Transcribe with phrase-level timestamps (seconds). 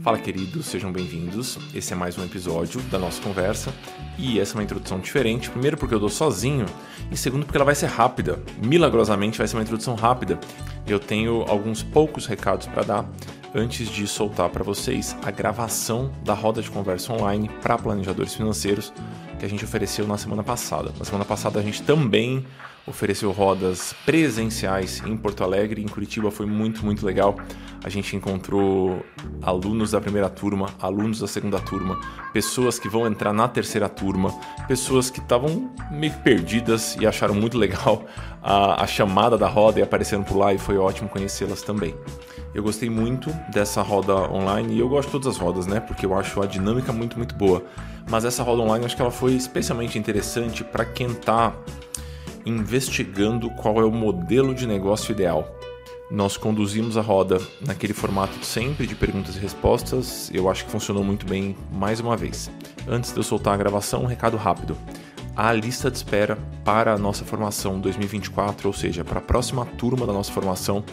[0.00, 1.56] Fala, queridos, sejam bem-vindos.
[1.72, 3.72] Esse é mais um episódio da nossa conversa
[4.18, 5.48] e essa é uma introdução diferente.
[5.48, 6.66] Primeiro, porque eu dou sozinho,
[7.12, 8.42] e segundo, porque ela vai ser rápida.
[8.60, 10.36] Milagrosamente, vai ser uma introdução rápida.
[10.84, 13.08] Eu tenho alguns poucos recados para dar
[13.54, 18.92] antes de soltar para vocês a gravação da roda de conversa online para planejadores financeiros
[19.38, 20.92] que a gente ofereceu na semana passada.
[20.98, 22.44] Na semana passada, a gente também
[22.86, 27.36] ofereceu rodas presenciais em Porto Alegre, em Curitiba foi muito, muito legal.
[27.82, 29.04] A gente encontrou
[29.42, 31.98] alunos da primeira turma, alunos da segunda turma,
[32.32, 34.32] pessoas que vão entrar na terceira turma,
[34.66, 38.04] pessoas que estavam meio perdidas e acharam muito legal
[38.42, 41.94] a, a chamada da roda e apareceram por lá e foi ótimo conhecê-las também.
[42.54, 45.78] Eu gostei muito dessa roda online e eu gosto de todas as rodas, né?
[45.78, 47.62] Porque eu acho a dinâmica muito, muito boa.
[48.08, 51.52] Mas essa roda online acho que ela foi especialmente interessante para quem está
[52.46, 55.52] investigando qual é o modelo de negócio ideal.
[56.08, 60.30] Nós conduzimos a roda naquele formato sempre de perguntas e respostas.
[60.32, 62.48] Eu acho que funcionou muito bem mais uma vez.
[62.86, 64.76] Antes de eu soltar a gravação, um recado rápido.
[65.34, 70.06] A lista de espera para a nossa formação 2024, ou seja, para a próxima turma
[70.06, 70.84] da nossa formação,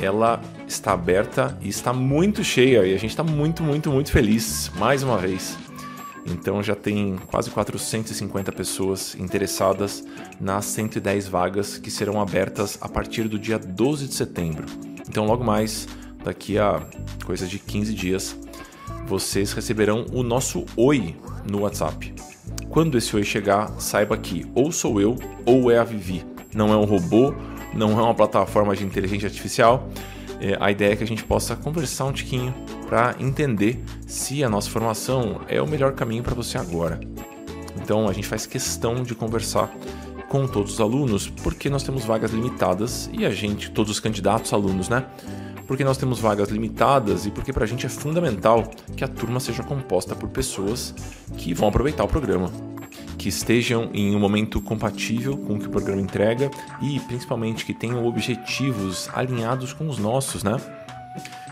[0.00, 4.72] ela está aberta e está muito cheia e a gente está muito, muito, muito feliz
[4.76, 5.56] mais uma vez.
[6.26, 10.04] Então já tem quase 450 pessoas interessadas
[10.40, 14.66] nas 110 vagas que serão abertas a partir do dia 12 de setembro.
[15.08, 15.86] Então logo mais,
[16.24, 16.82] daqui a
[17.24, 18.36] coisa de 15 dias,
[19.06, 21.14] vocês receberão o nosso oi
[21.48, 22.12] no WhatsApp.
[22.68, 25.16] Quando esse oi chegar, saiba que ou sou eu
[25.46, 26.24] ou é a Vivi.
[26.54, 27.32] Não é um robô,
[27.72, 29.88] não é uma plataforma de inteligência artificial.
[30.40, 32.54] É, a ideia é que a gente possa conversar um tiquinho
[32.86, 37.00] para entender se a nossa formação é o melhor caminho para você agora.
[37.82, 39.70] Então a gente faz questão de conversar
[40.28, 44.52] com todos os alunos, porque nós temos vagas limitadas e a gente, todos os candidatos
[44.52, 45.06] alunos, né?
[45.66, 49.40] Porque nós temos vagas limitadas e porque para a gente é fundamental que a turma
[49.40, 50.94] seja composta por pessoas
[51.36, 52.50] que vão aproveitar o programa,
[53.16, 56.50] que estejam em um momento compatível com o que o programa entrega
[56.80, 60.60] e principalmente que tenham objetivos alinhados com os nossos, né?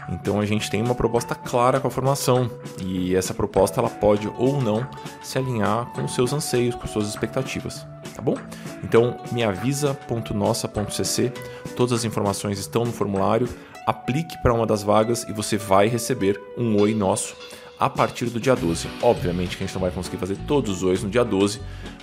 [0.08, 2.50] Então a gente tem uma proposta clara com a formação
[2.82, 4.86] e essa proposta ela pode ou não
[5.22, 8.36] se alinhar com os seus anseios, com suas expectativas, tá bom?
[8.82, 11.32] Então meavisa.nossa.cc,
[11.74, 13.48] todas as informações estão no formulário,
[13.86, 17.34] aplique para uma das vagas e você vai receber um oi nosso
[17.78, 18.88] a partir do dia 12.
[19.02, 21.60] Obviamente que a gente não vai conseguir fazer todos os ois no dia 12,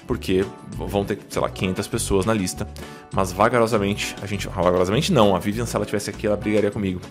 [0.07, 2.67] porque vão ter, sei lá, 500 pessoas na lista,
[3.13, 7.01] mas vagarosamente, a gente, vagarosamente não, a Vivian se ela tivesse aqui, ela brigaria comigo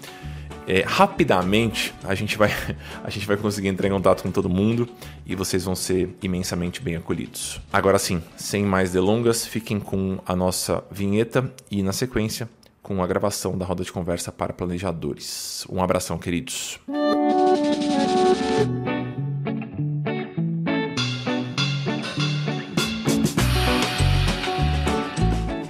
[0.71, 2.51] é, rapidamente a gente, vai,
[3.03, 4.89] a gente vai conseguir entrar em contato com todo mundo
[5.27, 7.61] e vocês vão ser imensamente bem acolhidos.
[7.73, 12.49] Agora sim, sem mais delongas, fiquem com a nossa vinheta e, na sequência,
[12.83, 15.67] com a gravação da roda de conversa para planejadores.
[15.69, 16.79] Um abração, queridos.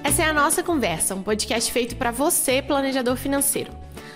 [0.03, 3.73] Essa é a nossa conversa, um podcast feito para você, planejador financeiro.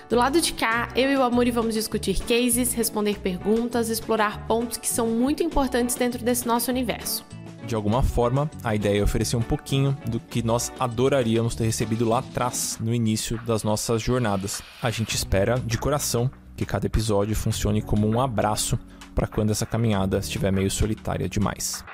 [0.09, 4.77] Do lado de cá, eu e o Amori vamos discutir cases, responder perguntas, explorar pontos
[4.77, 7.25] que são muito importantes dentro desse nosso universo.
[7.67, 12.07] De alguma forma, a ideia é oferecer um pouquinho do que nós adoraríamos ter recebido
[12.07, 14.63] lá atrás, no início das nossas jornadas.
[14.83, 18.79] A gente espera, de coração, que cada episódio funcione como um abraço
[19.15, 21.85] para quando essa caminhada estiver meio solitária demais.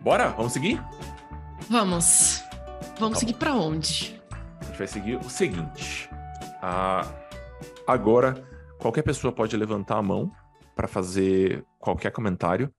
[0.00, 0.28] Bora?
[0.30, 0.82] Vamos seguir?
[1.68, 2.42] Vamos.
[2.98, 4.14] Vamos tá seguir para onde?
[4.74, 6.10] gente vai seguir o seguinte.
[6.60, 7.02] Ah,
[7.86, 8.44] agora,
[8.78, 10.32] qualquer pessoa pode levantar a mão
[10.74, 12.74] para fazer qualquer comentário,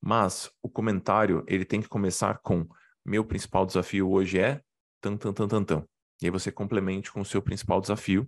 [0.00, 2.66] mas o comentário ele tem que começar com
[3.04, 4.62] meu principal desafio hoje é
[5.02, 5.84] tan tan tan tan tan.
[6.22, 8.26] E aí você complemente com o seu principal desafio.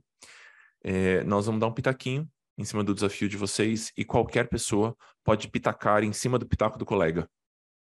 [0.83, 2.29] É, nós vamos dar um pitaquinho
[2.59, 6.79] em cima do desafio de vocês e qualquer pessoa pode pitacar em cima do pitaco
[6.79, 7.29] do colega.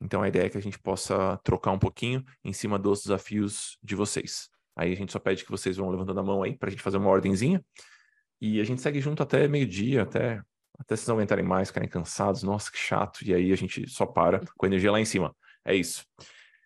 [0.01, 3.77] Então a ideia é que a gente possa trocar um pouquinho em cima dos desafios
[3.83, 4.49] de vocês.
[4.75, 6.81] Aí a gente só pede que vocês vão levantando a mão aí para a gente
[6.81, 7.63] fazer uma ordemzinha.
[8.41, 10.41] E a gente segue junto até meio-dia, até,
[10.77, 12.43] até vocês não aguentarem mais, ficarem cansados.
[12.43, 13.21] Nossa, que chato.
[13.25, 15.35] E aí a gente só para com a energia lá em cima.
[15.65, 16.05] É isso.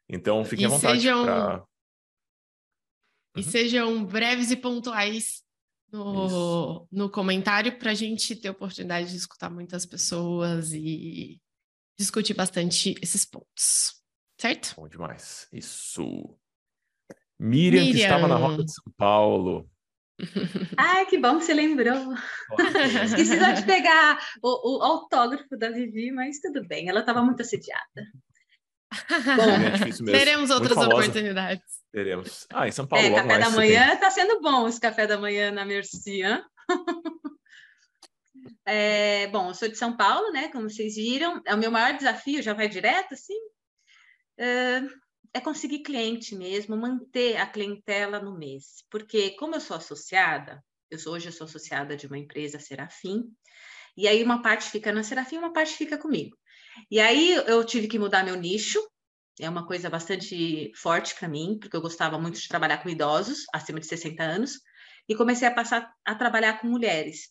[0.08, 1.24] Então fiquem e à vontade sejam...
[1.24, 1.64] pra...
[3.36, 3.46] E uhum.
[3.46, 5.44] sejam breves e pontuais
[5.94, 11.40] no, no comentário para a gente ter oportunidade de escutar muitas pessoas e
[11.98, 14.02] discutir bastante esses pontos.
[14.40, 14.74] Certo?
[14.76, 15.48] Bom demais.
[15.54, 16.04] Isso.
[17.40, 19.70] Miriam, Miriam, que estava na Rota de São Paulo.
[20.78, 22.14] Ai, que bom que você lembrou.
[23.06, 27.84] Esqueci de pegar o, o, autógrafo da Vivi, mas tudo bem, ela estava muito assediada.
[29.10, 30.20] Bom, é difícil mesmo.
[30.20, 31.64] Teremos outras oportunidades.
[31.92, 32.48] Teremos.
[32.52, 33.06] Ah, em São Paulo.
[33.06, 36.22] É, café da manhã está sendo bom esse café da manhã na Merci.
[38.66, 40.50] é, bom, eu sou de São Paulo, né?
[40.50, 43.38] Como vocês viram, é o meu maior desafio, já vai direto, assim.
[44.38, 44.82] É,
[45.34, 48.84] é conseguir cliente mesmo, manter a clientela no mês.
[48.90, 53.24] Porque, como eu sou associada, eu sou, hoje eu sou associada de uma empresa Serafim,
[53.98, 56.38] e aí uma parte fica na Serafim, uma parte fica comigo.
[56.90, 58.80] E aí eu tive que mudar meu nicho,
[59.40, 63.46] é uma coisa bastante forte para mim, porque eu gostava muito de trabalhar com idosos
[63.54, 64.60] acima de 60 anos,
[65.08, 67.30] e comecei a passar a trabalhar com mulheres,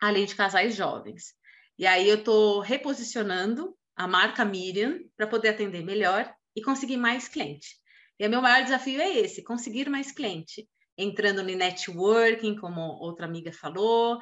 [0.00, 1.34] além de casais jovens.
[1.78, 7.28] E aí eu estou reposicionando a marca Miriam para poder atender melhor e conseguir mais
[7.28, 7.76] cliente.
[8.18, 10.66] E o meu maior desafio é esse, conseguir mais cliente.
[10.96, 14.18] Entrando no networking, como outra amiga falou,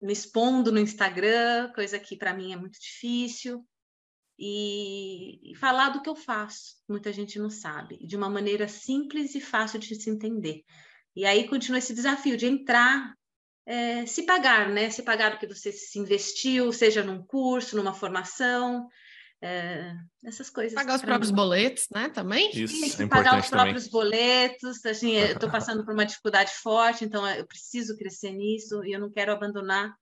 [0.00, 3.64] me expondo no Instagram, coisa que para mim é muito difícil,
[4.38, 9.34] e, e, falar do que eu faço, muita gente não sabe, de uma maneira simples
[9.34, 10.62] e fácil de se entender.
[11.14, 13.14] E aí continua esse desafio de entrar,
[13.64, 14.90] é, se pagar, né?
[14.90, 18.88] Se pagar o que você se investiu, seja num curso, numa formação,
[19.44, 19.94] é,
[20.24, 20.72] essas coisas.
[20.72, 21.36] Pagar os próprios mim.
[21.36, 22.08] boletos, né?
[22.08, 22.50] Também?
[22.54, 24.10] Isso, é pagar os próprios também.
[24.10, 24.86] boletos.
[24.86, 28.98] Assim, eu estou passando por uma dificuldade forte, então eu preciso crescer nisso e eu
[28.98, 29.94] não quero abandonar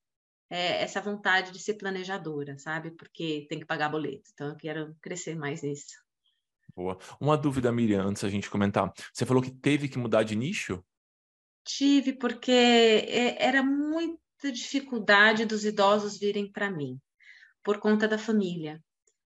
[0.48, 2.92] é, essa vontade de ser planejadora, sabe?
[2.92, 4.30] Porque tem que pagar boleto.
[4.32, 6.00] Então eu quero crescer mais nisso.
[6.76, 6.96] Boa.
[7.20, 8.92] Uma dúvida, Miriam, antes da gente comentar.
[9.12, 10.84] Você falou que teve que mudar de nicho?
[11.64, 16.96] Tive, porque é, era muita dificuldade dos idosos virem para mim,
[17.64, 18.80] por conta da família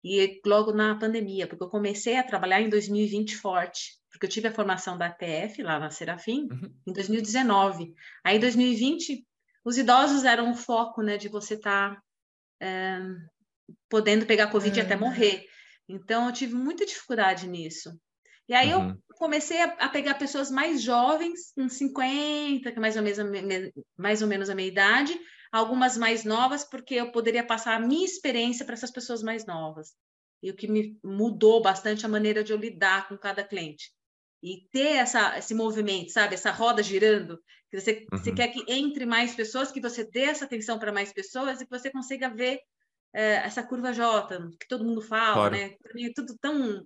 [0.04, 4.48] e logo na pandemia, porque eu comecei a trabalhar em 2020 forte, porque eu tive
[4.48, 6.74] a formação da ATF lá na Serafim uhum.
[6.86, 7.94] em 2019.
[8.24, 9.24] Aí em 2020
[9.64, 12.02] os idosos eram o foco, né, de você estar tá,
[12.60, 12.98] é,
[13.88, 14.86] podendo pegar Covid uhum.
[14.86, 15.46] até morrer.
[15.88, 17.96] Então eu tive muita dificuldade nisso.
[18.48, 18.90] E aí uhum.
[18.90, 23.18] eu comecei a, a, pegar pessoas mais jovens, com 50, que é mais ou, menos,
[23.96, 25.18] mais ou menos a minha idade,
[25.52, 29.94] algumas mais novas, porque eu poderia passar a minha experiência para essas pessoas mais novas.
[30.42, 33.92] E o que me mudou bastante a maneira de eu lidar com cada cliente.
[34.42, 36.34] E ter essa, esse movimento, sabe?
[36.34, 37.38] Essa roda girando,
[37.70, 38.18] que você, uhum.
[38.18, 41.64] você quer que entre mais pessoas, que você dê essa atenção para mais pessoas e
[41.64, 42.58] que você consiga ver
[43.14, 45.54] é, essa curva J, que todo mundo fala, claro.
[45.54, 45.76] né?
[45.82, 46.84] Para mim é tudo tão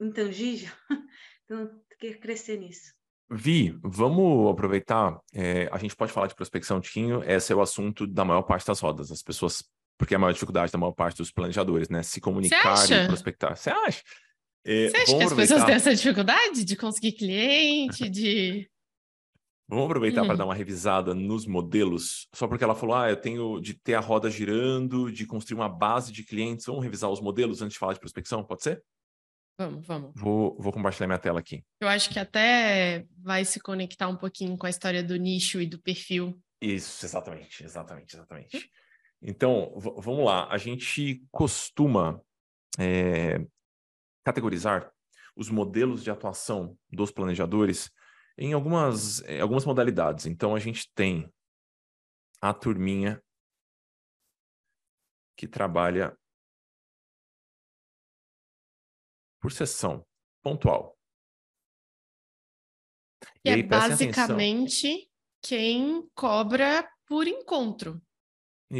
[0.00, 0.72] intangível.
[1.44, 1.68] então,
[2.00, 2.92] tem que crescer nisso.
[3.34, 5.18] Vi, vamos aproveitar.
[5.32, 7.24] É, a gente pode falar de prospecção um tiquinho.
[7.24, 9.10] Esse é o assunto da maior parte das rodas.
[9.10, 9.64] As pessoas,
[9.96, 12.02] porque é a maior dificuldade da maior parte dos planejadores, né?
[12.02, 13.56] Se comunicar e prospectar.
[13.56, 14.02] Você acha?
[14.64, 18.68] É, Você acha que as pessoas têm essa dificuldade de conseguir cliente, de.
[19.66, 20.26] Vamos aproveitar uhum.
[20.26, 23.94] para dar uma revisada nos modelos, só porque ela falou, ah, eu tenho de ter
[23.94, 26.66] a roda girando, de construir uma base de clientes.
[26.66, 28.82] Vamos revisar os modelos antes de falar de prospecção, pode ser?
[29.58, 30.12] Vamos, vamos.
[30.14, 31.64] Vou, vou compartilhar minha tela aqui.
[31.80, 35.66] Eu acho que até vai se conectar um pouquinho com a história do nicho e
[35.66, 36.40] do perfil.
[36.60, 38.56] Isso, exatamente, exatamente, exatamente.
[38.56, 38.60] Hum?
[39.22, 40.48] Então, vamos lá.
[40.48, 42.20] A gente costuma
[42.78, 43.38] é,
[44.24, 44.90] categorizar
[45.36, 47.90] os modelos de atuação dos planejadores
[48.36, 50.26] em algumas, em algumas modalidades.
[50.26, 51.32] Então, a gente tem
[52.40, 53.22] a turminha
[55.36, 56.16] que trabalha
[59.42, 60.06] por sessão
[60.40, 60.96] pontual.
[63.44, 65.08] E, e aí, é basicamente atenção.
[65.42, 68.00] quem cobra por encontro.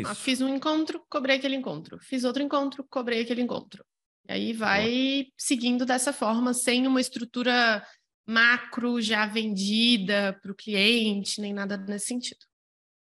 [0.07, 1.99] Ah, fiz um encontro, cobrei aquele encontro.
[2.01, 3.85] Fiz outro encontro, cobrei aquele encontro.
[4.27, 7.85] E aí vai seguindo dessa forma, sem uma estrutura
[8.27, 12.41] macro já vendida para o cliente, nem nada nesse sentido.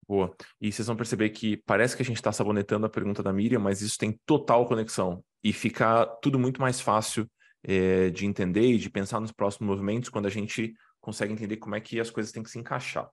[0.07, 0.35] Boa.
[0.59, 3.59] E vocês vão perceber que parece que a gente está sabonetando a pergunta da Miriam,
[3.59, 5.23] mas isso tem total conexão.
[5.43, 7.29] E fica tudo muito mais fácil
[7.67, 11.75] é, de entender e de pensar nos próximos movimentos quando a gente consegue entender como
[11.75, 13.09] é que as coisas têm que se encaixar.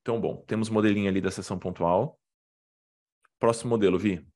[0.00, 2.18] Então, bom, temos modelinho ali da sessão pontual.
[3.38, 4.26] Próximo modelo, Vi.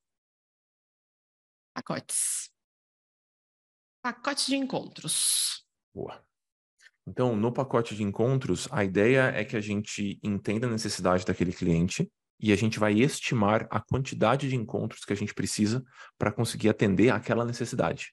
[1.75, 2.51] Pacotes.
[4.01, 5.67] Pacote de encontros.
[5.93, 6.25] Boa.
[7.07, 11.53] Então, no pacote de encontros, a ideia é que a gente entenda a necessidade daquele
[11.53, 15.85] cliente e a gente vai estimar a quantidade de encontros que a gente precisa
[16.19, 18.13] para conseguir atender aquela necessidade.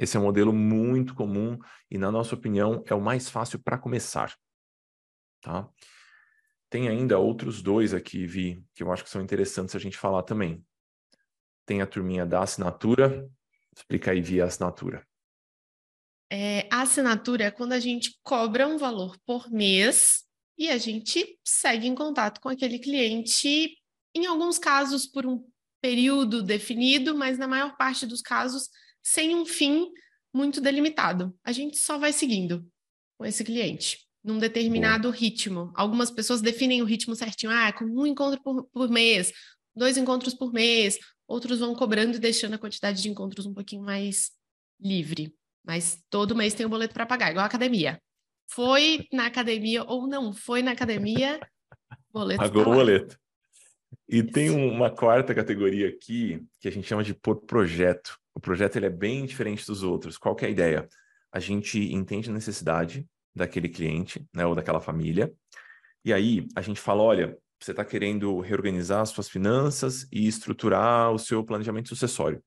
[0.00, 1.58] Esse é um modelo muito comum
[1.90, 4.34] e, na nossa opinião, é o mais fácil para começar.
[5.42, 5.68] Tá?
[6.70, 10.22] Tem ainda outros dois aqui, Vi, que eu acho que são interessantes a gente falar
[10.22, 10.64] também.
[11.66, 13.28] Tem a turminha da assinatura.
[13.76, 15.06] Explica aí, Vi, a assinatura.
[16.32, 20.24] É, a assinatura é quando a gente cobra um valor por mês
[20.56, 23.76] e a gente segue em contato com aquele cliente,
[24.14, 25.46] em alguns casos por um
[25.78, 28.70] período definido, mas na maior parte dos casos
[29.02, 29.90] sem um fim
[30.32, 31.34] muito delimitado.
[31.44, 32.66] A gente só vai seguindo
[33.18, 35.14] com esse cliente num determinado Boa.
[35.14, 35.72] ritmo.
[35.74, 39.32] Algumas pessoas definem o ritmo certinho, ah, com um encontro por, por mês,
[39.74, 43.82] dois encontros por mês, outros vão cobrando e deixando a quantidade de encontros um pouquinho
[43.82, 44.30] mais
[44.78, 45.34] livre.
[45.64, 48.00] Mas todo mês tem um boleto para pagar, igual a academia.
[48.52, 51.40] Foi na academia ou não foi na academia,
[52.12, 52.40] boleto.
[52.40, 53.18] Pagou o boleto.
[54.08, 54.32] E Isso.
[54.32, 58.18] tem uma quarta categoria aqui que a gente chama de por projeto.
[58.34, 60.16] O projeto ele é bem diferente dos outros.
[60.16, 60.88] Qual que é a ideia?
[61.32, 65.32] A gente entende a necessidade daquele cliente, né, ou daquela família,
[66.04, 71.12] e aí a gente fala, olha, você está querendo reorganizar as suas finanças e estruturar
[71.12, 72.42] o seu planejamento sucessório.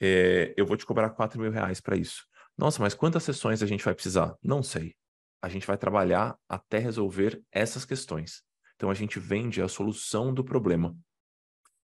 [0.00, 2.24] É, eu vou te cobrar 4 mil reais para isso.
[2.56, 4.36] Nossa, mas quantas sessões a gente vai precisar?
[4.42, 4.94] Não sei.
[5.42, 8.42] A gente vai trabalhar até resolver essas questões.
[8.76, 10.96] Então a gente vende a solução do problema.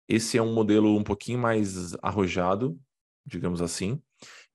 [0.08, 2.80] Esse é um modelo um pouquinho mais arrojado,
[3.26, 4.02] digamos assim.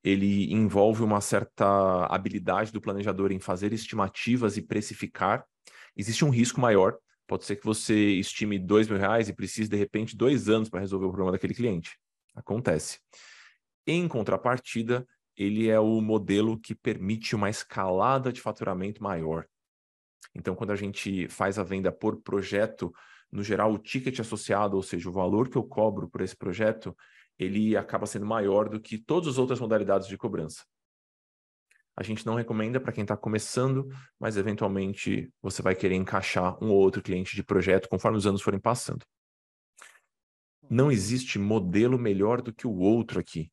[0.04, 5.44] Ele envolve uma certa habilidade do planejador em fazer estimativas e precificar.
[5.96, 6.96] Existe um risco maior.
[7.26, 10.80] Pode ser que você estime dois mil reais e precise, de repente, dois anos para
[10.80, 11.98] resolver o problema daquele cliente.
[12.34, 13.00] Acontece.
[13.86, 19.46] Em contrapartida, ele é o modelo que permite uma escalada de faturamento maior.
[20.34, 22.92] Então, quando a gente faz a venda por projeto,
[23.30, 26.96] no geral, o ticket associado, ou seja, o valor que eu cobro por esse projeto,
[27.38, 30.64] ele acaba sendo maior do que todas as outras modalidades de cobrança.
[31.96, 33.88] A gente não recomenda para quem está começando,
[34.20, 38.40] mas eventualmente você vai querer encaixar um ou outro cliente de projeto conforme os anos
[38.40, 39.04] forem passando.
[40.70, 43.50] Não existe modelo melhor do que o outro aqui.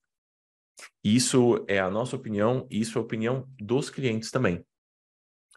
[1.03, 4.63] Isso é a nossa opinião e isso é a opinião dos clientes também.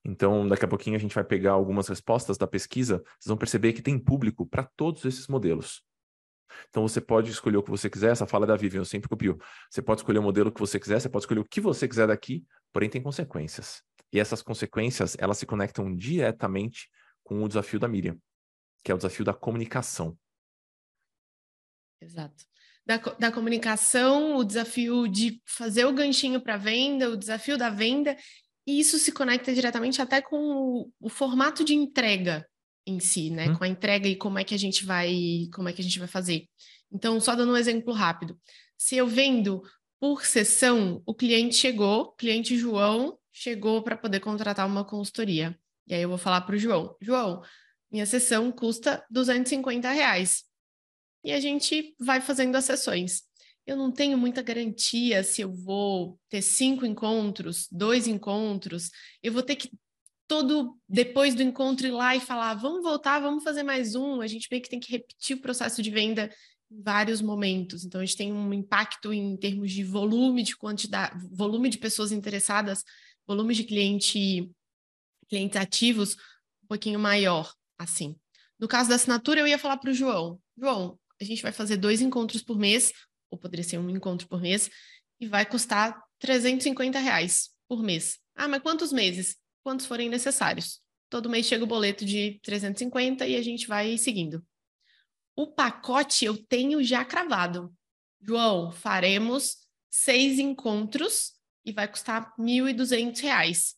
[0.04, 3.72] Então, daqui a pouquinho a gente vai pegar algumas respostas da pesquisa, vocês vão perceber
[3.72, 5.82] que tem público para todos esses modelos.
[6.68, 9.08] Então você pode escolher o que você quiser, essa fala é da Vivian, eu sempre
[9.08, 9.38] copio.
[9.70, 12.08] Você pode escolher o modelo que você quiser, você pode escolher o que você quiser
[12.08, 13.82] daqui, porém tem consequências.
[14.12, 16.88] E essas consequências, elas se conectam diretamente
[17.22, 18.18] com o desafio da Miriam,
[18.82, 20.16] que é o desafio da comunicação.
[22.00, 22.44] Exato.
[22.86, 28.16] Da, da comunicação, o desafio de fazer o ganchinho para venda, o desafio da venda,
[28.68, 32.46] e isso se conecta diretamente até com o, o formato de entrega
[32.86, 33.48] em si, né?
[33.48, 33.56] Hum.
[33.56, 35.98] Com a entrega e como é que a gente vai, como é que a gente
[35.98, 36.46] vai fazer.
[36.92, 38.38] Então, só dando um exemplo rápido.
[38.76, 39.62] Se eu vendo
[39.98, 45.58] por sessão, o cliente chegou, o cliente João chegou para poder contratar uma consultoria.
[45.86, 47.40] E aí eu vou falar para o João, João,
[47.90, 50.44] minha sessão custa 250 reais.
[51.24, 53.22] E a gente vai fazendo as sessões.
[53.68, 58.90] Eu não tenho muita garantia se eu vou ter cinco encontros, dois encontros.
[59.22, 59.70] Eu vou ter que
[60.26, 64.22] todo depois do encontro ir lá e falar, vamos voltar, vamos fazer mais um.
[64.22, 66.34] A gente meio que tem que repetir o processo de venda
[66.70, 67.84] em vários momentos.
[67.84, 72.10] Então a gente tem um impacto em termos de volume de quantidade, volume de pessoas
[72.10, 72.82] interessadas,
[73.26, 74.50] volume de cliente
[75.28, 76.14] clientes ativos
[76.64, 78.16] um pouquinho maior, assim.
[78.58, 81.76] No caso da assinatura, eu ia falar para o João, João, a gente vai fazer
[81.76, 82.92] dois encontros por mês,
[83.30, 84.70] ou poderia ser um encontro por mês,
[85.20, 88.18] e vai custar 350 reais por mês.
[88.34, 89.36] Ah, mas quantos meses?
[89.68, 90.80] quantos forem necessários.
[91.10, 94.42] Todo mês chega o boleto de 350 e a gente vai seguindo.
[95.36, 97.70] O pacote eu tenho já cravado.
[98.18, 99.58] João, faremos
[99.90, 101.34] seis encontros
[101.66, 103.74] e vai custar R$ 1.200.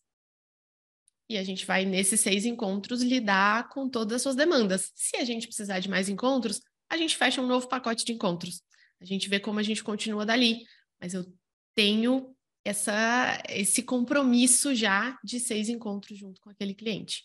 [1.29, 4.93] E a gente vai, nesses seis encontros, lidar com todas as suas demandas.
[4.95, 8.63] Se a gente precisar de mais encontros, a gente fecha um novo pacote de encontros.
[9.01, 10.65] A gente vê como a gente continua dali.
[11.01, 11.25] Mas eu
[11.75, 17.25] tenho essa, esse compromisso já de seis encontros junto com aquele cliente.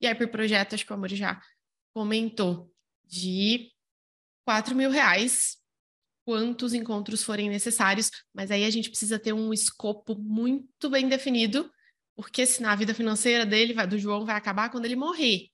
[0.00, 1.40] E aí, por projeto, acho que o Amor já
[1.92, 2.72] comentou,
[3.04, 3.70] de
[4.44, 5.58] quatro mil reais,
[6.24, 11.70] quantos encontros forem necessários, mas aí a gente precisa ter um escopo muito bem definido,
[12.14, 15.48] porque senão a vida financeira dele, do João, vai acabar quando ele morrer.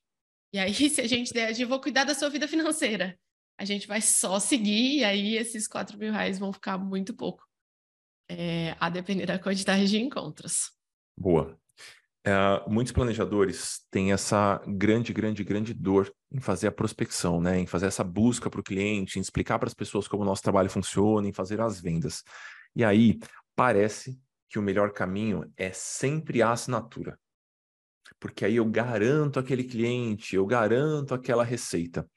[0.52, 3.18] E aí, se a gente der, eu vou cuidar da sua vida financeira,
[3.58, 7.46] a gente vai só seguir, e aí esses quatro mil reais vão ficar muito pouco
[8.28, 10.72] é, a depender da quantidade de encontros.
[11.16, 11.58] Boa.
[12.24, 12.32] É,
[12.68, 17.60] muitos planejadores têm essa grande, grande, grande dor em fazer a prospecção, né?
[17.60, 20.42] em fazer essa busca para o cliente, em explicar para as pessoas como o nosso
[20.42, 22.24] trabalho funciona, em fazer as vendas.
[22.74, 23.18] E aí,
[23.54, 27.18] parece que o melhor caminho é sempre a assinatura.
[28.18, 32.08] Porque aí eu garanto aquele cliente, eu garanto aquela receita.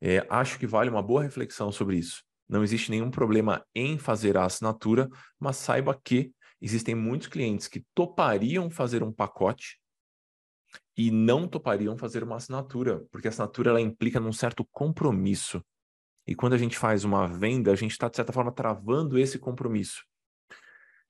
[0.00, 2.22] É, acho que vale uma boa reflexão sobre isso.
[2.48, 7.84] Não existe nenhum problema em fazer a assinatura, mas saiba que existem muitos clientes que
[7.94, 9.78] topariam fazer um pacote
[10.96, 15.64] e não topariam fazer uma assinatura, porque a assinatura ela implica num certo compromisso.
[16.26, 19.38] E quando a gente faz uma venda, a gente está, de certa forma, travando esse
[19.38, 20.04] compromisso.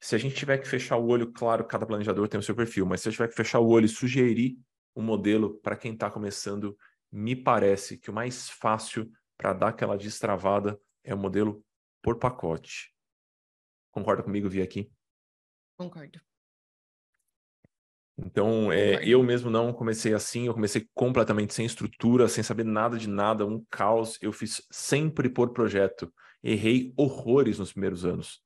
[0.01, 2.87] Se a gente tiver que fechar o olho, claro, cada planejador tem o seu perfil,
[2.87, 4.57] mas se eu tiver que fechar o olho e sugerir
[4.97, 6.77] um modelo para quem está começando,
[7.11, 11.65] me parece que o mais fácil para dar aquela destravada é o modelo
[12.03, 12.95] por pacote.
[13.91, 14.91] Concorda comigo, Vi aqui?
[15.77, 16.21] Concordo.
[18.17, 22.99] Então, é, eu mesmo não comecei assim, eu comecei completamente sem estrutura, sem saber nada
[22.99, 24.19] de nada, um caos.
[24.21, 26.13] Eu fiz sempre por projeto.
[26.43, 28.43] Errei horrores nos primeiros anos.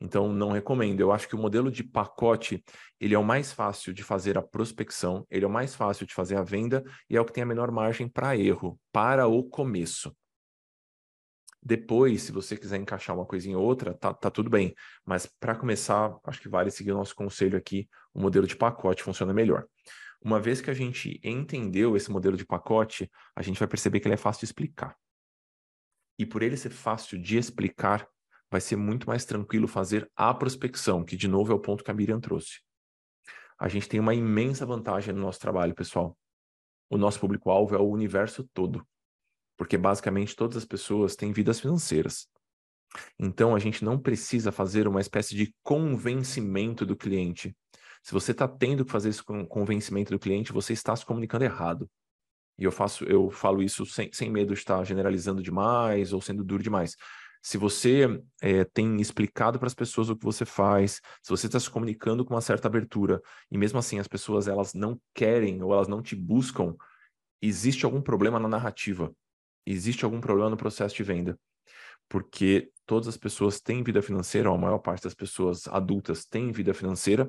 [0.00, 1.00] Então, não recomendo.
[1.00, 2.62] Eu acho que o modelo de pacote,
[3.00, 6.14] ele é o mais fácil de fazer a prospecção, ele é o mais fácil de
[6.14, 9.42] fazer a venda e é o que tem a menor margem para erro, para o
[9.42, 10.14] começo.
[11.62, 14.72] Depois, se você quiser encaixar uma coisinha ou outra, tá, tá tudo bem.
[15.04, 19.02] Mas para começar, acho que vale seguir o nosso conselho aqui, o modelo de pacote
[19.02, 19.66] funciona melhor.
[20.22, 24.06] Uma vez que a gente entendeu esse modelo de pacote, a gente vai perceber que
[24.06, 24.96] ele é fácil de explicar.
[26.18, 28.08] E por ele ser fácil de explicar,
[28.50, 31.90] vai ser muito mais tranquilo fazer a prospecção, que de novo é o ponto que
[31.90, 32.60] a Miriam trouxe.
[33.58, 36.16] A gente tem uma imensa vantagem no nosso trabalho, pessoal.
[36.88, 38.86] O nosso público-alvo é o universo todo
[39.56, 42.28] porque basicamente todas as pessoas têm vidas financeiras.
[43.18, 47.56] Então a gente não precisa fazer uma espécie de convencimento do cliente.
[48.02, 51.90] Se você está tendo que fazer esse convencimento do cliente, você está se comunicando errado.
[52.58, 56.44] E eu faço, eu falo isso sem, sem medo de estar generalizando demais ou sendo
[56.44, 56.96] duro demais.
[57.46, 61.60] Se você é, tem explicado para as pessoas o que você faz, se você está
[61.60, 65.72] se comunicando com uma certa abertura e mesmo assim as pessoas elas não querem ou
[65.72, 66.74] elas não te buscam,
[67.40, 69.14] existe algum problema na narrativa
[69.66, 71.38] existe algum problema no processo de venda.
[72.08, 76.52] Porque todas as pessoas têm vida financeira, ou a maior parte das pessoas adultas tem
[76.52, 77.28] vida financeira,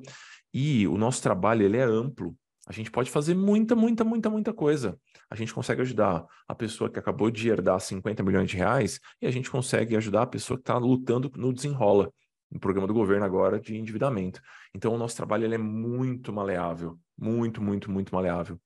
[0.54, 2.38] e o nosso trabalho ele é amplo.
[2.68, 5.00] A gente pode fazer muita, muita, muita, muita coisa.
[5.30, 9.26] A gente consegue ajudar a pessoa que acabou de herdar 50 milhões de reais e
[9.26, 12.12] a gente consegue ajudar a pessoa que está lutando no desenrola,
[12.52, 14.42] no programa do governo agora de endividamento.
[14.76, 18.60] Então, o nosso trabalho ele é muito maleável, muito, muito, muito maleável.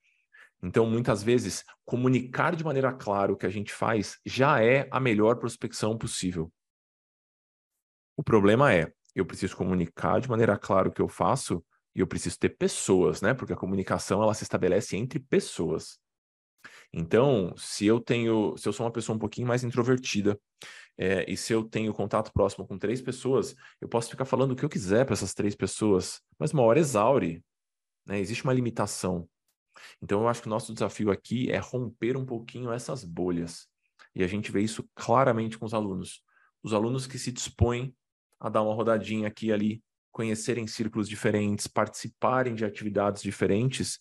[0.63, 4.99] Então, muitas vezes, comunicar de maneira clara o que a gente faz já é a
[4.99, 6.51] melhor prospecção possível.
[8.17, 11.63] O problema é, eu preciso comunicar de maneira clara o que eu faço
[11.95, 13.33] e eu preciso ter pessoas, né?
[13.33, 15.99] Porque a comunicação ela se estabelece entre pessoas.
[16.93, 20.39] Então, se eu tenho, se eu sou uma pessoa um pouquinho mais introvertida
[20.97, 24.55] é, e se eu tenho contato próximo com três pessoas, eu posso ficar falando o
[24.55, 27.43] que eu quiser para essas três pessoas, mas uma hora exaure.
[28.05, 28.19] Né?
[28.19, 29.27] Existe uma limitação.
[30.01, 33.67] Então, eu acho que o nosso desafio aqui é romper um pouquinho essas bolhas.
[34.13, 36.21] E a gente vê isso claramente com os alunos.
[36.61, 37.95] Os alunos que se dispõem
[38.39, 43.99] a dar uma rodadinha aqui e ali, conhecerem círculos diferentes, participarem de atividades diferentes,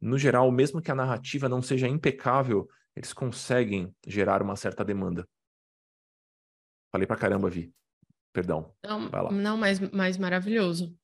[0.00, 5.26] no geral, mesmo que a narrativa não seja impecável, eles conseguem gerar uma certa demanda.
[6.92, 7.72] Falei pra caramba, Vi.
[8.32, 8.74] Perdão.
[8.84, 10.96] Não, não mais, mais maravilhoso.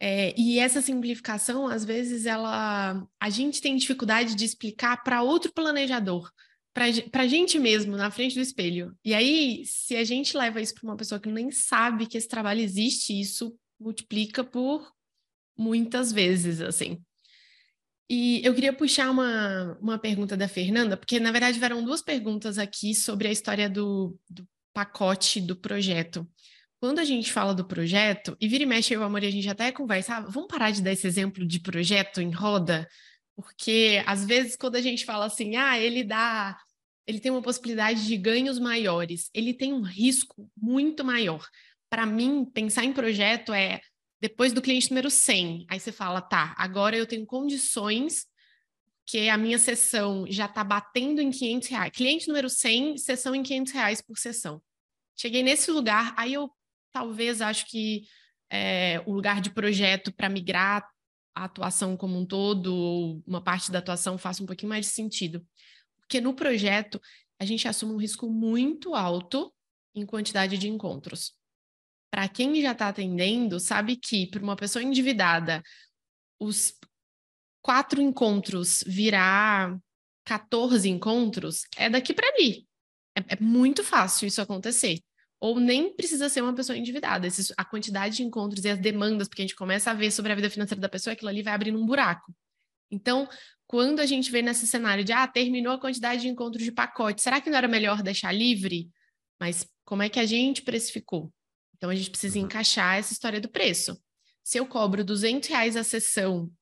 [0.00, 5.52] É, e essa simplificação, às vezes, ela a gente tem dificuldade de explicar para outro
[5.52, 6.30] planejador,
[6.72, 8.96] para a gente mesmo, na frente do espelho.
[9.04, 12.28] E aí, se a gente leva isso para uma pessoa que nem sabe que esse
[12.28, 14.92] trabalho existe, isso multiplica por
[15.56, 17.02] muitas vezes, assim.
[18.08, 22.58] E eu queria puxar uma, uma pergunta da Fernanda, porque na verdade vieram duas perguntas
[22.58, 26.28] aqui sobre a história do, do pacote do projeto
[26.80, 29.70] quando a gente fala do projeto, e vira e mexe, eu Amor, a gente até
[29.70, 32.88] conversa, ah, vamos parar de dar esse exemplo de projeto em roda?
[33.36, 36.58] Porque, às vezes, quando a gente fala assim, ah, ele dá,
[37.06, 41.46] ele tem uma possibilidade de ganhos maiores, ele tem um risco muito maior.
[41.90, 43.80] Para mim, pensar em projeto é
[44.20, 48.26] depois do cliente número 100, aí você fala, tá, agora eu tenho condições
[49.06, 51.90] que a minha sessão já está batendo em 500 reais.
[51.92, 54.62] Cliente número 100, sessão em 500 reais por sessão.
[55.16, 56.50] Cheguei nesse lugar, aí eu
[56.92, 58.04] talvez acho que
[58.48, 60.88] é, o lugar de projeto para migrar
[61.34, 64.92] a atuação como um todo, ou uma parte da atuação, faça um pouquinho mais de
[64.92, 65.44] sentido.
[66.00, 67.00] Porque no projeto,
[67.38, 69.52] a gente assume um risco muito alto
[69.94, 71.39] em quantidade de encontros.
[72.10, 75.62] Para quem já está atendendo, sabe que para uma pessoa endividada,
[76.38, 76.74] os
[77.62, 79.78] quatro encontros virar
[80.24, 82.66] 14 encontros é daqui para ali.
[83.16, 85.00] É, é muito fácil isso acontecer
[85.40, 87.26] ou nem precisa ser uma pessoa endividada.
[87.26, 90.30] Esses, a quantidade de encontros e as demandas, porque a gente começa a ver sobre
[90.30, 92.34] a vida financeira da pessoa, aquilo ali vai abrindo um buraco.
[92.90, 93.26] Então,
[93.66, 97.22] quando a gente vê nesse cenário de, ah, terminou a quantidade de encontros de pacote,
[97.22, 98.90] será que não era melhor deixar livre?
[99.40, 101.32] Mas como é que a gente precificou?
[101.80, 102.44] Então, a gente precisa uhum.
[102.44, 103.98] encaixar essa história do preço.
[104.44, 106.52] Se eu cobro 200 reais a sessão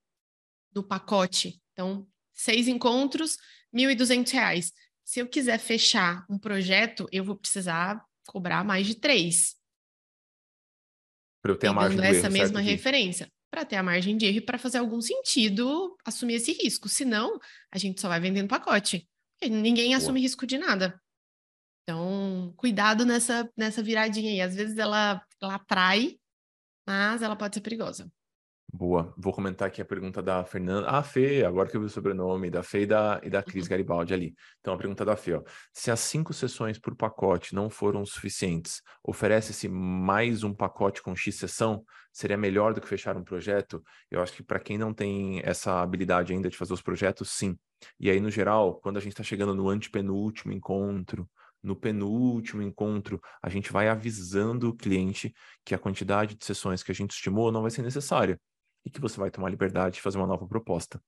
[0.71, 3.37] do pacote, então, seis encontros,
[3.75, 4.73] 1.200 reais.
[5.05, 9.57] se eu quiser fechar um projeto, eu vou precisar cobrar mais de três.
[11.43, 13.33] Para eu ter a margem de essa erro, mesma certo, referência.
[13.51, 16.89] Para ter a margem de erro e para fazer algum sentido assumir esse risco.
[16.89, 17.41] Senão,
[17.73, 19.09] a gente só vai vendendo pacote.
[19.43, 19.97] Ninguém Boa.
[19.97, 21.01] assume risco de nada.
[21.89, 24.43] Então, cuidado nessa, nessa viradinha aí.
[24.43, 26.19] Às vezes ela, ela atrai,
[26.87, 28.13] mas ela pode ser perigosa.
[28.71, 29.15] Boa.
[29.17, 30.87] Vou comentar aqui a pergunta da Fernanda.
[30.87, 33.65] Ah, Fê, agora que eu vi o sobrenome, da Fê e da, e da Cris
[33.65, 33.71] uhum.
[33.71, 34.35] Garibaldi ali.
[34.61, 35.43] Então, a pergunta da Fê, ó.
[35.73, 41.37] Se as cinco sessões por pacote não foram suficientes, oferece-se mais um pacote com X
[41.37, 41.83] sessão?
[42.13, 43.83] Seria melhor do que fechar um projeto?
[44.11, 47.59] Eu acho que para quem não tem essa habilidade ainda de fazer os projetos, sim.
[47.99, 51.27] E aí, no geral, quando a gente está chegando no antepenúltimo encontro,
[51.63, 56.93] no penúltimo encontro, a gente vai avisando o cliente que a quantidade de sessões que
[56.93, 58.41] a gente estimou não vai ser necessária
[58.85, 61.01] e que você vai tomar liberdade de fazer uma nova proposta.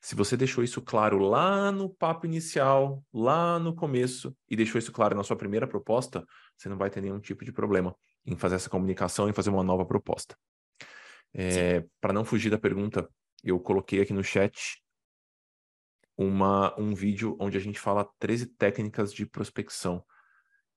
[0.00, 4.90] Se você deixou isso claro lá no papo inicial, lá no começo, e deixou isso
[4.90, 6.24] claro na sua primeira proposta,
[6.56, 7.94] você não vai ter nenhum tipo de problema
[8.24, 10.36] em fazer essa comunicação e fazer uma nova proposta.
[11.34, 13.08] É, Para não fugir da pergunta,
[13.44, 14.82] eu coloquei aqui no chat
[16.16, 20.04] uma, um vídeo onde a gente fala 13 técnicas de prospecção.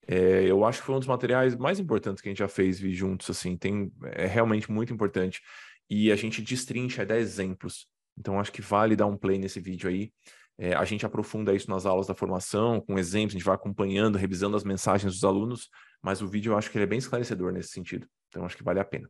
[0.08, 2.80] É, eu acho que foi um dos materiais mais importantes que a gente já fez
[2.80, 5.42] vir juntos, assim, tem, é realmente muito importante
[5.90, 7.88] e a gente destrincha, dá exemplos.
[8.18, 10.12] Então, acho que vale dar um play nesse vídeo aí.
[10.58, 14.18] É, a gente aprofunda isso nas aulas da formação, com exemplos, a gente vai acompanhando,
[14.18, 15.70] revisando as mensagens dos alunos,
[16.02, 18.08] mas o vídeo eu acho que ele é bem esclarecedor nesse sentido.
[18.28, 19.10] Então, acho que vale a pena.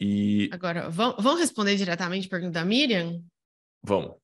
[0.00, 0.48] E...
[0.52, 3.20] Agora, vamos responder diretamente a pergunta da Miriam?
[3.82, 4.16] Vamos.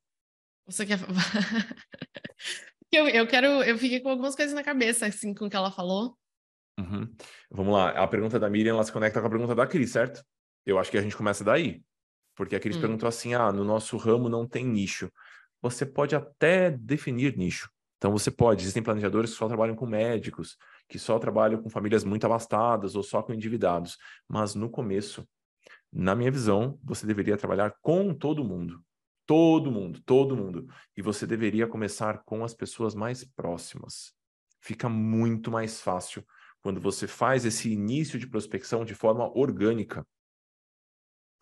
[0.67, 0.99] Você quer.
[2.93, 3.47] eu, eu quero.
[3.63, 6.17] Eu fiquei com algumas coisas na cabeça, assim, com o que ela falou.
[6.79, 7.13] Uhum.
[7.51, 7.91] Vamos lá.
[7.91, 10.25] A pergunta da Miriam ela se conecta com a pergunta da Cris, certo?
[10.67, 11.83] Eu acho que a gente começa daí.
[12.35, 12.81] Porque a Cris hum.
[12.81, 15.11] perguntou assim: ah, no nosso ramo não tem nicho.
[15.63, 17.71] Você pode até definir nicho.
[17.97, 22.05] Então você pode, existem planejadores que só trabalham com médicos, que só trabalham com famílias
[22.05, 23.97] muito abastadas ou só com endividados.
[24.29, 25.27] Mas no começo,
[25.91, 28.85] na minha visão, você deveria trabalhar com todo mundo.
[29.27, 30.67] Todo mundo, todo mundo.
[30.97, 34.13] E você deveria começar com as pessoas mais próximas.
[34.61, 36.25] Fica muito mais fácil
[36.61, 40.07] quando você faz esse início de prospecção de forma orgânica.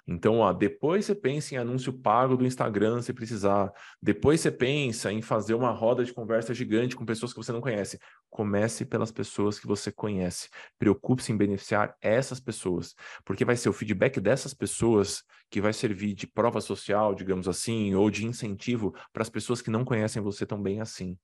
[0.06, 3.72] Então, ó, depois você pensa em anúncio pago do Instagram se precisar.
[4.02, 7.60] Depois você pensa em fazer uma roda de conversa gigante com pessoas que você não
[7.60, 8.00] conhece.
[8.28, 10.48] Comece pelas pessoas que você conhece.
[10.76, 16.14] Preocupe-se em beneficiar essas pessoas, porque vai ser o feedback dessas pessoas que vai servir
[16.14, 20.44] de prova social, digamos assim, ou de incentivo para as pessoas que não conhecem você
[20.44, 21.16] tão bem assim.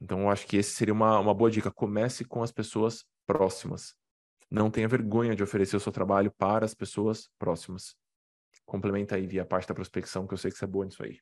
[0.00, 1.70] Então, eu acho que esse seria uma, uma boa dica.
[1.70, 3.94] Comece com as pessoas próximas.
[4.54, 7.96] Não tenha vergonha de oferecer o seu trabalho para as pessoas próximas.
[8.64, 11.02] Complementa aí via a parte da prospecção, que eu sei que você é boa nisso
[11.02, 11.18] aí.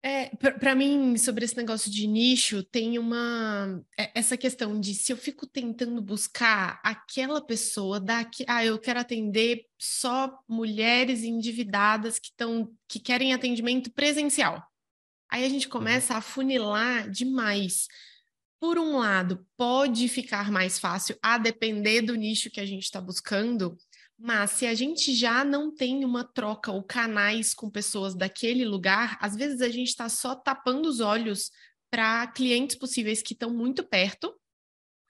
[0.00, 5.12] É, para mim, sobre esse negócio de nicho, tem uma é, essa questão de se
[5.12, 12.28] eu fico tentando buscar aquela pessoa daqui, ah, eu quero atender só mulheres endividadas que
[12.28, 14.64] estão que querem atendimento presencial.
[15.28, 15.72] Aí a gente uhum.
[15.72, 17.88] começa a funilar demais
[18.60, 23.00] por um lado, pode ficar mais fácil a depender do nicho que a gente está
[23.00, 23.74] buscando,
[24.18, 29.16] mas se a gente já não tem uma troca ou canais com pessoas daquele lugar,
[29.18, 31.50] às vezes a gente está só tapando os olhos
[31.90, 34.28] para clientes possíveis que estão muito perto.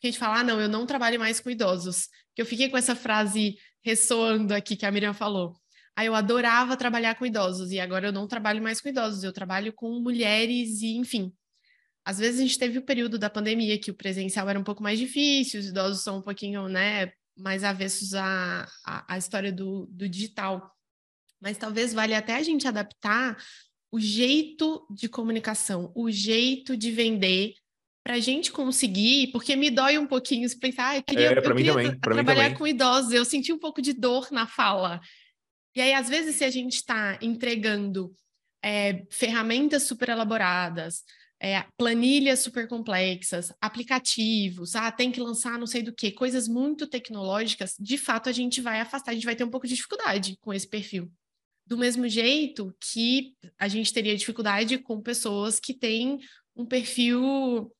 [0.02, 2.08] A gente fala, ah, não, eu não trabalho mais com idosos.
[2.36, 5.56] Que eu fiquei com essa frase ressoando aqui que a Miriam falou.
[5.96, 9.32] Ah, eu adorava trabalhar com idosos e agora eu não trabalho mais com idosos, eu
[9.32, 11.32] trabalho com mulheres e, enfim,
[12.10, 14.82] às vezes a gente teve o período da pandemia que o presencial era um pouco
[14.82, 19.86] mais difícil, os idosos são um pouquinho, né, mais avessos à, à, à história do,
[19.92, 20.74] do digital.
[21.40, 23.36] Mas talvez valha até a gente adaptar
[23.92, 27.54] o jeito de comunicação, o jeito de vender,
[28.02, 31.38] para a gente conseguir, porque me dói um pouquinho se pensar, ah, eu queria, é,
[31.38, 35.00] eu queria trabalhar com idosos, eu senti um pouco de dor na fala.
[35.76, 38.12] E aí, às vezes, se a gente está entregando
[38.64, 41.04] é, ferramentas super elaboradas,
[41.40, 46.86] é, planilhas super complexas, aplicativos, ah, tem que lançar não sei do que, coisas muito
[46.86, 50.36] tecnológicas, de fato a gente vai afastar, a gente vai ter um pouco de dificuldade
[50.40, 51.10] com esse perfil.
[51.66, 56.18] Do mesmo jeito que a gente teria dificuldade com pessoas que têm
[56.54, 57.72] um perfil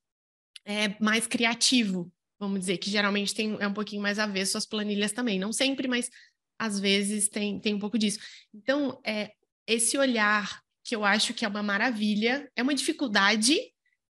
[0.65, 5.11] é, mais criativo, vamos dizer, que geralmente tem, é um pouquinho mais avesso às planilhas
[5.11, 5.37] também.
[5.37, 6.09] Não sempre, mas
[6.57, 8.19] às vezes tem, tem um pouco disso.
[8.53, 9.31] Então, é,
[9.67, 13.57] esse olhar que eu acho que é uma maravilha, é uma dificuldade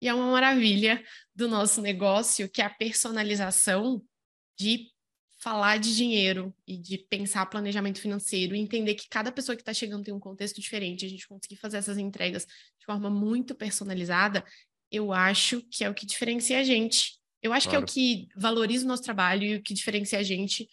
[0.01, 1.03] e é uma maravilha
[1.35, 4.03] do nosso negócio, que é a personalização
[4.59, 4.87] de
[5.41, 9.73] falar de dinheiro e de pensar planejamento financeiro e entender que cada pessoa que está
[9.73, 14.45] chegando tem um contexto diferente, a gente conseguir fazer essas entregas de forma muito personalizada,
[14.91, 17.19] eu acho que é o que diferencia a gente.
[17.41, 17.87] Eu acho claro.
[17.87, 20.69] que é o que valoriza o nosso trabalho e o que diferencia a gente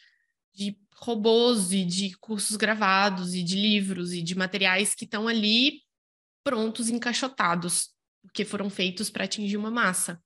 [0.53, 5.81] de robôs e de cursos gravados e de livros e de materiais que estão ali
[6.45, 7.89] prontos, encaixotados,
[8.21, 10.21] porque foram feitos para atingir uma massa.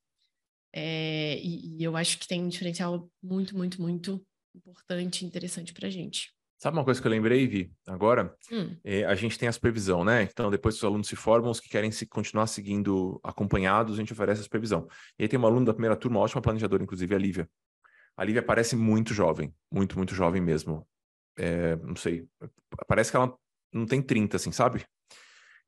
[0.73, 5.73] É, e, e, eu acho que tem um diferencial muito, muito, muito importante e interessante
[5.73, 6.31] para a gente.
[6.61, 8.35] Sabe uma coisa que eu lembrei, Vi, agora?
[8.51, 8.75] Hum.
[8.83, 10.23] É, a gente tem a supervisão, né?
[10.23, 13.97] Então, depois que os alunos se formam, os que querem se continuar seguindo acompanhados, a
[13.97, 14.85] gente oferece a supervisão.
[15.17, 17.49] E aí tem uma aluna da primeira turma, ótima planejadora, inclusive, a Lívia.
[18.17, 20.85] A Lívia parece muito jovem, muito, muito jovem mesmo.
[21.37, 22.27] É, não sei,
[22.85, 23.33] parece que ela
[23.71, 24.85] não tem 30, assim, sabe?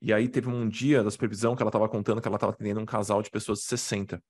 [0.02, 2.80] E aí teve um dia da supervisão que ela estava contando que ela estava atendendo
[2.80, 4.22] um casal de pessoas de 60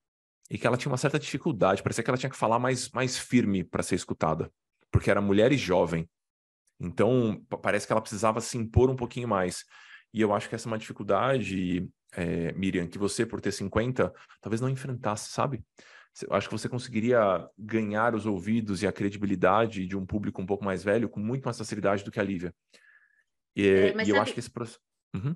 [0.49, 3.17] e que ela tinha uma certa dificuldade, parecia que ela tinha que falar mais, mais
[3.17, 4.51] firme para ser escutada,
[4.91, 6.09] porque era mulher e jovem.
[6.77, 9.63] Então, parece que ela precisava se impor um pouquinho mais.
[10.13, 14.13] E eu acho que essa é uma dificuldade, é, Miriam, que você, por ter 50,
[14.41, 15.63] talvez não enfrentasse, sabe?
[16.27, 20.45] Eu acho que você conseguiria ganhar os ouvidos e a credibilidade de um público um
[20.45, 22.53] pouco mais velho com muito mais facilidade do que a Lívia.
[23.55, 24.81] E, é, e eu acho que esse processo.
[25.15, 25.33] Uhum.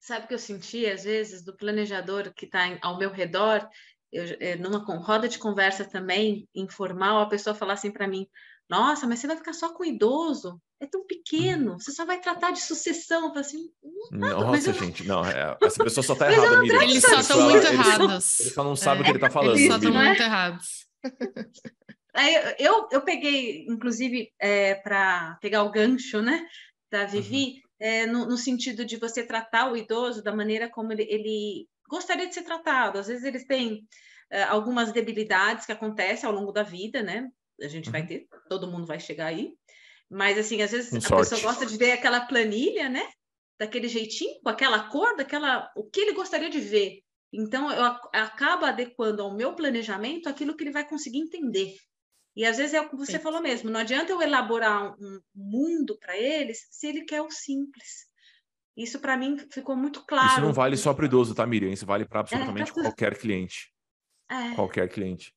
[0.00, 3.68] Sabe o que eu senti, às vezes, do planejador que está ao meu redor,
[4.12, 8.26] eu, eh, numa roda de conversa também, informal, a pessoa falar assim para mim:
[8.68, 10.60] Nossa, mas você vai ficar só com idoso?
[10.80, 13.32] É tão pequeno, você só vai tratar de sucessão.
[13.34, 13.68] Eu assim,
[14.12, 16.82] nada, Nossa, gente, não, é, essa pessoa só está errada, Miriam.
[16.82, 18.40] Eles só estão muito errados.
[18.40, 19.56] Ele só não sabe é, o que ele está falando.
[19.56, 20.86] Eles só estão muito errados.
[22.14, 26.44] Aí, eu, eu peguei, inclusive, é, para pegar o gancho né,
[26.90, 27.67] da Vivi, uhum.
[27.78, 32.26] É, no, no, sentido de você tratar o idoso da maneira como ele, ele gostaria
[32.26, 32.98] de ser tratado.
[32.98, 33.86] Às vezes eles têm
[34.32, 37.28] uh, algumas debilidades que acontecem ao longo da vida, né?
[37.60, 37.92] A gente uhum.
[37.92, 39.52] vai ter, todo mundo vai chegar aí.
[40.10, 41.30] Mas, assim, às vezes Com a sorte.
[41.30, 43.06] pessoa gosta de ver aquela planilha, né?
[43.58, 45.70] Daquele jeitinho, com aquela cor, daquela...
[45.76, 47.00] o que ele gostaria de ver.
[47.32, 51.74] Então, eu acabo adequando ao meu planejamento aquilo que ele vai conseguir entender.
[52.36, 53.18] E às vezes é o que você Sim.
[53.18, 58.06] falou mesmo, não adianta eu elaborar um mundo para eles se ele quer o simples.
[58.76, 60.28] Isso para mim ficou muito claro.
[60.28, 61.72] Isso não vale só para o idoso, tá, Miriam?
[61.72, 63.72] Isso vale para absolutamente é, pra qualquer cliente.
[64.30, 64.54] É.
[64.54, 65.34] Qualquer cliente.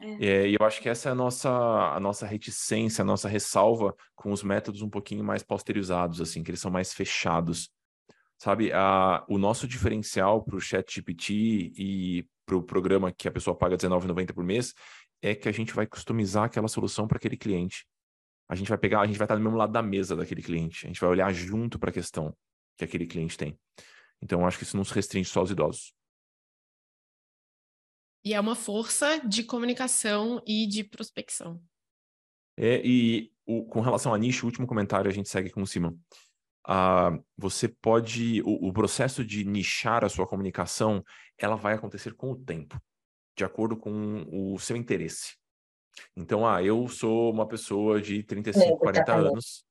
[0.00, 0.24] É.
[0.24, 0.48] é.
[0.48, 4.30] e eu acho que essa é a nossa, a nossa reticência, a nossa ressalva com
[4.30, 7.70] os métodos um pouquinho mais posterizados, assim, que eles são mais fechados.
[8.38, 13.32] Sabe, a, o nosso diferencial para o chat GPT e para o programa que a
[13.32, 14.74] pessoa paga R$19,90 por mês
[15.28, 17.86] é que a gente vai customizar aquela solução para aquele cliente.
[18.48, 20.86] A gente vai pegar, a gente vai estar do mesmo lado da mesa daquele cliente.
[20.86, 22.36] A gente vai olhar junto para a questão
[22.76, 23.58] que aquele cliente tem.
[24.22, 25.92] Então, acho que isso não se restringe só aos idosos.
[28.24, 31.62] E é uma força de comunicação e de prospecção.
[32.56, 35.66] É, e o, com relação a nicho, o último comentário a gente segue com o
[35.66, 35.96] Simon.
[36.68, 38.42] Uh, você pode.
[38.42, 41.04] O, o, processo de nichar a sua comunicação,
[41.38, 42.80] ela vai acontecer com o tempo,
[43.36, 45.36] de acordo com o seu interesse.
[46.16, 49.66] Então, ah, eu sou uma pessoa de 35, 40 anos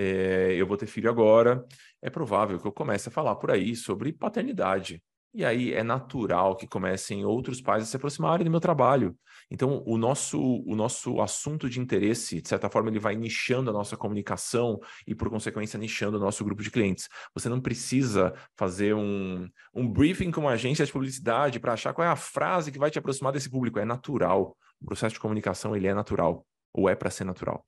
[0.00, 1.66] é, eu vou ter filho agora,
[2.00, 5.02] é provável que eu comece a falar por aí sobre paternidade.
[5.34, 9.16] E aí é natural que comecem outros pais a se aproximarem do meu trabalho.
[9.50, 13.72] Então, o nosso, o nosso assunto de interesse, de certa forma, ele vai nichando a
[13.72, 17.08] nossa comunicação e, por consequência, nichando o nosso grupo de clientes.
[17.34, 22.06] Você não precisa fazer um, um briefing com uma agência de publicidade para achar qual
[22.06, 23.78] é a frase que vai te aproximar desse público.
[23.78, 24.56] É natural.
[24.80, 26.44] O processo de comunicação, ele é natural.
[26.74, 27.64] Ou é para ser natural.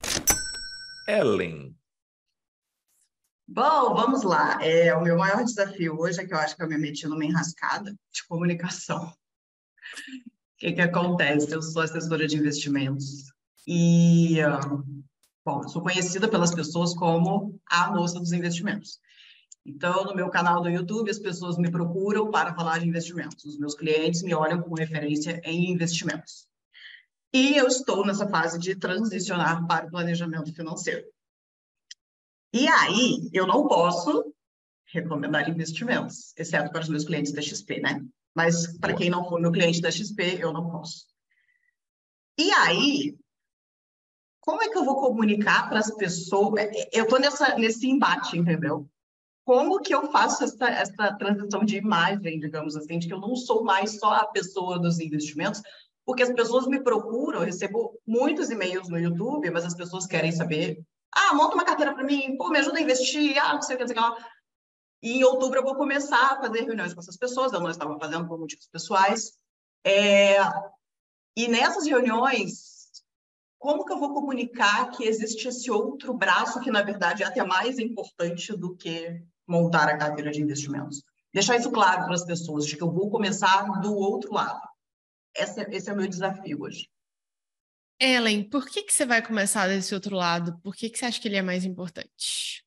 [1.08, 1.74] Ellen,
[3.52, 4.64] Bom, vamos lá.
[4.64, 7.24] É, o meu maior desafio hoje é que eu acho que eu me meti numa
[7.24, 9.06] enrascada de comunicação.
[9.06, 9.12] O
[10.56, 11.50] que, que acontece?
[11.50, 13.32] Eu sou assessora de investimentos
[13.66, 14.36] e,
[15.44, 19.00] bom, sou conhecida pelas pessoas como a moça dos investimentos.
[19.66, 23.44] Então, no meu canal do YouTube, as pessoas me procuram para falar de investimentos.
[23.44, 26.46] Os meus clientes me olham como referência em investimentos.
[27.34, 31.04] E eu estou nessa fase de transicionar para o planejamento financeiro.
[32.52, 34.34] E aí, eu não posso
[34.92, 38.04] recomendar investimentos, exceto para os meus clientes da XP, né?
[38.34, 41.06] Mas para quem não for meu cliente da XP, eu não posso.
[42.38, 43.16] E aí,
[44.40, 46.60] como é que eu vou comunicar para as pessoas?
[46.60, 47.20] É, é, eu estou
[47.58, 48.88] nesse embate, entendeu?
[49.44, 53.36] Como que eu faço essa, essa transição de imagem, digamos assim, de que eu não
[53.36, 55.62] sou mais só a pessoa dos investimentos,
[56.04, 60.32] porque as pessoas me procuram, eu recebo muitos e-mails no YouTube, mas as pessoas querem
[60.32, 63.74] saber ah, monta uma carteira para mim, pô, me ajuda a investir, ah, não sei
[63.74, 64.30] o que, não sei o que lá.
[65.02, 67.98] E em outubro eu vou começar a fazer reuniões com essas pessoas, eu não estava
[67.98, 69.32] fazendo por motivos pessoais.
[69.84, 70.36] É...
[71.36, 73.02] E nessas reuniões,
[73.58, 77.42] como que eu vou comunicar que existe esse outro braço que, na verdade, é até
[77.44, 81.02] mais importante do que montar a carteira de investimentos?
[81.32, 84.60] Deixar isso claro para as pessoas, de que eu vou começar do outro lado.
[85.34, 86.88] Esse, é, esse é o meu desafio hoje.
[88.00, 90.58] Ellen, por que, que você vai começar desse outro lado?
[90.62, 92.64] Por que, que você acha que ele é mais importante?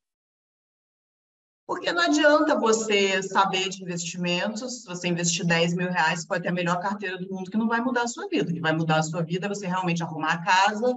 [1.66, 6.52] Porque não adianta você saber de investimentos, você investir 10 mil reais, pode ter a
[6.52, 8.50] melhor carteira do mundo, que não vai mudar a sua vida.
[8.50, 10.94] O que vai mudar a sua vida é você realmente arrumar a casa,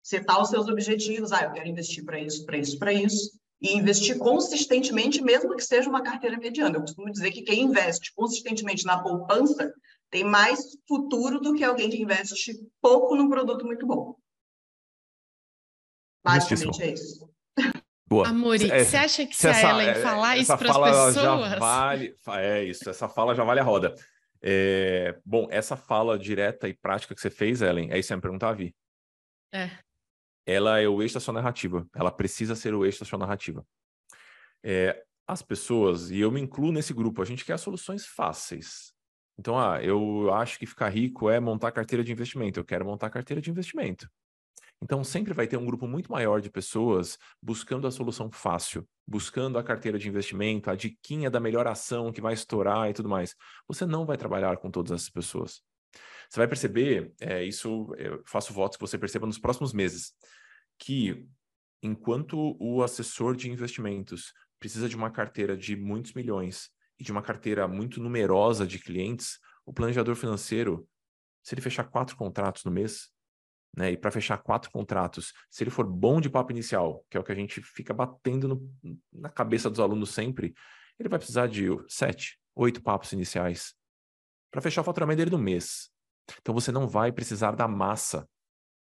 [0.00, 1.32] setar os seus objetivos.
[1.32, 3.32] Ah, eu quero investir para isso, para isso, para isso.
[3.60, 6.76] E investir consistentemente, mesmo que seja uma carteira mediana.
[6.76, 9.72] Eu costumo dizer que quem investe consistentemente na poupança
[10.12, 14.14] tem mais futuro do que alguém que investe pouco num produto muito bom.
[16.22, 17.32] Basicamente é isso.
[18.06, 18.28] Boa.
[18.28, 20.76] Amori, é, você acha que se, se essa, a Ellen é, falar isso para as
[20.76, 21.14] pessoas...
[21.14, 23.94] Já vale, é isso, essa fala já vale a roda.
[24.42, 28.16] É, bom, essa fala direta e prática que você fez, Ellen, é isso que você
[28.16, 28.76] me perguntar, Vi?
[29.50, 29.70] É.
[30.46, 31.88] Ela é o eixo da sua narrativa.
[31.94, 33.66] Ela precisa ser o eixo da sua narrativa.
[34.62, 38.91] É, as pessoas, e eu me incluo nesse grupo, a gente quer soluções fáceis.
[39.38, 42.60] Então, ah, eu acho que ficar rico é montar carteira de investimento.
[42.60, 44.08] Eu quero montar carteira de investimento.
[44.82, 49.56] Então, sempre vai ter um grupo muito maior de pessoas buscando a solução fácil, buscando
[49.56, 53.34] a carteira de investimento, a diquinha da melhor ação que vai estourar e tudo mais.
[53.68, 55.62] Você não vai trabalhar com todas essas pessoas.
[56.28, 60.14] Você vai perceber, é, isso eu faço votos que você perceba nos próximos meses,
[60.78, 61.28] que
[61.80, 67.22] enquanto o assessor de investimentos precisa de uma carteira de muitos milhões e de uma
[67.22, 70.88] carteira muito numerosa de clientes, o planejador financeiro,
[71.42, 73.10] se ele fechar quatro contratos no mês,
[73.76, 73.92] né?
[73.92, 77.24] E para fechar quatro contratos, se ele for bom de papo inicial, que é o
[77.24, 80.54] que a gente fica batendo no, na cabeça dos alunos sempre,
[80.98, 83.74] ele vai precisar de sete, oito papos iniciais
[84.50, 85.90] para fechar o faturamento dele no mês.
[86.40, 88.28] Então você não vai precisar da massa.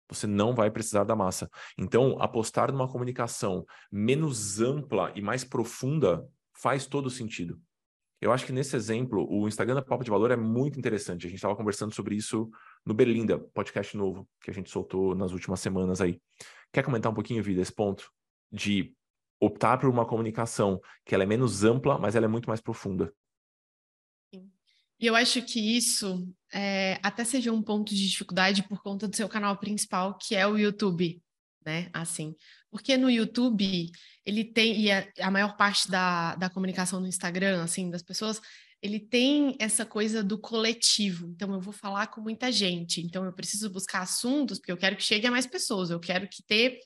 [0.09, 1.47] Você não vai precisar da massa.
[1.77, 7.61] Então, apostar numa comunicação menos ampla e mais profunda faz todo sentido.
[8.21, 11.25] Eu acho que nesse exemplo, o Instagram da Papo de Valor é muito interessante.
[11.25, 12.49] A gente estava conversando sobre isso
[12.85, 16.21] no Berlinda, podcast novo que a gente soltou nas últimas semanas aí.
[16.73, 18.11] Quer comentar um pouquinho, Vida, esse ponto
[18.51, 18.93] de
[19.39, 23.13] optar por uma comunicação que ela é menos ampla, mas ela é muito mais profunda?
[24.33, 29.15] E eu acho que isso é, até seja um ponto de dificuldade por conta do
[29.15, 31.21] seu canal principal, que é o YouTube,
[31.69, 31.87] né?
[31.93, 32.35] Assim,
[32.71, 33.91] porque no YouTube
[34.25, 38.41] ele tem, e a, a maior parte da, da comunicação no Instagram, assim, das pessoas,
[38.81, 41.27] ele tem essa coisa do coletivo.
[41.27, 43.01] Então, eu vou falar com muita gente.
[43.01, 46.27] Então, eu preciso buscar assuntos, porque eu quero que chegue a mais pessoas, eu quero
[46.27, 46.79] que ter,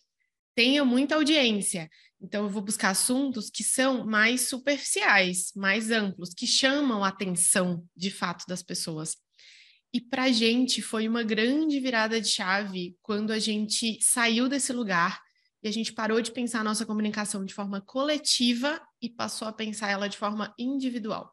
[0.54, 1.90] tenha muita audiência.
[2.20, 7.86] Então, eu vou buscar assuntos que são mais superficiais, mais amplos, que chamam a atenção,
[7.96, 9.16] de fato, das pessoas.
[9.94, 14.74] E para a gente foi uma grande virada de chave quando a gente saiu desse
[14.74, 15.22] lugar
[15.62, 19.54] e a gente parou de pensar a nossa comunicação de forma coletiva e passou a
[19.54, 21.32] pensar ela de forma individual.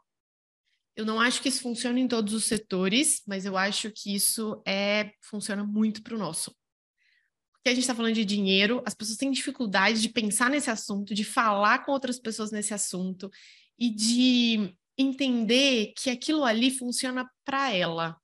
[0.94, 4.62] Eu não acho que isso funcione em todos os setores, mas eu acho que isso
[4.66, 6.54] é funciona muito para o nosso.
[7.52, 11.14] Porque a gente está falando de dinheiro, as pessoas têm dificuldade de pensar nesse assunto,
[11.14, 13.30] de falar com outras pessoas nesse assunto
[13.78, 18.20] e de entender que aquilo ali funciona para ela.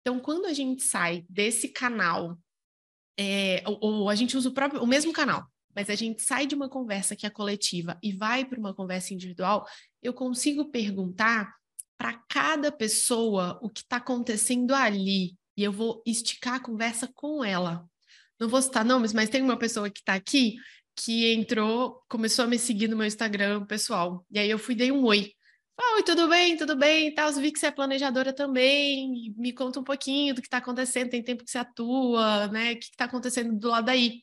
[0.00, 2.38] Então, quando a gente sai desse canal,
[3.18, 6.46] é, ou, ou, a gente usa o, próprio, o mesmo canal, mas a gente sai
[6.46, 9.66] de uma conversa que é coletiva e vai para uma conversa individual,
[10.02, 11.54] eu consigo perguntar
[11.98, 17.44] para cada pessoa o que está acontecendo ali e eu vou esticar a conversa com
[17.44, 17.84] ela.
[18.38, 20.56] Não vou citar nomes, mas tem uma pessoa que está aqui
[20.96, 24.24] que entrou, começou a me seguir no meu Instagram pessoal.
[24.30, 25.32] E aí eu fui dei um oi.
[25.82, 27.32] Oi, tudo bem, tudo bem e tal.
[27.32, 29.34] Vi que você é planejadora também.
[29.36, 31.10] Me conta um pouquinho do que está acontecendo.
[31.10, 32.72] Tem tempo que você atua, né?
[32.72, 34.22] O que está acontecendo do lado aí?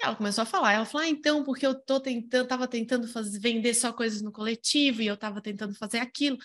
[0.00, 0.74] E ela começou a falar.
[0.74, 4.32] Ela falou: ah, então, porque eu tô tentando, tava tentando fazer, vender só coisas no
[4.32, 6.38] coletivo e eu estava tentando fazer aquilo.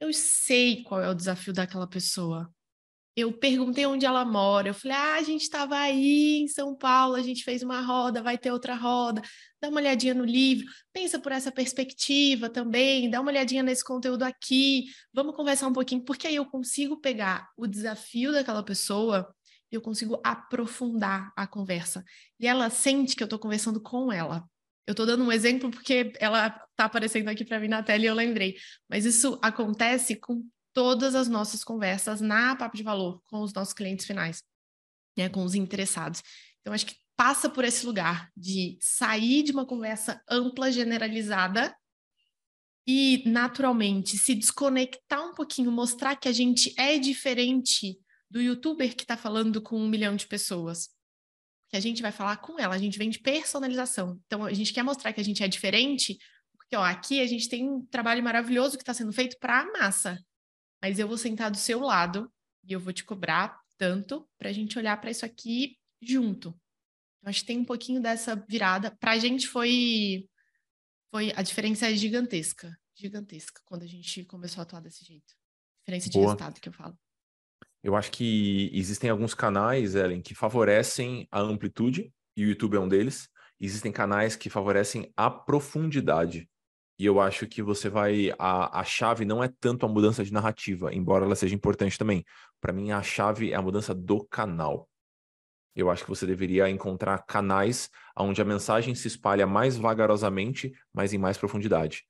[0.00, 2.52] Eu sei qual é o desafio daquela pessoa.
[3.16, 4.68] Eu perguntei onde ela mora.
[4.68, 8.22] Eu falei: ah, a gente estava aí em São Paulo, a gente fez uma roda,
[8.22, 9.22] vai ter outra roda.
[9.60, 14.24] Dá uma olhadinha no livro, pensa por essa perspectiva também, dá uma olhadinha nesse conteúdo
[14.24, 14.86] aqui.
[15.12, 19.32] Vamos conversar um pouquinho, porque aí eu consigo pegar o desafio daquela pessoa
[19.70, 22.04] e eu consigo aprofundar a conversa.
[22.38, 24.44] E ela sente que eu estou conversando com ela.
[24.86, 28.06] Eu estou dando um exemplo porque ela está aparecendo aqui para mim na tela e
[28.06, 28.56] eu lembrei.
[28.88, 33.72] Mas isso acontece com todas as nossas conversas na Papo de Valor com os nossos
[33.72, 34.42] clientes finais,
[35.16, 36.22] né, com os interessados.
[36.60, 41.74] Então, acho que passa por esse lugar de sair de uma conversa ampla, generalizada
[42.86, 47.96] e, naturalmente, se desconectar um pouquinho, mostrar que a gente é diferente
[48.28, 50.88] do youtuber que está falando com um milhão de pessoas.
[51.68, 52.74] que a gente vai falar com ela.
[52.74, 54.20] A gente vem de personalização.
[54.26, 56.16] Então, a gente quer mostrar que a gente é diferente,
[56.56, 59.72] porque ó, aqui a gente tem um trabalho maravilhoso que está sendo feito para a
[59.72, 60.18] massa.
[60.84, 62.30] Mas eu vou sentar do seu lado
[62.62, 66.50] e eu vou te cobrar tanto para a gente olhar para isso aqui junto.
[67.22, 68.94] Eu acho que tem um pouquinho dessa virada.
[69.00, 70.28] Para a gente foi,
[71.10, 75.34] foi a diferença é gigantesca, gigantesca quando a gente começou a atuar desse jeito.
[75.80, 76.26] Diferença de Boa.
[76.26, 76.98] resultado que eu falo.
[77.82, 82.80] Eu acho que existem alguns canais, Ellen, que favorecem a amplitude, e o YouTube é
[82.80, 83.30] um deles.
[83.58, 86.46] Existem canais que favorecem a profundidade.
[86.98, 88.32] E eu acho que você vai.
[88.38, 92.24] A, a chave não é tanto a mudança de narrativa, embora ela seja importante também.
[92.60, 94.88] Para mim, a chave é a mudança do canal.
[95.74, 101.12] Eu acho que você deveria encontrar canais onde a mensagem se espalha mais vagarosamente, mas
[101.12, 102.04] em mais profundidade.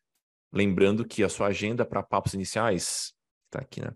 [0.53, 3.14] Lembrando que a sua agenda para papos iniciais,
[3.47, 3.93] está aqui, né?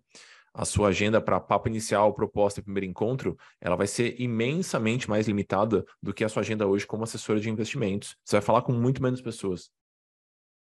[0.58, 5.28] a sua agenda para papo inicial, proposta e primeiro encontro, ela vai ser imensamente mais
[5.28, 8.16] limitada do que a sua agenda hoje como assessora de investimentos.
[8.24, 9.70] Você vai falar com muito menos pessoas.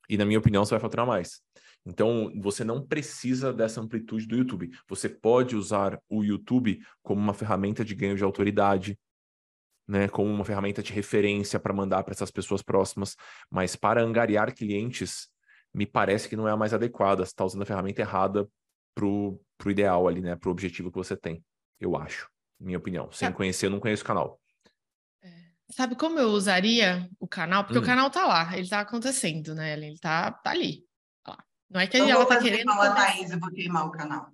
[0.08, 1.40] E, na minha opinião, você vai faturar mais.
[1.84, 4.70] Então, você não precisa dessa amplitude do YouTube.
[4.88, 8.98] Você pode usar o YouTube como uma ferramenta de ganho de autoridade,
[9.86, 13.16] né, como uma ferramenta de referência para mandar para essas pessoas próximas,
[13.50, 15.28] mas para angariar clientes,
[15.72, 17.24] me parece que não é a mais adequada.
[17.24, 18.46] Você está usando a ferramenta errada
[18.94, 20.36] pro, pro ideal ali, né?
[20.36, 21.42] Pro objetivo que você tem,
[21.80, 22.28] eu acho.
[22.60, 23.10] Minha opinião.
[23.12, 23.32] Sem é.
[23.32, 24.38] conhecer, eu não conheço o canal.
[25.70, 27.64] Sabe como eu usaria o canal?
[27.64, 27.82] Porque hum.
[27.82, 29.74] o canal tá lá, ele tá acontecendo, né?
[29.74, 30.82] Ele tá, tá ali.
[31.22, 31.36] Tá
[31.70, 32.62] não é que eu ela tá querendo.
[32.62, 34.30] Igual a Thaís, eu vou queimar o canal.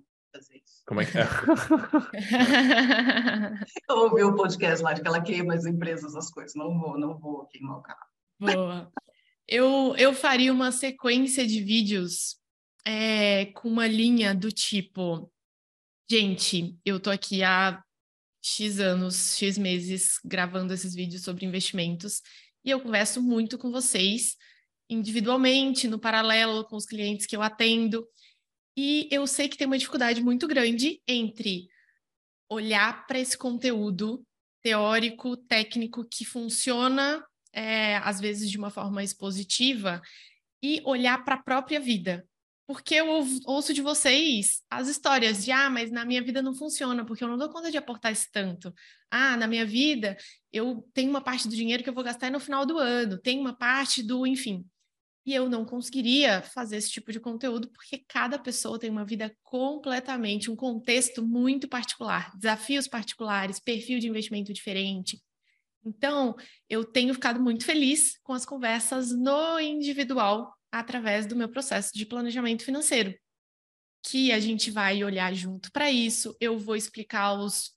[0.87, 1.25] Como é que é?
[3.89, 6.55] eu ouvi o podcast lá de que ela queima as empresas, as coisas.
[6.55, 8.07] Não vou, não vou queimar o canal.
[8.39, 8.93] Boa.
[9.49, 12.37] Eu, eu faria uma sequência de vídeos
[12.85, 15.33] é, com uma linha do tipo:
[16.11, 17.83] gente, eu tô aqui há
[18.47, 22.21] X anos, X meses gravando esses vídeos sobre investimentos
[22.63, 24.37] e eu converso muito com vocês
[24.89, 28.07] individualmente, no paralelo com os clientes que eu atendo.
[28.77, 31.69] E eu sei que tem uma dificuldade muito grande entre
[32.51, 34.23] olhar para esse conteúdo
[34.63, 40.03] teórico, técnico, que funciona, é, às vezes, de uma forma expositiva,
[40.63, 42.27] e olhar para a própria vida
[42.67, 43.07] porque eu
[43.47, 47.29] ouço de vocês as histórias de, ah, mas na minha vida não funciona, porque eu
[47.29, 48.73] não dou conta de aportar esse tanto.
[49.11, 50.17] Ah, na minha vida
[50.53, 53.39] eu tenho uma parte do dinheiro que eu vou gastar no final do ano, tem
[53.39, 54.65] uma parte do, enfim.
[55.27, 59.35] E eu não conseguiria fazer esse tipo de conteúdo, porque cada pessoa tem uma vida
[59.43, 65.23] completamente, um contexto muito particular, desafios particulares, perfil de investimento diferente.
[65.83, 66.35] Então,
[66.69, 72.05] eu tenho ficado muito feliz com as conversas no individual através do meu processo de
[72.05, 73.15] planejamento financeiro,
[74.03, 76.37] que a gente vai olhar junto para isso.
[76.41, 77.73] Eu vou explicar os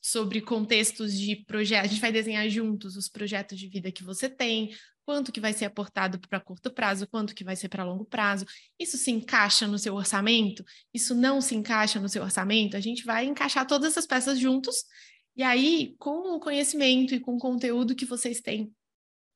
[0.00, 4.28] sobre contextos de projetos, a gente vai desenhar juntos os projetos de vida que você
[4.28, 4.76] tem,
[5.06, 8.44] quanto que vai ser aportado para curto prazo, quanto que vai ser para longo prazo.
[8.78, 10.62] Isso se encaixa no seu orçamento?
[10.92, 12.76] Isso não se encaixa no seu orçamento?
[12.76, 14.84] A gente vai encaixar todas essas peças juntos
[15.36, 18.72] e aí, com o conhecimento e com o conteúdo que vocês têm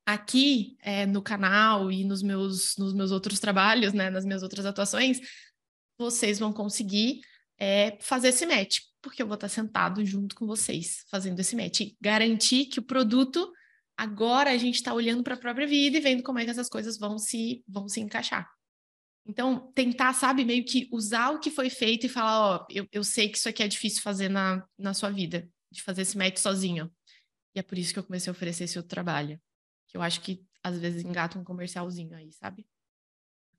[0.09, 4.65] aqui é, no canal e nos meus, nos meus outros trabalhos, né, nas minhas outras
[4.65, 5.21] atuações,
[5.99, 7.21] vocês vão conseguir
[7.59, 11.81] é, fazer esse match, porque eu vou estar sentado junto com vocês fazendo esse match.
[11.81, 13.53] E garantir que o produto,
[13.99, 16.71] agora a gente está olhando para a própria vida e vendo como é que essas
[16.71, 18.49] coisas vão se, vão se encaixar.
[19.27, 23.05] Então, tentar, sabe, meio que usar o que foi feito e falar, ó, eu, eu
[23.05, 26.39] sei que isso aqui é difícil fazer na, na sua vida, de fazer esse match
[26.39, 26.91] sozinho.
[27.55, 29.39] E é por isso que eu comecei a oferecer esse outro trabalho
[29.89, 32.67] que eu acho que às vezes engata um comercialzinho aí, sabe?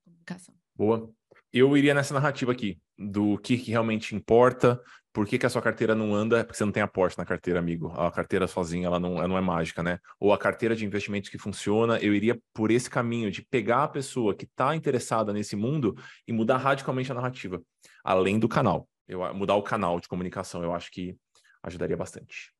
[0.04, 0.54] Comunicação.
[0.74, 1.12] Boa.
[1.52, 4.80] Eu iria nessa narrativa aqui, do que, que realmente importa,
[5.12, 7.24] por que, que, a sua carteira não anda, é porque você não tem aporte na
[7.24, 7.88] carteira, amigo.
[7.92, 9.98] A carteira sozinha, ela não, ela não é mágica, né?
[10.20, 13.88] Ou a carteira de investimentos que funciona, eu iria por esse caminho de pegar a
[13.88, 17.60] pessoa que está interessada nesse mundo e mudar radicalmente a narrativa,
[18.04, 18.88] além do canal.
[19.08, 21.16] Eu, mudar o canal de comunicação, eu acho que
[21.64, 22.54] ajudaria bastante.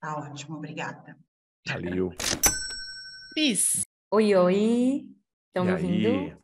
[0.00, 1.16] Tá ótimo, obrigada.
[1.68, 2.12] Valeu.
[3.34, 3.82] Bis.
[4.10, 5.06] Oi, oi.
[5.46, 6.42] Estão me ouvindo?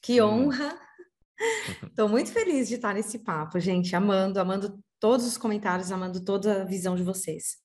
[0.00, 0.46] Que hum.
[0.46, 0.78] honra.
[1.86, 3.94] Estou muito feliz de estar nesse papo, gente.
[3.94, 7.58] Amando, amando todos os comentários, amando toda a visão de vocês.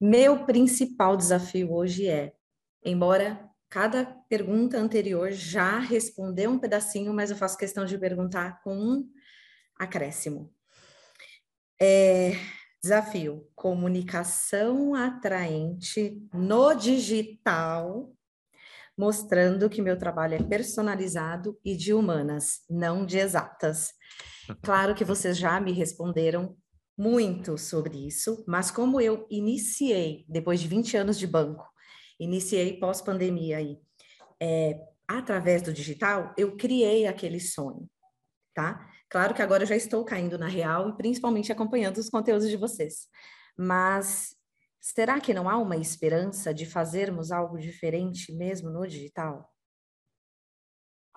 [0.00, 2.32] Meu principal desafio hoje é,
[2.84, 8.74] embora cada pergunta anterior já respondeu um pedacinho, mas eu faço questão de perguntar com
[8.74, 9.08] um
[9.78, 10.52] acréscimo.
[11.80, 12.32] É,
[12.82, 18.12] Desafio: comunicação atraente no digital,
[18.98, 23.92] mostrando que meu trabalho é personalizado e de humanas, não de exatas.
[24.62, 26.56] Claro que vocês já me responderam
[26.98, 31.64] muito sobre isso, mas como eu iniciei, depois de 20 anos de banco,
[32.18, 33.78] iniciei pós-pandemia aí,
[34.40, 37.88] é, através do digital, eu criei aquele sonho,
[38.52, 38.91] tá?
[39.12, 42.56] Claro que agora eu já estou caindo na real e principalmente acompanhando os conteúdos de
[42.56, 43.10] vocês.
[43.54, 44.34] Mas
[44.80, 49.46] será que não há uma esperança de fazermos algo diferente mesmo no digital?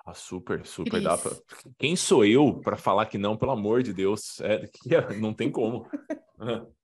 [0.05, 1.01] Ah, super, super.
[1.01, 1.31] Dá pra...
[1.79, 4.41] Quem sou eu para falar que não, pelo amor de Deus?
[4.41, 4.69] É,
[5.17, 5.89] não tem como.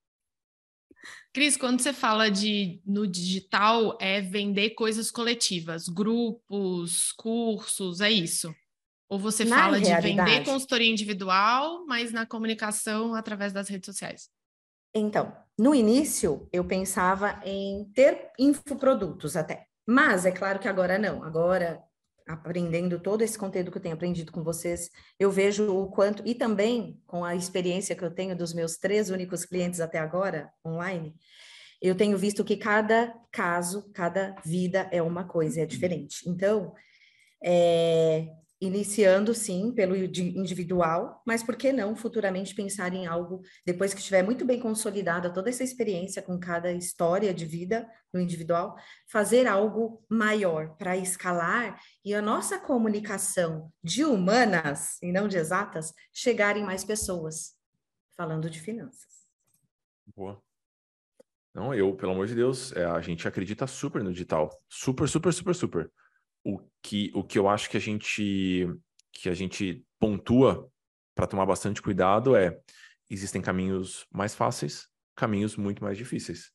[1.34, 8.55] Cris, quando você fala de no digital, é vender coisas coletivas, grupos, cursos, é isso?
[9.12, 10.07] Ou você na fala realidade.
[10.07, 14.30] de vender consultoria individual, mas na comunicação através das redes sociais?
[14.95, 19.66] Então, no início, eu pensava em ter infoprodutos até.
[19.86, 21.26] Mas é claro que agora não.
[21.26, 21.84] Agora
[22.26, 24.89] aprendendo todo esse conteúdo que eu tenho aprendido com vocês,
[25.20, 29.09] eu vejo o quanto, e também com a experiência que eu tenho dos meus três
[29.09, 31.14] únicos clientes até agora, online,
[31.82, 36.30] eu tenho visto que cada caso, cada vida é uma coisa, é diferente.
[36.30, 36.74] Então,
[37.43, 38.30] é,
[38.62, 44.22] iniciando sim pelo individual, mas por que não futuramente pensar em algo depois que estiver
[44.22, 48.76] muito bem consolidada toda essa experiência com cada história de vida no individual,
[49.07, 55.91] fazer algo maior para escalar e a nossa comunicação de humanas e não de exatas
[56.14, 57.55] chegar em mais pessoas,
[58.16, 59.26] falando de finanças.
[60.16, 60.39] Boa.
[61.53, 64.49] Não, eu, pelo amor de Deus, é, a gente acredita super no digital.
[64.70, 65.91] Super, super, super, super
[66.44, 68.68] o que, o que eu acho que a gente
[69.14, 70.68] que a gente pontua
[71.14, 72.58] para tomar bastante cuidado é
[73.10, 76.52] existem caminhos mais fáceis, caminhos muito mais difíceis.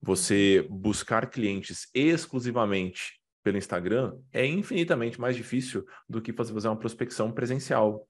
[0.00, 7.32] Você buscar clientes exclusivamente pelo Instagram é infinitamente mais difícil do que fazer uma prospecção
[7.32, 8.06] presencial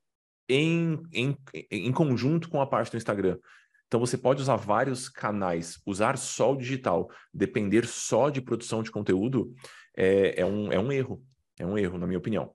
[0.49, 1.37] em, em,
[1.71, 3.39] em conjunto com a parte do Instagram.
[3.87, 8.91] Então você pode usar vários canais, usar só o digital, depender só de produção de
[8.91, 9.55] conteúdo,
[9.99, 11.21] é, é, um, é um erro.
[11.59, 12.55] É um erro, na minha opinião.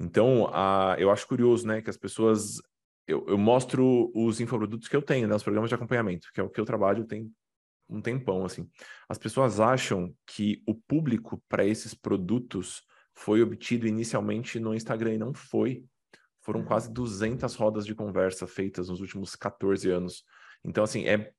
[0.00, 2.60] Então, a, eu acho curioso, né, que as pessoas.
[3.06, 6.42] Eu, eu mostro os infoprodutos que eu tenho, né, os programas de acompanhamento, que é
[6.42, 7.30] o que eu trabalho tem
[7.88, 8.68] um tempão, assim.
[9.08, 12.82] As pessoas acham que o público para esses produtos
[13.14, 15.84] foi obtido inicialmente no Instagram e não foi.
[16.40, 16.66] Foram uhum.
[16.66, 20.24] quase 200 rodas de conversa feitas nos últimos 14 anos.
[20.64, 21.32] Então, assim, é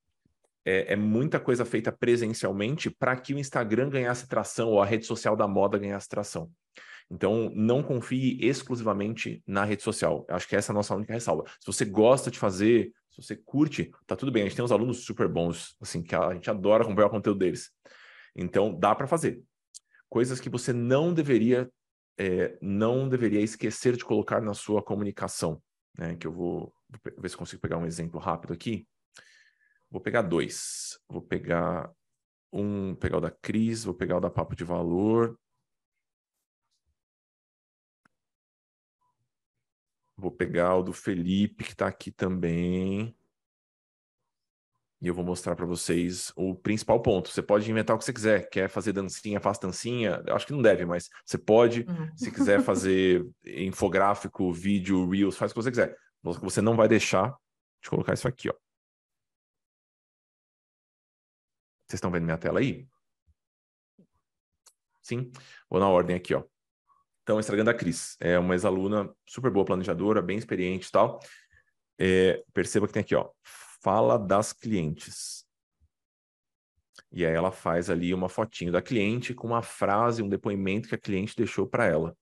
[0.66, 5.05] é, é, muita coisa feita presencialmente para que o Instagram ganhasse tração ou a rede
[5.05, 6.49] social da moda ganhasse tração.
[7.11, 10.26] Então, não confie exclusivamente na rede social.
[10.30, 11.43] Acho que essa é a nossa única ressalva.
[11.59, 14.43] Se você gosta de fazer, se você curte, tá tudo bem.
[14.43, 17.39] A gente tem uns alunos super bons, assim, que a gente adora acompanhar o conteúdo
[17.39, 17.72] deles.
[18.36, 19.43] Então, dá para fazer.
[20.09, 21.70] Coisas que você não deveria,
[22.18, 25.61] é, não deveria esquecer de colocar na sua comunicação.
[25.97, 26.16] Né?
[26.16, 28.88] Que eu vou, vou ver se consigo pegar um exemplo rápido aqui.
[29.93, 30.99] Vou pegar dois.
[31.07, 31.87] Vou pegar
[32.51, 35.39] um, pegar o da Cris, vou pegar o da Papo de Valor.
[40.17, 43.15] Vou pegar o do Felipe, que está aqui também.
[44.99, 47.29] E eu vou mostrar para vocês o principal ponto.
[47.29, 48.49] Você pode inventar o que você quiser.
[48.49, 50.23] Quer fazer dancinha, faz dancinha.
[50.25, 51.81] Eu acho que não deve, mas você pode.
[51.87, 52.17] Uhum.
[52.17, 55.95] Se quiser fazer infográfico, vídeo, reels, faz o que você quiser.
[56.23, 57.35] Você não vai deixar
[57.79, 58.62] de colocar isso aqui, ó.
[61.93, 62.87] Vocês estão vendo minha tela aí?
[64.99, 65.31] Sim?
[65.69, 66.43] Vou na ordem aqui, ó.
[67.21, 68.17] Então, estragando a Cris.
[68.19, 71.19] É uma ex-aluna super boa planejadora, bem experiente e tal.
[71.99, 73.29] É, perceba que tem aqui, ó.
[73.43, 75.45] Fala das clientes.
[77.11, 80.95] E aí ela faz ali uma fotinho da cliente com uma frase, um depoimento que
[80.95, 82.17] a cliente deixou para ela.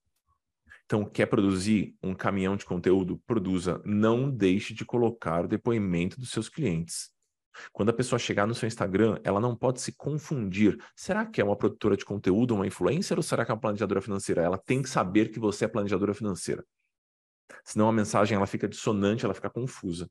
[0.84, 3.22] Então, quer produzir um caminhão de conteúdo?
[3.26, 3.80] Produza.
[3.86, 7.10] Não deixe de colocar o depoimento dos seus clientes.
[7.72, 10.78] Quando a pessoa chegar no seu Instagram, ela não pode se confundir.
[10.96, 14.00] Será que é uma produtora de conteúdo, uma influencer, ou será que é uma planejadora
[14.00, 14.42] financeira?
[14.42, 16.64] Ela tem que saber que você é planejadora financeira.
[17.64, 20.08] Senão a mensagem ela fica dissonante, ela fica confusa.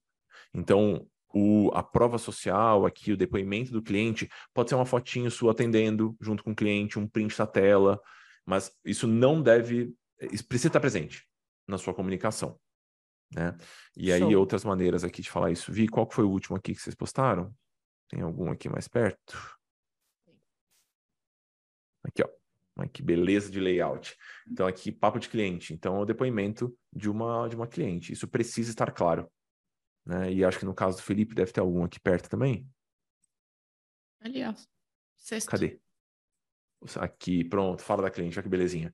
[0.54, 5.52] Então, o, a prova social aqui, o depoimento do cliente, pode ser uma fotinho sua
[5.52, 8.00] atendendo junto com o cliente, um print da tela,
[8.46, 9.94] mas isso não deve,
[10.32, 11.26] isso precisa estar presente
[11.68, 12.60] na sua comunicação.
[13.36, 13.58] Né?
[13.96, 14.40] E aí, Show.
[14.40, 15.72] outras maneiras aqui de falar isso.
[15.72, 17.54] Vi, qual foi o último aqui que vocês postaram?
[18.10, 19.58] Tem algum aqui mais perto?
[22.04, 22.88] Aqui, ó.
[22.92, 24.18] Que beleza de layout.
[24.50, 25.74] Então, aqui, papo de cliente.
[25.74, 28.12] Então, é o depoimento de uma, de uma cliente.
[28.12, 29.32] Isso precisa estar claro.
[30.06, 30.34] Né?
[30.34, 32.68] E acho que no caso do Felipe, deve ter algum aqui perto também.
[34.20, 34.54] Ali, ó.
[35.16, 35.50] Sexto.
[35.50, 35.80] Cadê?
[36.96, 37.82] Aqui, pronto.
[37.84, 38.38] Fala da cliente.
[38.38, 38.94] Olha que belezinha.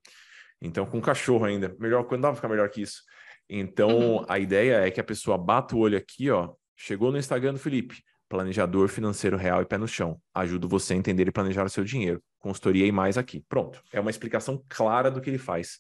[0.62, 1.76] Então, com cachorro ainda.
[1.80, 3.04] Melhor, quando dá pra ficar melhor que isso?
[3.50, 4.26] Então, uhum.
[4.28, 7.60] a ideia é que a pessoa bata o olho aqui, ó, Chegou no Instagram do
[7.60, 10.22] Felipe, planejador financeiro real e pé no chão.
[10.32, 12.22] Ajudo você a entender e planejar o seu dinheiro.
[12.38, 13.44] Consultoria e mais aqui.
[13.50, 13.82] Pronto.
[13.92, 15.80] É uma explicação clara do que ele faz.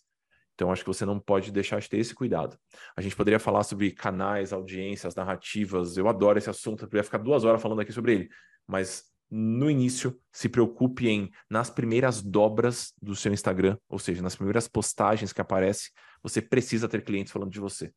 [0.55, 2.57] Então, acho que você não pode deixar de ter esse cuidado.
[2.95, 5.97] A gente poderia falar sobre canais, audiências, narrativas.
[5.97, 6.83] Eu adoro esse assunto.
[6.83, 8.29] Eu poderia ficar duas horas falando aqui sobre ele.
[8.65, 14.35] Mas no início, se preocupe em, nas primeiras dobras do seu Instagram, ou seja, nas
[14.35, 15.91] primeiras postagens que aparece,
[16.23, 17.93] você precisa ter clientes falando de você.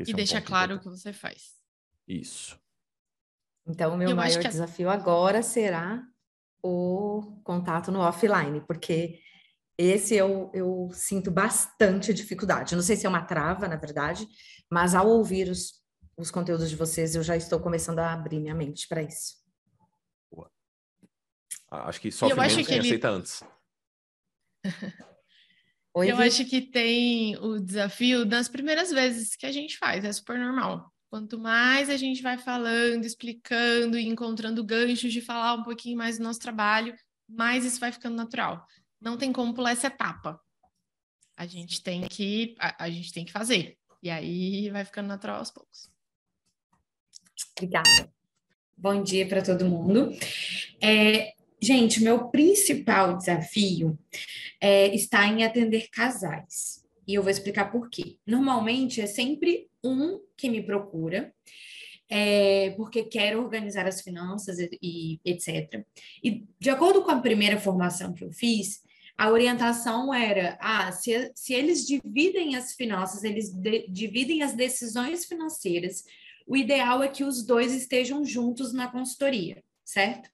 [0.00, 1.54] e é um deixa claro o que você faz.
[2.06, 2.58] Isso.
[3.66, 6.02] Então, o meu Eu maior desafio agora será
[6.62, 9.20] o contato no offline, porque
[9.76, 12.74] esse eu, eu sinto bastante dificuldade.
[12.74, 14.26] Não sei se é uma trava, na verdade,
[14.70, 15.77] mas ao ouvir os,
[16.18, 19.36] os conteúdos de vocês, eu já estou começando a abrir minha mente para isso.
[21.70, 22.88] Acho que sofre menos quem ele...
[22.88, 23.44] aceita antes.
[25.94, 30.12] Oi, eu acho que tem o desafio das primeiras vezes que a gente faz, é
[30.12, 30.92] super normal.
[31.10, 36.18] Quanto mais a gente vai falando, explicando e encontrando ganchos de falar um pouquinho mais
[36.18, 36.94] do nosso trabalho,
[37.28, 38.66] mais isso vai ficando natural.
[39.00, 40.40] Não tem como pular essa etapa.
[41.36, 43.78] A gente tem que a, a gente tem que fazer.
[44.02, 45.90] E aí vai ficando natural aos poucos.
[47.58, 48.08] Obrigada.
[48.76, 50.12] Bom dia para todo mundo.
[50.80, 53.98] É, gente, meu principal desafio
[54.60, 56.84] é, está em atender casais.
[57.04, 58.16] E eu vou explicar por quê.
[58.24, 61.34] Normalmente é sempre um que me procura,
[62.08, 65.84] é, porque quer organizar as finanças e, e, etc.
[66.22, 68.82] E de acordo com a primeira formação que eu fiz,
[69.16, 75.24] a orientação era: ah, se, se eles dividem as finanças, eles de, dividem as decisões
[75.24, 76.04] financeiras,
[76.48, 80.30] o ideal é que os dois estejam juntos na consultoria, certo?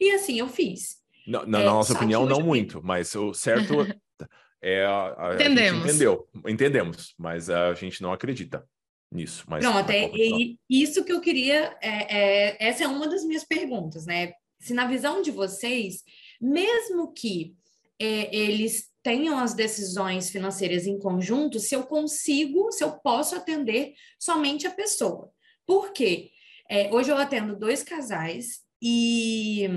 [0.00, 0.96] E assim eu fiz.
[1.26, 3.74] Na, na é, nossa opinião, não muito, mas o certo
[4.62, 5.82] é a, a, Entendemos.
[5.82, 8.66] A entendeu, entendemos, mas a gente não acredita
[9.12, 9.44] nisso.
[9.46, 11.76] Mas Pronto, é, é isso que eu queria.
[11.82, 14.32] É, é, essa é uma das minhas perguntas, né?
[14.58, 16.02] Se na visão de vocês,
[16.40, 17.54] mesmo que
[17.98, 23.92] é, eles tenham as decisões financeiras em conjunto, se eu consigo, se eu posso atender
[24.18, 25.30] somente a pessoa.
[25.68, 26.30] Por quê?
[26.66, 29.68] É, hoje eu atendo dois casais e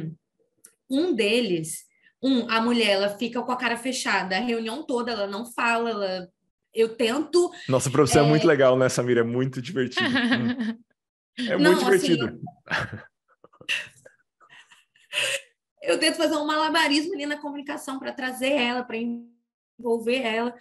[0.90, 1.84] um deles,
[2.24, 5.90] um, a mulher, ela fica com a cara fechada a reunião toda, ela não fala,
[5.90, 6.30] ela
[6.74, 7.52] eu tento.
[7.68, 9.20] Nossa, profissão é, é muito legal, né, Samira?
[9.20, 10.10] É muito divertido.
[11.40, 11.46] Hum.
[11.48, 12.42] é Não, muito assim, divertido.
[12.68, 12.98] Assim,
[15.82, 15.94] eu...
[15.94, 20.54] eu tento fazer um malabarismo ali na comunicação para trazer ela, para envolver ela.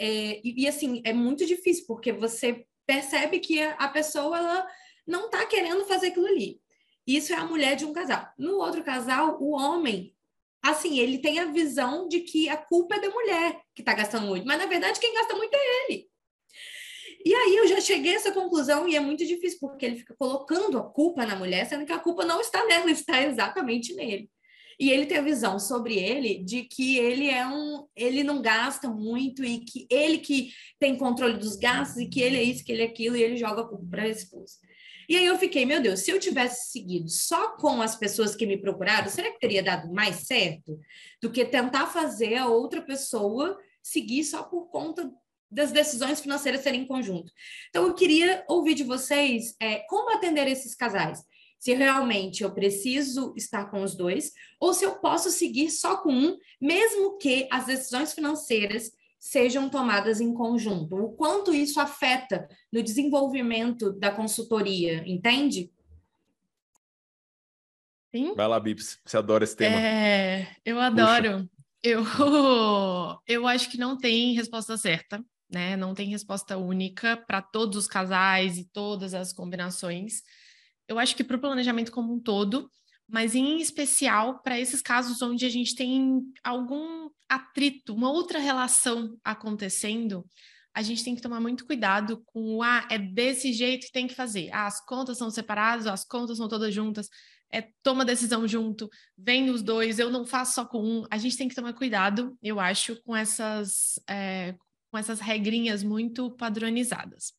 [0.00, 4.70] É, e, e, assim, é muito difícil, porque você percebe que a pessoa ela
[5.06, 6.60] não está querendo fazer aquilo ali.
[7.06, 8.28] Isso é a mulher de um casal.
[8.38, 10.16] No outro casal, o homem
[10.62, 14.26] assim, ele tem a visão de que a culpa é da mulher que está gastando
[14.26, 16.08] muito, mas na verdade quem gasta muito é ele.
[17.24, 20.14] E aí eu já cheguei a essa conclusão e é muito difícil, porque ele fica
[20.16, 24.30] colocando a culpa na mulher, sendo que a culpa não está nela, está exatamente nele.
[24.78, 28.88] E ele tem a visão sobre ele de que ele é um, ele não gasta
[28.88, 32.72] muito e que ele que tem controle dos gastos e que ele é isso, que
[32.72, 34.56] ele é aquilo e ele joga a culpa para a esposa.
[35.08, 38.44] E aí eu fiquei, meu Deus, se eu tivesse seguido só com as pessoas que
[38.44, 40.78] me procuraram, será que teria dado mais certo
[41.22, 45.10] do que tentar fazer a outra pessoa seguir só por conta
[45.48, 47.32] das decisões financeiras serem em conjunto?
[47.68, 51.22] Então eu queria ouvir de vocês é, como atender esses casais.
[51.58, 56.12] Se realmente eu preciso estar com os dois, ou se eu posso seguir só com
[56.12, 60.94] um, mesmo que as decisões financeiras sejam tomadas em conjunto.
[60.96, 65.72] O quanto isso afeta no desenvolvimento da consultoria, entende?
[68.14, 68.34] Sim.
[68.34, 69.76] Vai lá, Bips, você adora esse tema.
[69.76, 71.48] É, eu adoro.
[71.82, 72.02] Eu,
[73.26, 75.76] eu acho que não tem resposta certa, né?
[75.76, 80.22] Não tem resposta única para todos os casais e todas as combinações.
[80.88, 82.70] Eu acho que para o planejamento como um todo,
[83.08, 89.16] mas em especial para esses casos onde a gente tem algum atrito, uma outra relação
[89.24, 90.24] acontecendo,
[90.74, 94.06] a gente tem que tomar muito cuidado com o ah, é desse jeito que tem
[94.06, 94.50] que fazer.
[94.52, 97.08] Ah, as contas são separadas, as contas são todas juntas,
[97.50, 101.06] é toma decisão junto, vem os dois, eu não faço só com um.
[101.10, 104.54] A gente tem que tomar cuidado, eu acho, com essas, é,
[104.90, 107.32] com essas regrinhas muito padronizadas.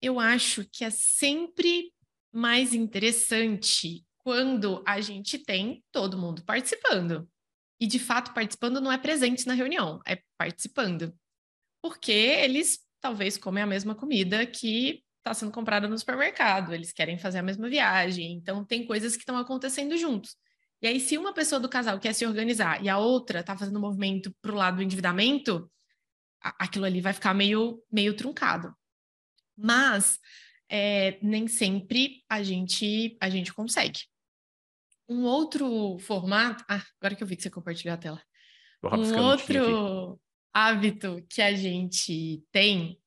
[0.00, 1.92] Eu acho que é sempre
[2.32, 7.28] mais interessante quando a gente tem todo mundo participando.
[7.80, 11.12] E de fato, participando não é presente na reunião, é participando.
[11.82, 17.18] Porque eles talvez comem a mesma comida que está sendo comprada no supermercado, eles querem
[17.18, 20.36] fazer a mesma viagem, então tem coisas que estão acontecendo juntos.
[20.80, 23.78] E aí, se uma pessoa do casal quer se organizar e a outra está fazendo
[23.78, 25.70] um movimento para o lado do endividamento,
[26.40, 28.74] aquilo ali vai ficar meio, meio truncado.
[29.56, 30.18] Mas
[30.74, 34.00] é, nem sempre a gente, a gente consegue.
[35.06, 36.64] Um outro formato.
[36.66, 38.22] Ah, agora que eu vi que você compartilhou a tela.
[38.82, 40.18] Um outro
[40.50, 42.98] hábito que a gente tem,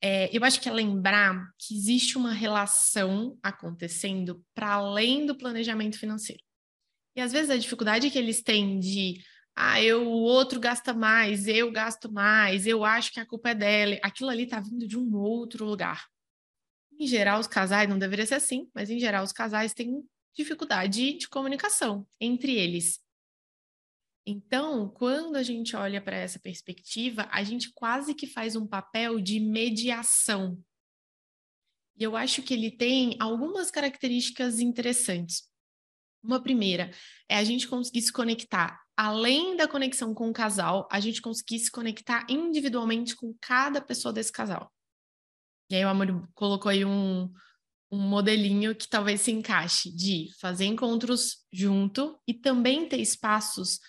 [0.00, 5.98] é, eu acho que é lembrar que existe uma relação acontecendo para além do planejamento
[5.98, 6.42] financeiro.
[7.14, 9.22] E às vezes a dificuldade que eles têm de
[9.54, 13.54] ah, eu, o outro gasta mais, eu gasto mais, eu acho que a culpa é
[13.54, 13.98] dela.
[14.02, 16.02] Aquilo ali está vindo de um outro lugar.
[16.98, 20.02] Em geral, os casais, não deveria ser assim, mas em geral, os casais têm
[20.34, 23.02] dificuldade de comunicação entre eles.
[24.26, 29.20] Então, quando a gente olha para essa perspectiva, a gente quase que faz um papel
[29.20, 30.58] de mediação.
[31.96, 35.48] E eu acho que ele tem algumas características interessantes.
[36.22, 36.90] Uma primeira
[37.28, 41.58] é a gente conseguir se conectar, além da conexão com o casal, a gente conseguir
[41.58, 44.72] se conectar individualmente com cada pessoa desse casal.
[45.74, 47.28] E aí o Amor colocou aí um,
[47.90, 53.80] um modelinho que talvez se encaixe de fazer encontros junto e também ter espaços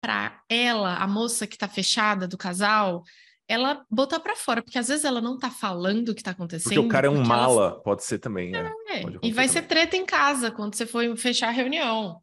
[0.00, 3.02] para ela, a moça que está fechada do casal,
[3.48, 6.74] ela botar para fora, porque às vezes ela não está falando o que está acontecendo.
[6.74, 7.82] Porque o cara é um mala, ela...
[7.82, 8.72] pode ser também, né?
[8.86, 9.48] É, e vai também.
[9.48, 12.22] ser treta em casa quando você for fechar a reunião.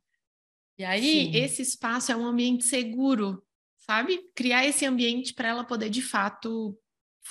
[0.77, 1.35] E aí, Sim.
[1.35, 3.43] esse espaço é um ambiente seguro,
[3.79, 4.21] sabe?
[4.33, 6.73] Criar esse ambiente para ela poder, de fato,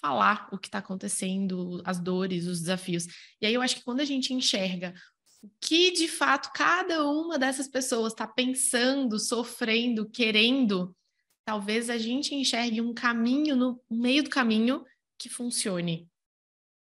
[0.00, 3.06] falar o que está acontecendo, as dores, os desafios.
[3.40, 4.94] E aí eu acho que quando a gente enxerga
[5.42, 10.96] o que de fato cada uma dessas pessoas está pensando, sofrendo, querendo,
[11.44, 14.84] talvez a gente enxergue um caminho no meio do caminho
[15.18, 16.08] que funcione,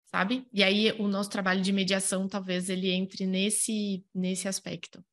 [0.06, 0.46] sabe?
[0.52, 5.04] E aí o nosso trabalho de mediação talvez ele entre nesse nesse aspecto.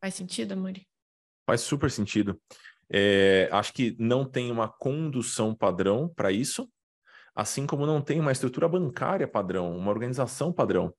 [0.00, 0.86] Faz sentido, Amori?
[1.46, 2.40] Faz super sentido.
[2.92, 6.68] É, acho que não tem uma condução padrão para isso,
[7.34, 10.92] assim como não tem uma estrutura bancária padrão, uma organização padrão.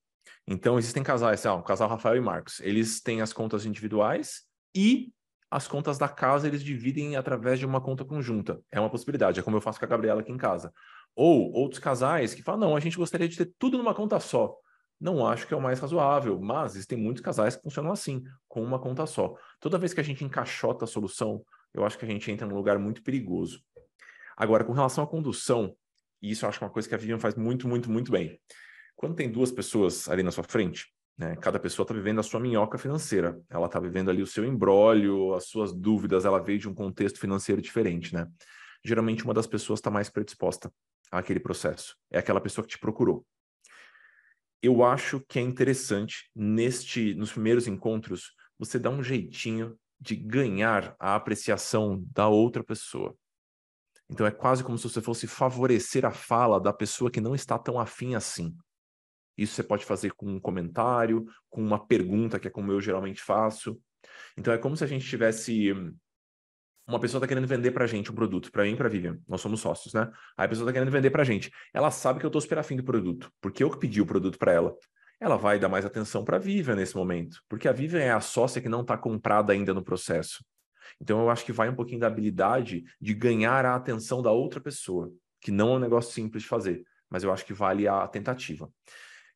[0.48, 4.42] Então, existem casais, ah, o casal Rafael e Marcos, eles têm as contas individuais
[4.76, 5.14] e
[5.52, 8.60] as contas da casa eles dividem através de uma conta conjunta.
[8.72, 10.74] É uma possibilidade, é como eu faço com a Gabriela aqui em casa.
[11.16, 14.56] Ou outros casais que falam, não, a gente gostaria de ter tudo numa conta só.
[15.00, 18.64] Não acho que é o mais razoável, mas existem muitos casais que funcionam assim, com
[18.64, 19.36] uma conta só.
[19.60, 21.44] Toda vez que a gente encaixota a solução
[21.74, 23.62] eu acho que a gente entra num lugar muito perigoso.
[24.38, 25.76] Agora, com relação à condução,
[26.22, 28.40] e isso eu acho é uma coisa que a Vivian faz muito, muito, muito bem.
[28.96, 32.40] Quando tem duas pessoas ali na sua frente, né, cada pessoa está vivendo a sua
[32.40, 33.40] minhoca financeira.
[33.50, 37.20] Ela está vivendo ali o seu embrólio, as suas dúvidas, ela veio de um contexto
[37.20, 38.28] financeiro diferente, né?
[38.84, 40.72] Geralmente uma das pessoas está mais predisposta
[41.12, 41.96] àquele processo.
[42.12, 43.26] É aquela pessoa que te procurou.
[44.62, 50.96] Eu acho que é interessante neste, nos primeiros encontros, você dar um jeitinho de ganhar
[51.00, 53.16] a apreciação da outra pessoa.
[54.10, 57.58] Então é quase como se você fosse favorecer a fala da pessoa que não está
[57.58, 58.56] tão afim assim.
[59.38, 63.22] Isso você pode fazer com um comentário, com uma pergunta, que é como eu geralmente
[63.22, 63.80] faço.
[64.38, 65.74] Então é como se a gente tivesse
[66.86, 69.40] uma pessoa está querendo vender para gente um produto, para mim e para Vivian, nós
[69.40, 70.12] somos sócios, né?
[70.38, 71.50] Aí a pessoa está querendo vender para gente.
[71.74, 74.38] Ela sabe que eu estou super afim do produto, porque eu que pedi o produto
[74.38, 74.76] para ela
[75.24, 78.20] ela vai dar mais atenção para a Vivian nesse momento, porque a Vivian é a
[78.20, 80.44] sócia que não está comprada ainda no processo.
[81.00, 84.60] Então eu acho que vai um pouquinho da habilidade de ganhar a atenção da outra
[84.60, 85.10] pessoa,
[85.40, 88.70] que não é um negócio simples de fazer, mas eu acho que vale a tentativa.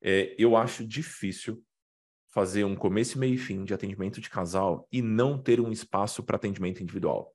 [0.02, 1.64] É, eu acho difícil
[2.34, 6.22] fazer um começo, meio e fim de atendimento de casal e não ter um espaço
[6.22, 7.34] para atendimento individual.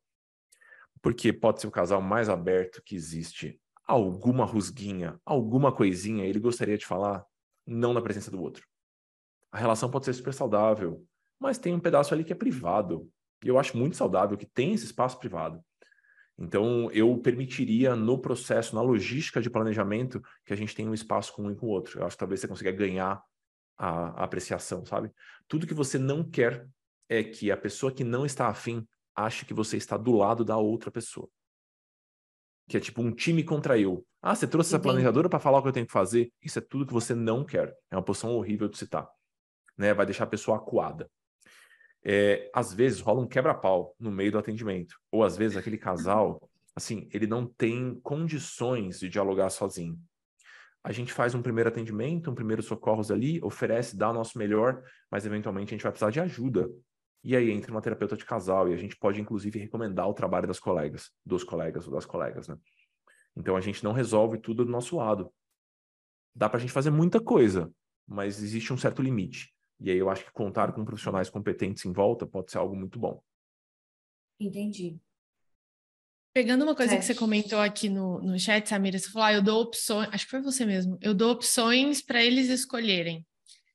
[1.01, 3.59] Porque pode ser o casal mais aberto que existe.
[3.87, 7.25] Alguma rusguinha, alguma coisinha ele gostaria de falar,
[7.67, 8.67] não na presença do outro.
[9.51, 11.05] A relação pode ser super saudável,
[11.39, 13.09] mas tem um pedaço ali que é privado.
[13.45, 15.63] E eu acho muito saudável que tem esse espaço privado.
[16.39, 21.33] Então, eu permitiria no processo, na logística de planejamento, que a gente tenha um espaço
[21.35, 22.01] com um e com o outro.
[22.01, 23.23] Eu acho que talvez você consiga ganhar
[23.77, 25.11] a, a apreciação, sabe?
[25.47, 26.67] Tudo que você não quer
[27.09, 30.57] é que a pessoa que não está afim ache que você está do lado da
[30.57, 31.29] outra pessoa
[32.73, 34.03] que é tipo um time contra eu.
[34.23, 36.33] Ah, você trouxe essa planejadora para falar o que eu tenho que fazer.
[36.43, 37.71] Isso é tudo que você não quer.
[37.91, 39.07] É uma posição horrível de citar.
[39.77, 39.93] Né?
[39.93, 41.07] Vai deixar a pessoa acuada.
[42.03, 44.97] É, às vezes rola um quebra-pau no meio do atendimento.
[45.11, 50.01] Ou às vezes aquele casal, assim, ele não tem condições de dialogar sozinho.
[50.83, 54.83] A gente faz um primeiro atendimento, um primeiro socorros ali, oferece, dá o nosso melhor,
[55.11, 56.71] mas eventualmente a gente vai precisar de ajuda.
[57.25, 60.49] E aí entra uma terapeuta de casal e a gente pode, inclusive, recomendar o trabalho
[60.49, 62.59] das colegas, dos colegas ou das colegas, né?
[63.37, 65.33] Então a gente não resolve tudo do nosso lado.
[66.35, 67.73] Dá para a gente fazer muita coisa,
[68.07, 69.55] mas existe um certo limite.
[69.81, 72.99] E aí eu acho que contar com profissionais competentes em volta pode ser algo muito
[72.99, 73.23] bom.
[74.39, 74.99] Entendi.
[76.35, 79.43] Pegando uma coisa que você comentou aqui no, no chat, Samira, você falou, ah, eu
[79.43, 83.27] dou opções, acho que foi você mesmo, eu dou opções para eles escolherem.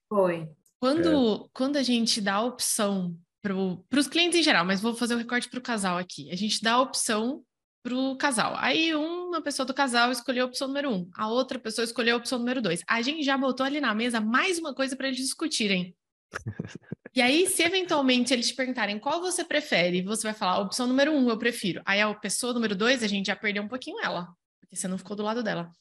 [0.09, 0.49] Foi.
[0.79, 1.49] Quando, é.
[1.53, 5.19] quando a gente dá opção para os clientes em geral, mas vou fazer o um
[5.19, 6.29] recorte para o casal aqui.
[6.31, 7.43] A gente dá a opção
[7.83, 8.53] para o casal.
[8.57, 12.17] Aí uma pessoa do casal escolheu a opção número um, a outra pessoa escolheu a
[12.17, 12.83] opção número dois.
[12.88, 15.95] A gente já botou ali na mesa mais uma coisa para eles discutirem.
[17.15, 21.11] E aí, se eventualmente eles te perguntarem qual você prefere, você vai falar, opção número
[21.11, 21.81] um, eu prefiro.
[21.83, 24.27] Aí a pessoa número dois, a gente já perdeu um pouquinho ela,
[24.61, 25.71] porque você não ficou do lado dela.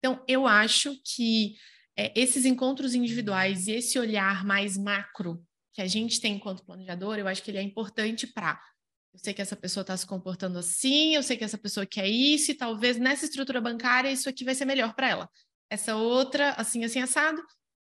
[0.00, 1.54] Então, eu acho que
[1.96, 5.40] é, esses encontros individuais e esse olhar mais macro
[5.72, 8.60] que a gente tem enquanto planejador, eu acho que ele é importante para.
[9.12, 12.08] Eu sei que essa pessoa está se comportando assim, eu sei que essa pessoa quer
[12.08, 15.30] isso, e talvez nessa estrutura bancária isso aqui vai ser melhor para ela.
[15.70, 17.42] Essa outra, assim, assim, assado,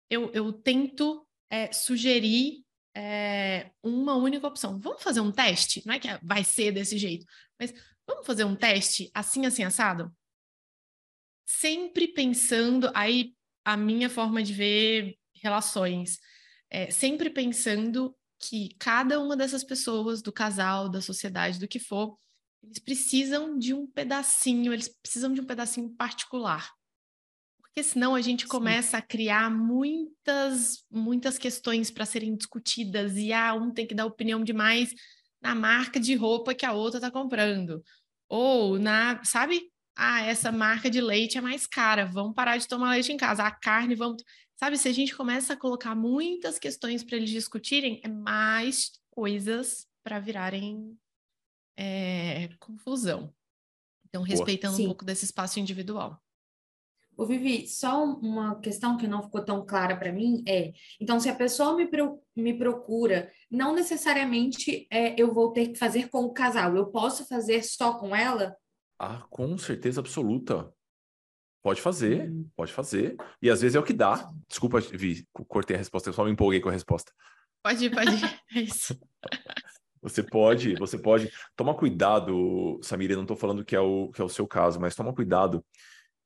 [0.10, 2.64] eu, eu tento é, sugerir
[2.96, 4.80] é, uma única opção.
[4.80, 5.82] Vamos fazer um teste?
[5.86, 7.26] Não é que vai ser desse jeito,
[7.60, 7.74] mas
[8.08, 10.14] vamos fazer um teste assim, assim, assado?
[11.46, 16.20] Sempre pensando, aí a minha forma de ver relações,
[16.70, 22.18] é, sempre pensando que cada uma dessas pessoas, do casal, da sociedade, do que for,
[22.64, 26.70] eles precisam de um pedacinho, eles precisam de um pedacinho particular
[27.76, 28.96] porque senão a gente começa Sim.
[28.96, 34.42] a criar muitas, muitas questões para serem discutidas e ah, um tem que dar opinião
[34.42, 34.94] demais
[35.42, 37.84] na marca de roupa que a outra está comprando.
[38.30, 39.62] Ou na, sabe?
[39.94, 43.44] Ah, essa marca de leite é mais cara, vamos parar de tomar leite em casa.
[43.44, 44.24] A carne, vamos.
[44.58, 49.88] Sabe, se a gente começa a colocar muitas questões para eles discutirem, é mais coisas
[50.04, 50.98] para virarem
[51.78, 53.34] é, confusão.
[54.08, 56.22] Então, respeitando um pouco desse espaço individual.
[57.18, 61.30] O Vivi, só uma questão que não ficou tão clara para mim é: então, se
[61.30, 61.90] a pessoa me,
[62.36, 67.26] me procura, não necessariamente é, eu vou ter que fazer com o casal, eu posso
[67.26, 68.56] fazer só com ela?
[69.00, 70.74] Ah, com certeza absoluta.
[71.66, 72.48] Pode fazer, hum.
[72.56, 73.18] pode fazer.
[73.42, 74.30] E às vezes é o que dá.
[74.48, 77.12] Desculpa, Vi, cortei a resposta, eu só me empolguei com a resposta.
[77.64, 78.40] Pode ir, pode ir.
[78.56, 78.96] É isso.
[80.00, 81.32] Você pode, você pode.
[81.56, 84.80] Toma cuidado, Samira, eu não estou falando que é, o, que é o seu caso,
[84.80, 85.66] mas toma cuidado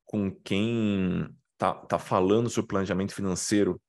[0.04, 3.80] com quem tá, tá falando sobre planejamento financeiro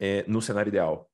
[0.00, 1.08] é, no cenário ideal.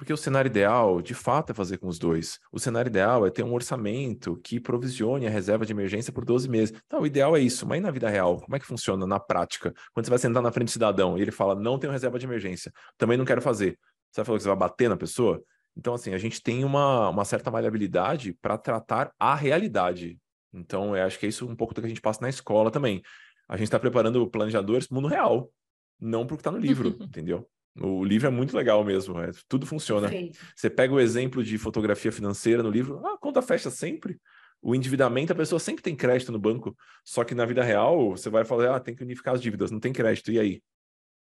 [0.00, 2.38] Porque o cenário ideal, de fato, é fazer com os dois.
[2.50, 6.48] O cenário ideal é ter um orçamento que provisione a reserva de emergência por 12
[6.48, 6.74] meses.
[6.86, 7.66] Então, o ideal é isso.
[7.66, 8.40] Mas na vida real?
[8.40, 9.74] Como é que funciona na prática?
[9.92, 12.24] Quando você vai sentar na frente do cidadão e ele fala, não tenho reserva de
[12.24, 13.78] emergência, também não quero fazer.
[14.10, 15.42] Você vai falar que você vai bater na pessoa?
[15.76, 20.18] Então, assim, a gente tem uma, uma certa maleabilidade para tratar a realidade.
[20.50, 22.70] Então, eu acho que é isso um pouco do que a gente passa na escola
[22.70, 23.02] também
[23.50, 25.50] a gente está preparando planejadores para o mundo real,
[25.98, 27.50] não para o que está no livro, entendeu?
[27.78, 30.10] O livro é muito legal mesmo, é, tudo funciona.
[30.54, 34.20] Você pega o exemplo de fotografia financeira no livro, ah, a conta fecha sempre.
[34.60, 38.28] O endividamento, a pessoa sempre tem crédito no banco, só que na vida real você
[38.28, 40.62] vai falar, ah, tem que unificar as dívidas, não tem crédito, e aí?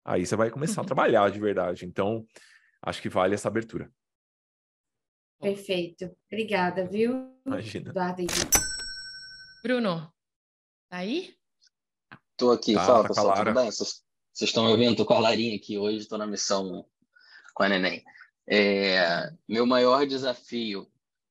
[0.05, 1.85] Aí você vai começar a trabalhar de verdade.
[1.85, 2.25] Então,
[2.81, 3.91] acho que vale essa abertura.
[5.39, 6.15] Perfeito.
[6.31, 7.35] Obrigada, viu?
[7.45, 7.91] Imagina.
[9.61, 10.13] Bruno,
[10.89, 11.35] tá aí?
[12.37, 13.65] Tô aqui, tá, fala, tá pessoal, tudo bem?
[13.65, 14.06] Vocês,
[14.45, 14.95] estão me ouvindo?
[14.95, 16.85] Tô com a Larinha aqui hoje, estou na missão
[17.53, 18.03] com a Neném.
[18.47, 20.87] É, meu maior desafio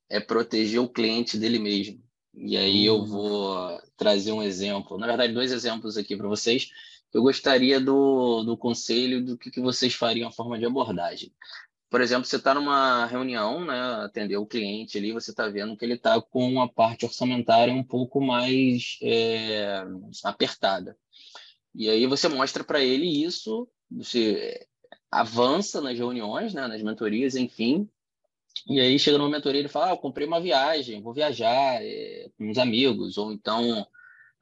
[0.08, 2.02] é proteger o cliente dele mesmo.
[2.34, 3.06] E aí eu hum.
[3.06, 6.70] vou trazer um exemplo, na verdade, dois exemplos aqui para vocês.
[7.12, 11.32] Eu gostaria do, do conselho do que, que vocês fariam a forma de abordagem.
[11.88, 15.84] Por exemplo, você está numa reunião, né, atender o cliente ali, você está vendo que
[15.84, 19.82] ele está com uma parte orçamentária um pouco mais é,
[20.24, 20.96] apertada.
[21.76, 24.66] E aí você mostra para ele isso, você
[25.10, 27.88] avança nas reuniões, né, nas mentorias, enfim.
[28.66, 32.30] E aí chega numa mentoria ele fala: ah, eu comprei uma viagem, vou viajar é,
[32.36, 33.86] com uns amigos, ou então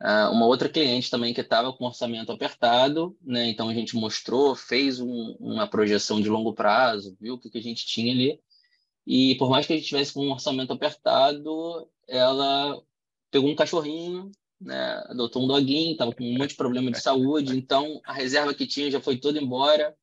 [0.03, 3.49] Uh, uma outra cliente também que estava com orçamento apertado, né?
[3.49, 7.59] Então a gente mostrou, fez um, uma projeção de longo prazo, viu o que, que
[7.59, 8.41] a gente tinha ali.
[9.07, 12.82] E por mais que a gente tivesse com um orçamento apertado, ela
[13.30, 14.30] pegou um cachorrinho,
[14.65, 15.03] né?
[15.07, 18.67] Adotou um doguinho, estava com um monte de problema de saúde, então a reserva que
[18.67, 19.95] tinha já foi toda embora.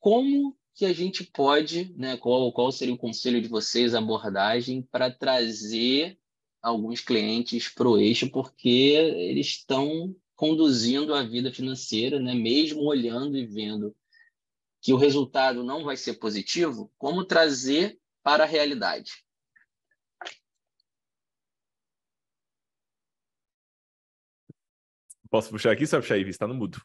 [0.00, 2.16] Como que a gente pode, né?
[2.16, 6.18] Qual, qual seria o conselho de vocês, a abordagem para trazer
[6.62, 12.34] alguns clientes para o eixo porque eles estão conduzindo a vida financeira, né?
[12.34, 13.94] mesmo olhando e vendo
[14.80, 19.24] que o resultado não vai ser positivo, como trazer para a realidade.
[25.30, 26.80] Posso puxar aqui, só puxar aí, está no mudo.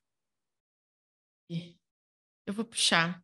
[2.45, 3.21] Eu vou puxar.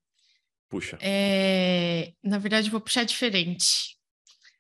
[0.69, 0.97] Puxa.
[1.01, 2.13] É...
[2.23, 3.97] Na verdade, eu vou puxar diferente.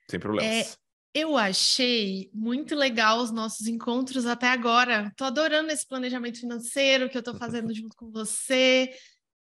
[0.09, 0.73] Sem problemas.
[0.73, 5.13] É Eu achei muito legal os nossos encontros até agora.
[5.15, 8.91] Tô adorando esse planejamento financeiro que eu tô fazendo junto com você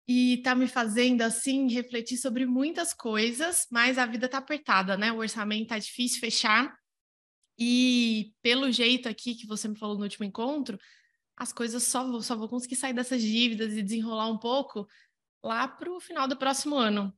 [0.07, 5.11] e tá me fazendo assim refletir sobre muitas coisas, mas a vida tá apertada, né?
[5.11, 6.75] O orçamento tá difícil fechar.
[7.57, 10.79] E pelo jeito aqui que você me falou no último encontro,
[11.39, 14.87] as coisas só vou, só vou conseguir sair dessas dívidas e desenrolar um pouco
[15.43, 17.11] lá para o final do próximo ano.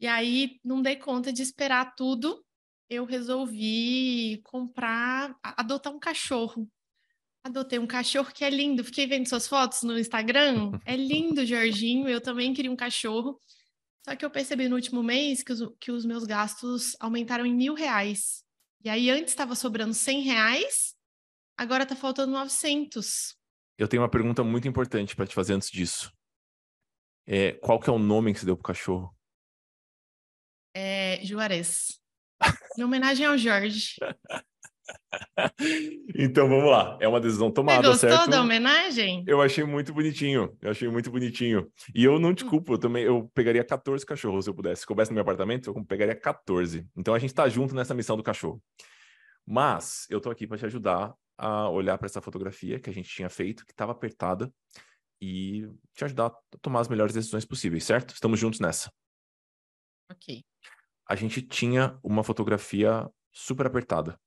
[0.00, 2.44] E aí não dei conta de esperar tudo
[2.88, 6.70] eu resolvi comprar, adotar um cachorro.
[7.42, 8.84] Adotei um cachorro que é lindo.
[8.84, 10.72] Fiquei vendo suas fotos no Instagram.
[10.84, 12.08] É lindo, Jorginho.
[12.08, 13.40] Eu também queria um cachorro.
[14.04, 17.54] Só que eu percebi no último mês que os, que os meus gastos aumentaram em
[17.54, 18.44] mil reais.
[18.84, 20.94] E aí antes estava sobrando cem reais,
[21.56, 23.36] agora está faltando 900.
[23.78, 26.12] Eu tenho uma pergunta muito importante para te fazer antes disso.
[27.26, 29.14] É, qual que é o nome que você deu pro cachorro?
[30.74, 32.00] É Juarez.
[32.78, 33.96] Em homenagem ao Jorge.
[36.14, 38.30] então vamos lá, é uma decisão tomada, Você gostou certo?
[38.30, 39.24] da homenagem?
[39.26, 41.70] Eu achei muito bonitinho, eu achei muito bonitinho.
[41.94, 42.50] E eu não te hum.
[42.50, 44.82] culpo, eu também eu pegaria 14 cachorros se eu pudesse.
[44.82, 46.86] Se coubesse no meu apartamento, eu pegaria 14.
[46.96, 48.62] Então a gente tá junto nessa missão do cachorro.
[49.46, 53.08] Mas eu tô aqui para te ajudar a olhar para essa fotografia que a gente
[53.08, 54.52] tinha feito, que estava apertada,
[55.20, 58.14] e te ajudar a tomar as melhores decisões possíveis, certo?
[58.14, 58.92] Estamos juntos nessa.
[60.10, 60.44] Ok
[61.08, 64.18] a gente tinha uma fotografia super apertada.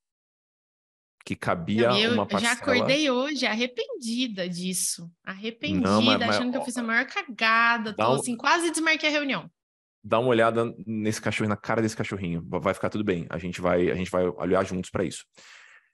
[1.25, 2.55] Que cabia eu, uma parcela...
[2.55, 5.11] já acordei hoje arrependida disso.
[5.23, 7.93] Arrependida, Não, mas, mas, achando que eu fiz a maior cagada.
[7.93, 8.13] Tô um...
[8.13, 9.51] assim, quase desmarquei a reunião.
[10.01, 12.41] Dá uma olhada nesse cachorro, na cara desse cachorrinho.
[12.47, 13.27] Vai ficar tudo bem.
[13.29, 15.25] A gente vai, a gente vai olhar juntos para isso.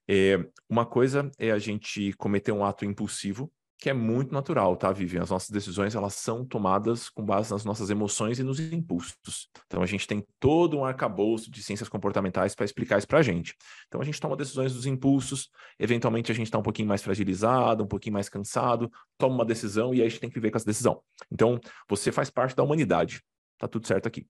[0.08, 0.38] É,
[0.70, 5.22] uma coisa é a gente cometer um ato impulsivo, que é muito natural, tá, Vivian?
[5.22, 9.50] As nossas decisões, elas são tomadas com base nas nossas emoções e nos impulsos.
[9.68, 13.22] Então, a gente tem todo um arcabouço de ciências comportamentais para explicar isso para a
[13.22, 13.54] gente.
[13.88, 17.84] Então, a gente toma decisões dos impulsos, eventualmente a gente está um pouquinho mais fragilizado,
[17.84, 20.58] um pouquinho mais cansado, toma uma decisão e aí a gente tem que viver com
[20.58, 21.02] essa decisão.
[21.32, 23.22] Então, você faz parte da humanidade.
[23.58, 24.26] Tá tudo certo aqui.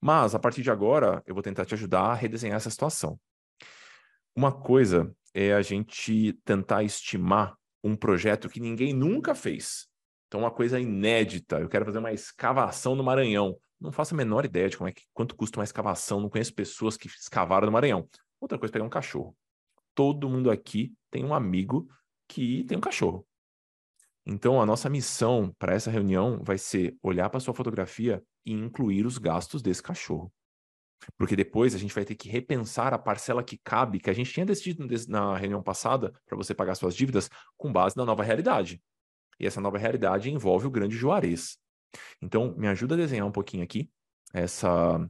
[0.00, 3.18] Mas, a partir de agora, eu vou tentar te ajudar a redesenhar essa situação.
[4.36, 9.86] Uma coisa é a gente tentar estimar um projeto que ninguém nunca fez.
[10.26, 11.60] Então, uma coisa inédita.
[11.60, 13.56] Eu quero fazer uma escavação no Maranhão.
[13.80, 16.20] Não faço a menor ideia de como é que, quanto custa uma escavação.
[16.20, 18.08] Não conheço pessoas que escavaram no Maranhão.
[18.40, 19.36] Outra coisa é pegar um cachorro.
[19.94, 21.88] Todo mundo aqui tem um amigo
[22.26, 23.24] que tem um cachorro.
[24.26, 29.06] Então, a nossa missão para essa reunião vai ser olhar para sua fotografia e incluir
[29.06, 30.32] os gastos desse cachorro.
[31.16, 34.32] Porque depois a gente vai ter que repensar a parcela que cabe, que a gente
[34.32, 38.82] tinha decidido na reunião passada, para você pagar suas dívidas, com base na nova realidade.
[39.38, 41.58] E essa nova realidade envolve o grande Juarez.
[42.20, 43.88] Então, me ajuda a desenhar um pouquinho aqui
[44.32, 45.08] essa,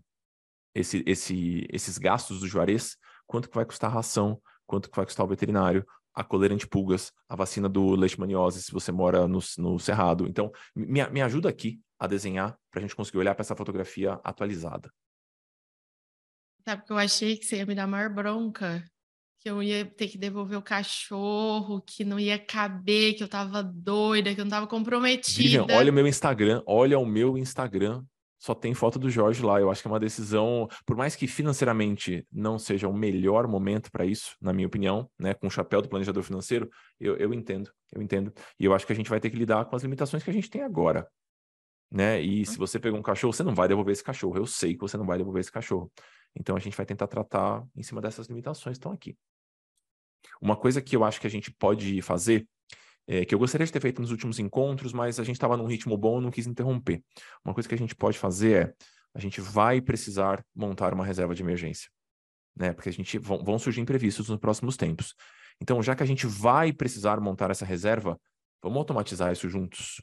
[0.74, 5.06] esse, esse, esses gastos do Juarez, quanto que vai custar a ração, quanto que vai
[5.06, 9.78] custar o veterinário, a coleira antipulgas, a vacina do leishmaniose, se você mora no, no
[9.78, 10.26] Cerrado.
[10.28, 14.20] Então, me, me ajuda aqui a desenhar para a gente conseguir olhar para essa fotografia
[14.22, 14.92] atualizada.
[16.66, 18.82] Sabe, porque eu achei que você ia me dar maior bronca,
[19.40, 23.62] que eu ia ter que devolver o cachorro, que não ia caber, que eu tava
[23.62, 25.36] doida, que eu não tava comprometida.
[25.36, 28.02] Vivian, olha o meu Instagram, olha o meu Instagram.
[28.38, 29.58] Só tem foto do Jorge lá.
[29.60, 33.90] Eu acho que é uma decisão, por mais que financeiramente não seja o melhor momento
[33.90, 35.32] para isso, na minha opinião, né?
[35.34, 36.68] Com o chapéu do planejador financeiro,
[37.00, 38.32] eu, eu entendo, eu entendo.
[38.58, 40.32] E eu acho que a gente vai ter que lidar com as limitações que a
[40.32, 41.06] gente tem agora.
[41.90, 42.20] Né?
[42.20, 44.36] E se você pegou um cachorro, você não vai devolver esse cachorro.
[44.36, 45.90] Eu sei que você não vai devolver esse cachorro.
[46.34, 49.16] Então a gente vai tentar tratar em cima dessas limitações que estão aqui.
[50.40, 52.48] Uma coisa que eu acho que a gente pode fazer,
[53.06, 55.66] é, que eu gostaria de ter feito nos últimos encontros, mas a gente estava num
[55.66, 57.02] ritmo bom e não quis interromper.
[57.44, 58.74] Uma coisa que a gente pode fazer é,
[59.14, 61.88] a gente vai precisar montar uma reserva de emergência,
[62.56, 62.72] né?
[62.72, 65.14] Porque a gente vão, vão surgir imprevistos nos próximos tempos.
[65.60, 68.20] Então, já que a gente vai precisar montar essa reserva,
[68.60, 70.02] vamos automatizar isso juntos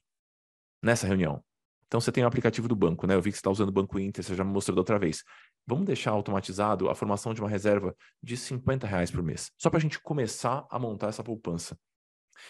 [0.81, 1.43] nessa reunião.
[1.91, 3.15] Então você tem o aplicativo do banco, né?
[3.15, 4.97] Eu vi que você está usando o Banco Inter, você já me mostrou da outra
[4.97, 5.25] vez.
[5.65, 9.77] Vamos deixar automatizado a formação de uma reserva de 50 reais por mês, só para
[9.77, 11.77] a gente começar a montar essa poupança.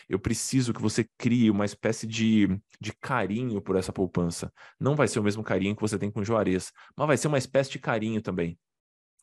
[0.08, 2.48] Eu preciso que você crie uma espécie de,
[2.80, 4.52] de carinho por essa poupança.
[4.80, 7.28] Não vai ser o mesmo carinho que você tem com o Juarez, mas vai ser
[7.28, 8.58] uma espécie de carinho também.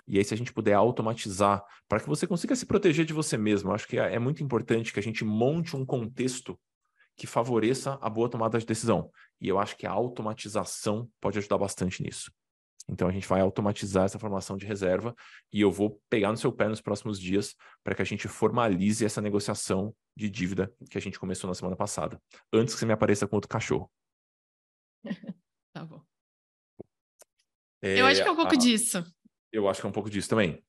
[0.06, 3.36] E aí, se a gente puder automatizar, para que você consiga se proteger de você
[3.36, 6.58] mesmo, acho que é, é muito importante que a gente monte um contexto
[7.14, 9.10] que favoreça a boa tomada de decisão.
[9.40, 12.32] E eu acho que a automatização pode ajudar bastante nisso.
[12.88, 15.14] Então a gente vai automatizar essa formação de reserva
[15.52, 19.04] e eu vou pegar no seu pé nos próximos dias para que a gente formalize
[19.04, 22.20] essa negociação de dívida que a gente começou na semana passada,
[22.52, 23.90] antes que você me apareça com outro cachorro.
[25.72, 26.02] tá bom.
[27.82, 28.58] É, eu acho que é um pouco a...
[28.58, 29.04] disso.
[29.52, 30.62] Eu acho que é um pouco disso também.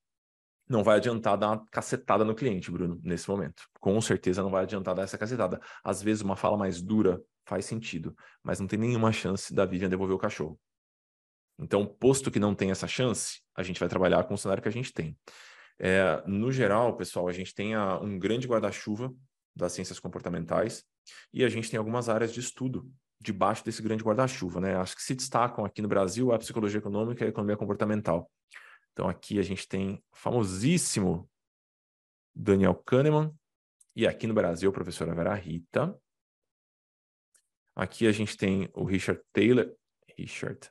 [0.67, 3.63] não vai adiantar dar uma cacetada no cliente, Bruno, nesse momento.
[3.80, 5.59] Com certeza não vai adiantar dar essa cacetada.
[5.84, 9.89] Às vezes uma fala mais dura faz sentido, mas não tem nenhuma chance da Vivian
[9.89, 10.59] devolver o cachorro.
[11.60, 14.70] Então, posto que não tem essa chance, a gente vai trabalhar com o cenário que
[14.70, 15.18] a gente tem.
[15.78, 19.14] É, no geral, pessoal, a gente tem a, um grande guarda-chuva
[19.55, 20.86] das ciências comportamentais
[21.34, 22.89] e a gente tem algumas áreas de estudo
[23.20, 24.76] debaixo desse grande guarda-chuva, né?
[24.78, 28.32] Acho que se destacam aqui no Brasil a psicologia econômica e a economia comportamental.
[28.93, 31.30] Então aqui a gente tem o famosíssimo
[32.34, 33.34] Daniel Kahneman
[33.95, 35.97] e aqui no Brasil a professora Vera Rita.
[37.76, 39.74] Aqui a gente tem o Richard Taylor,
[40.18, 40.70] Richard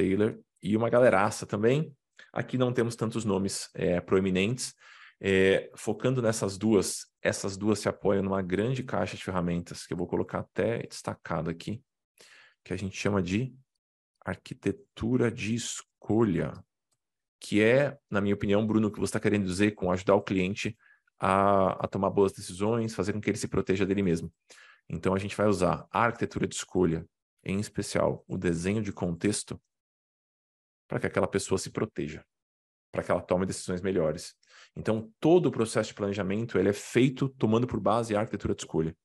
[0.00, 1.94] Taylor e uma galeraça também.
[2.32, 4.74] Aqui não temos tantos nomes é, proeminentes.
[5.20, 9.96] É, focando nessas duas, essas duas se apoiam numa grande caixa de ferramentas que eu
[9.98, 11.82] vou colocar até destacado aqui,
[12.64, 13.54] que a gente chama de
[14.24, 16.52] arquitetura de escolha,
[17.38, 20.22] que é, na minha opinião, Bruno, o que você está querendo dizer com ajudar o
[20.22, 20.74] cliente
[21.18, 24.32] a, a tomar boas decisões, fazer com que ele se proteja dele mesmo.
[24.88, 27.06] Então, a gente vai usar a arquitetura de escolha,
[27.44, 29.60] em especial o desenho de contexto,
[30.90, 32.24] para que aquela pessoa se proteja,
[32.90, 34.34] para que ela tome decisões melhores.
[34.74, 38.62] Então, todo o processo de planejamento ele é feito tomando por base a arquitetura de
[38.62, 38.96] escolha.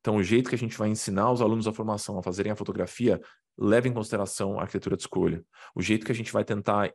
[0.00, 2.56] Então, o jeito que a gente vai ensinar os alunos da formação a fazerem a
[2.56, 3.20] fotografia
[3.56, 5.44] leva em consideração a arquitetura de escolha.
[5.76, 6.92] O jeito que a gente vai tentar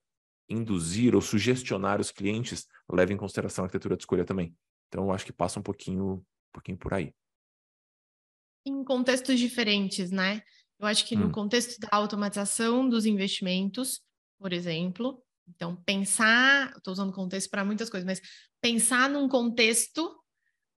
[0.49, 4.53] induzir ou sugestionar os clientes leva em consideração a arquitetura de escolha também.
[4.89, 7.13] Então, eu acho que passa um pouquinho, um pouquinho por aí.
[8.65, 10.41] Em contextos diferentes, né?
[10.79, 11.31] Eu acho que no hum.
[11.31, 14.01] contexto da automatização dos investimentos,
[14.43, 15.23] por exemplo.
[15.47, 18.21] Então, pensar, estou usando contexto para muitas coisas, mas
[18.61, 20.13] pensar num contexto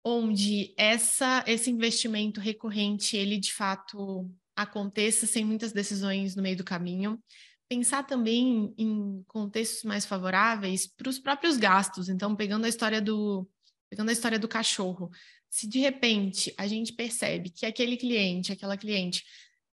[0.05, 6.63] onde essa, esse investimento recorrente, ele de fato aconteça sem muitas decisões no meio do
[6.63, 7.19] caminho.
[7.67, 12.11] Pensar também em contextos mais favoráveis para os próprios gastos.
[12.11, 13.49] Então, pegando a história do
[13.89, 15.11] pegando a história do cachorro,
[15.49, 19.25] se de repente a gente percebe que aquele cliente, aquela cliente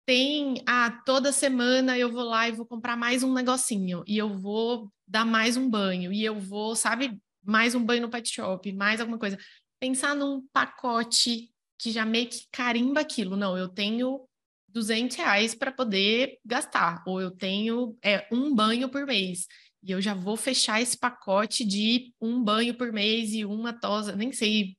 [0.06, 4.38] tem, ah, toda semana eu vou lá e vou comprar mais um negocinho, e eu
[4.38, 8.72] vou dar mais um banho, e eu vou, sabe, mais um banho no pet shop,
[8.74, 9.38] mais alguma coisa.
[9.80, 13.36] Pensar num pacote que já meio que carimba aquilo.
[13.36, 14.28] Não, eu tenho
[14.68, 19.48] 200 reais para poder gastar, ou eu tenho é, um banho por mês.
[19.84, 24.16] E eu já vou fechar esse pacote de um banho por mês e uma tosa,
[24.16, 24.78] nem sei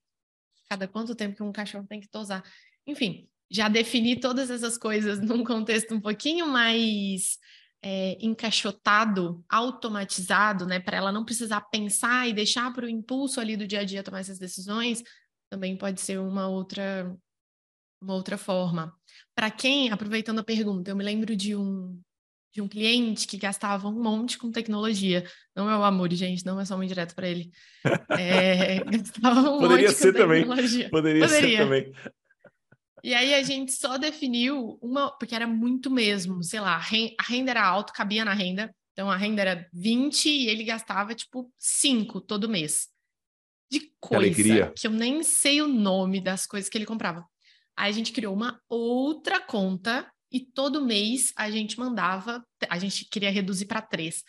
[0.69, 2.43] cada quanto tempo que um cachorro tem que tosar.
[2.87, 7.37] Enfim, já definir todas essas coisas num contexto um pouquinho mais
[7.83, 13.55] é, encaixotado, automatizado, né, para ela não precisar pensar e deixar para o impulso ali
[13.55, 15.03] do dia a dia tomar essas decisões,
[15.51, 17.15] também pode ser uma outra
[18.01, 18.93] uma outra forma.
[19.33, 22.01] Para quem, aproveitando a pergunta, eu me lembro de um
[22.53, 25.25] de um cliente que gastava um monte com tecnologia.
[25.57, 27.51] Não é o amor, gente, não é só um indireto para ele.
[28.11, 30.47] É, gastava um Poderia monte ser com também.
[30.47, 31.93] Poderia, Poderia ser também.
[33.03, 37.51] E aí a gente só definiu uma, porque era muito mesmo, sei lá, a renda
[37.51, 42.21] era alta, cabia na renda, então a renda era 20 e ele gastava tipo 5
[42.21, 42.89] todo mês.
[43.71, 47.27] De coisa que, que eu nem sei o nome das coisas que ele comprava.
[47.77, 53.07] Aí a gente criou uma outra conta e todo mês a gente mandava, a gente
[53.07, 54.23] queria reduzir para três.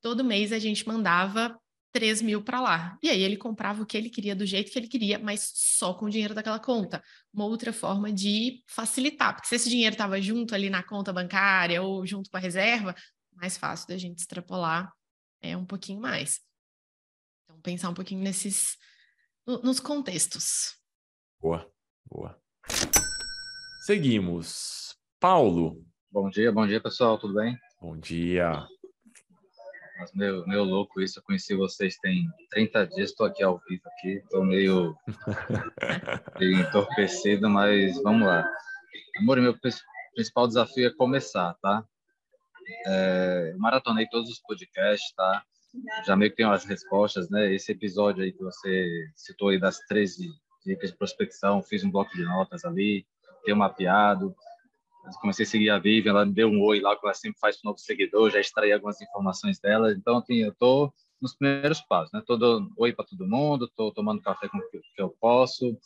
[0.00, 1.58] Todo mês a gente mandava
[1.92, 2.98] 3 mil para lá.
[3.02, 5.92] E aí ele comprava o que ele queria do jeito que ele queria, mas só
[5.94, 7.02] com o dinheiro daquela conta.
[7.32, 11.82] Uma outra forma de facilitar, porque se esse dinheiro estava junto ali na conta bancária
[11.82, 12.94] ou junto com a reserva,
[13.34, 14.92] mais fácil da gente extrapolar
[15.40, 16.40] é um pouquinho mais.
[17.44, 18.78] Então pensar um pouquinho nesses
[19.46, 20.76] nos contextos.
[21.40, 21.68] Boa,
[22.06, 22.40] boa.
[23.84, 24.96] Seguimos.
[25.18, 25.84] Paulo.
[26.10, 27.58] Bom dia, bom dia, pessoal, tudo bem?
[27.80, 28.66] Bom dia.
[30.02, 33.82] Mas meu, meu louco isso, eu conheci vocês tem 30 dias, estou aqui ao vivo
[33.86, 34.96] aqui, estou meio,
[36.40, 38.44] meio entorpecido, mas vamos lá.
[39.20, 39.56] Amor, meu
[40.12, 41.84] principal desafio é começar, tá?
[42.84, 45.44] É, eu maratonei todos os podcasts, tá?
[46.04, 47.54] Já meio que tenho as respostas, né?
[47.54, 50.32] Esse episódio aí que você citou aí das 13
[50.66, 53.06] dicas de prospecção, fiz um bloco de notas ali,
[53.44, 54.34] tenho mapeado
[55.20, 57.60] comecei a seguir a Vivian, ela me deu um oi lá, que ela sempre faz
[57.60, 59.92] para novo seguidor, já extraí algumas informações dela.
[59.92, 62.20] Então, assim, eu estou nos primeiros passos, né?
[62.20, 65.76] Estou dando oi para todo mundo, estou tomando café com o que eu posso.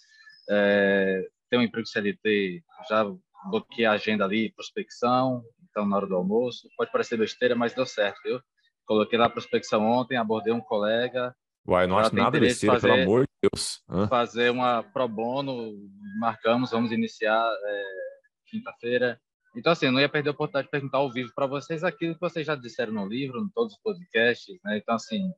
[0.49, 3.05] É, tenho um emprego CLT, já
[3.51, 6.69] bloqueei a agenda ali, prospecção, então na hora do almoço.
[6.77, 8.41] Pode parecer besteira, mas deu certo, viu?
[8.87, 11.35] Coloquei lá a prospecção ontem, abordei um colega.
[11.67, 13.83] Uai, não acho nada besteira, fazer, pelo amor de Deus.
[13.89, 14.09] Hã?
[14.09, 15.75] Fazer uma pro bono,
[16.21, 17.45] marcamos, vamos iniciar.
[17.65, 18.06] É,
[18.47, 19.21] quinta-feira.
[19.57, 22.15] Então, assim, eu não ia perder a oportunidade de perguntar ao vivo para vocês aquilo
[22.15, 24.79] que vocês já disseram no livro, em todos os podcasts, né?
[24.79, 25.31] Então, assim,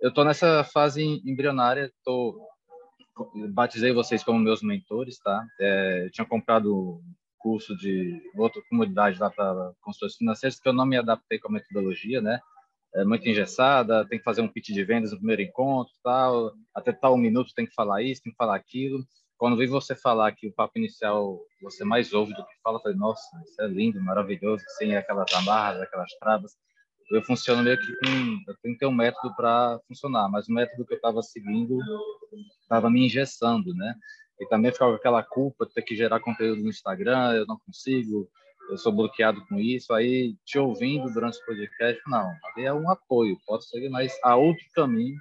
[0.00, 2.38] eu estou nessa fase embrionária, tô,
[3.50, 5.46] batizei vocês como meus mentores, tá?
[5.58, 7.00] É, eu tinha comprado
[7.38, 11.52] curso de outra comunidade lá para consultores financeiros que eu não me adaptei com a
[11.52, 12.40] metodologia, né?
[12.94, 16.92] É muito engessada, tem que fazer um pitch de vendas no primeiro encontro, tal, até
[16.92, 19.06] tal minuto tem que falar isso, tem que falar aquilo.
[19.38, 22.82] Quando vi você falar que o papo inicial você mais ouve do que fala, eu
[22.82, 26.52] falei, nossa, isso é lindo, maravilhoso, sem aquelas amarras, aquelas travas
[27.10, 28.50] eu funciono meio que com.
[28.50, 31.78] Eu tenho que ter um método para funcionar, mas o método que eu estava seguindo
[32.60, 33.94] estava me engessando, né?
[34.40, 38.28] E também ficava aquela culpa de ter que gerar conteúdo no Instagram, eu não consigo,
[38.68, 39.92] eu sou bloqueado com isso.
[39.94, 44.36] Aí, te ouvindo durante o podcast, não, ali é um apoio, posso seguir, mas há
[44.36, 45.16] outro caminho,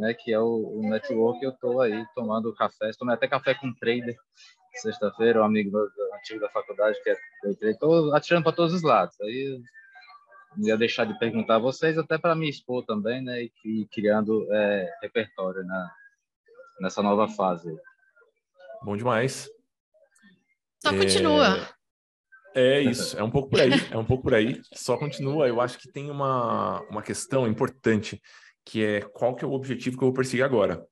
[0.00, 0.14] né?
[0.14, 1.44] Que é o, o network.
[1.44, 4.16] Eu estou aí tomando café, tomei até café com um trader
[4.74, 5.76] sexta-feira, um amigo
[6.16, 7.16] antigo da faculdade que é
[7.70, 9.20] estou atirando para todos os lados.
[9.20, 9.60] Aí
[10.56, 13.42] não ia deixar de perguntar a vocês, até para me expor também, né?
[13.42, 15.92] E, e criando é, repertório na,
[16.80, 17.76] nessa nova fase.
[18.82, 19.48] Bom demais.
[20.82, 20.98] Só é...
[20.98, 21.68] continua.
[22.52, 24.60] É isso, é um pouco por aí, é um pouco por aí.
[24.74, 25.46] Só continua.
[25.46, 28.20] Eu acho que tem uma, uma questão importante,
[28.70, 30.86] que é qual que é o objetivo que eu vou perseguir agora.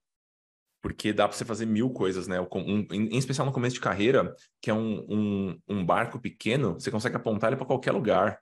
[0.83, 2.41] Porque dá para você fazer mil coisas, né?
[2.41, 6.91] Um, em especial no começo de carreira, que é um, um, um barco pequeno, você
[6.91, 8.41] consegue apontar ele para qualquer lugar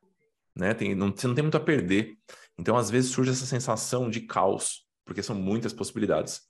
[0.56, 0.72] né?
[0.72, 2.16] Tem, não, você não tem muito a perder.
[2.58, 6.40] Então, às vezes, surge essa sensação de caos, porque são muitas possibilidades.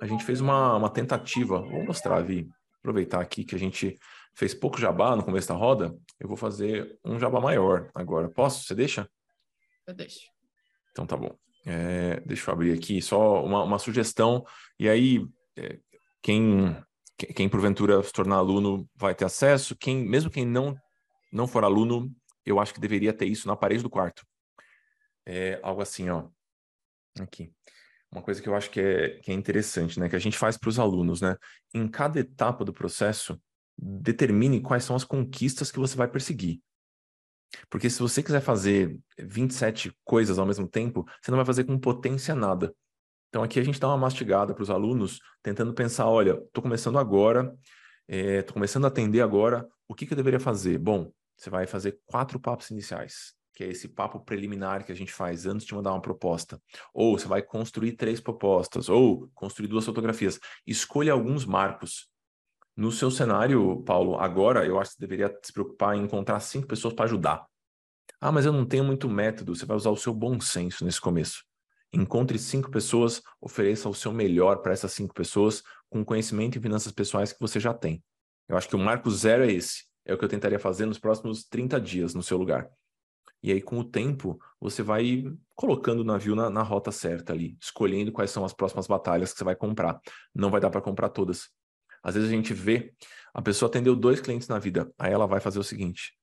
[0.00, 3.98] A gente fez uma, uma tentativa, vou mostrar, Vi, aproveitar aqui que a gente
[4.34, 8.28] fez pouco jabá no começo da roda, eu vou fazer um jabá maior agora.
[8.28, 8.64] Posso?
[8.64, 9.08] Você deixa?
[9.86, 10.30] Eu deixo.
[10.92, 11.36] Então tá bom.
[11.64, 14.44] É, deixa eu abrir aqui só uma, uma sugestão,
[14.78, 15.26] e aí
[15.56, 15.78] é,
[16.22, 16.76] quem,
[17.34, 20.76] quem porventura se tornar aluno vai ter acesso, quem mesmo quem não,
[21.32, 22.14] não for aluno
[22.44, 24.26] eu acho que deveria ter isso na parede do quarto.
[25.26, 26.28] É algo assim, ó.
[27.18, 27.50] Aqui.
[28.10, 30.08] Uma coisa que eu acho que é, que é interessante, né?
[30.08, 31.36] Que a gente faz para os alunos, né?
[31.72, 33.40] Em cada etapa do processo,
[33.76, 36.60] determine quais são as conquistas que você vai perseguir.
[37.68, 41.78] Porque se você quiser fazer 27 coisas ao mesmo tempo, você não vai fazer com
[41.78, 42.74] potência nada.
[43.28, 46.98] Então aqui a gente dá uma mastigada para os alunos, tentando pensar, olha, estou começando
[46.98, 47.52] agora,
[48.08, 50.78] estou é, começando a atender agora, o que, que eu deveria fazer?
[50.78, 55.12] Bom, você vai fazer quatro papos iniciais, que é esse papo preliminar que a gente
[55.12, 56.60] faz antes de mandar uma proposta.
[56.92, 60.38] Ou você vai construir três propostas, ou construir duas fotografias.
[60.66, 62.08] Escolha alguns marcos.
[62.76, 66.66] No seu cenário, Paulo, agora eu acho que você deveria se preocupar em encontrar cinco
[66.66, 67.46] pessoas para ajudar.
[68.20, 69.54] Ah, mas eu não tenho muito método.
[69.54, 71.44] Você vai usar o seu bom senso nesse começo.
[71.92, 76.90] Encontre cinco pessoas, ofereça o seu melhor para essas cinco pessoas com conhecimento em finanças
[76.90, 78.02] pessoais que você já tem.
[78.48, 79.84] Eu acho que o marco zero é esse.
[80.04, 82.68] É o que eu tentaria fazer nos próximos 30 dias no seu lugar.
[83.42, 85.22] E aí, com o tempo, você vai
[85.54, 89.38] colocando o navio na, na rota certa ali, escolhendo quais são as próximas batalhas que
[89.38, 90.00] você vai comprar.
[90.34, 91.50] Não vai dar para comprar todas.
[92.04, 92.94] Às vezes a gente vê,
[93.32, 96.16] a pessoa atendeu dois clientes na vida, aí ela vai fazer o seguinte.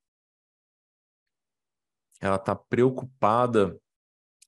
[2.21, 3.75] Ela está preocupada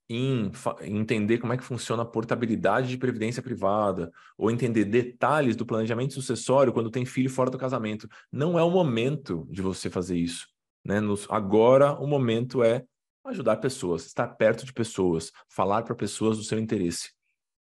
[0.08, 0.52] em,
[0.84, 6.14] entender como é que funciona a portabilidade de previdência privada, ou entender detalhes do planejamento
[6.14, 8.08] sucessório quando tem filho fora do casamento.
[8.32, 10.48] Não é o momento de você fazer isso.
[10.86, 11.00] Né?
[11.00, 12.86] Nos, agora, o momento é
[13.26, 17.12] ajudar pessoas, estar perto de pessoas, falar para pessoas do seu interesse.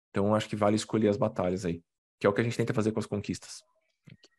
[0.09, 1.83] Então, acho que vale escolher as batalhas aí,
[2.19, 3.63] que é o que a gente tenta fazer com as conquistas.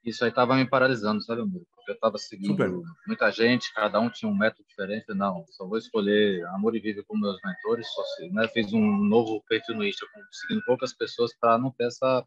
[0.04, 1.42] Isso aí estava me paralisando, sabe?
[1.42, 2.70] Porque eu estava seguindo Super.
[3.06, 5.04] muita gente, cada um tinha um método diferente.
[5.14, 7.86] Não, só vou escolher Amor e Vive como meus mentores.
[7.92, 11.84] Só se, né, fiz um novo perfil no Insta, seguindo poucas pessoas para não ter
[11.84, 12.24] essa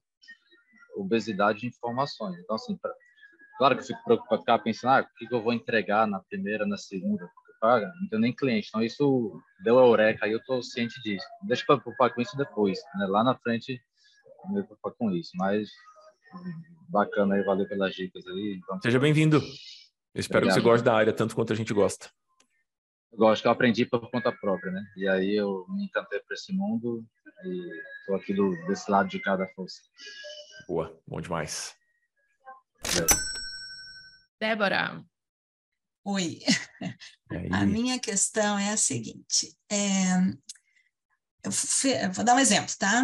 [0.96, 2.38] obesidade de informações.
[2.40, 2.94] Então, assim, pra,
[3.58, 6.20] claro que eu fico preocupado, ficar pensando, ah, o que, que eu vou entregar na
[6.20, 7.28] primeira, na segunda?
[7.60, 8.68] Porque, não tenho nem cliente.
[8.70, 11.26] Então, isso deu a eureka, aí eu estou ciente disso.
[11.42, 12.78] Deixa eu preocupar com isso depois.
[12.96, 13.08] Né?
[13.08, 13.82] Lá na frente,
[14.50, 15.32] me preocupar com isso.
[15.36, 15.70] Mas
[16.90, 18.60] Bacana aí, valeu pelas dicas aí.
[18.68, 18.84] Vamos...
[18.84, 19.42] Seja bem-vindo.
[20.14, 20.56] espero Obrigado.
[20.56, 22.10] que você goste da área tanto quanto a gente gosta.
[23.12, 24.84] Eu gosto que eu aprendi por conta própria, né?
[24.98, 27.06] E aí eu me encantei para esse mundo
[27.46, 29.82] e estou aqui do, desse lado de cada força.
[30.68, 31.76] Boa, bom demais.
[34.40, 35.04] Débora.
[36.06, 36.40] Oi.
[37.52, 40.18] A minha questão é a seguinte: é,
[41.44, 43.04] eu vou dar um exemplo, tá?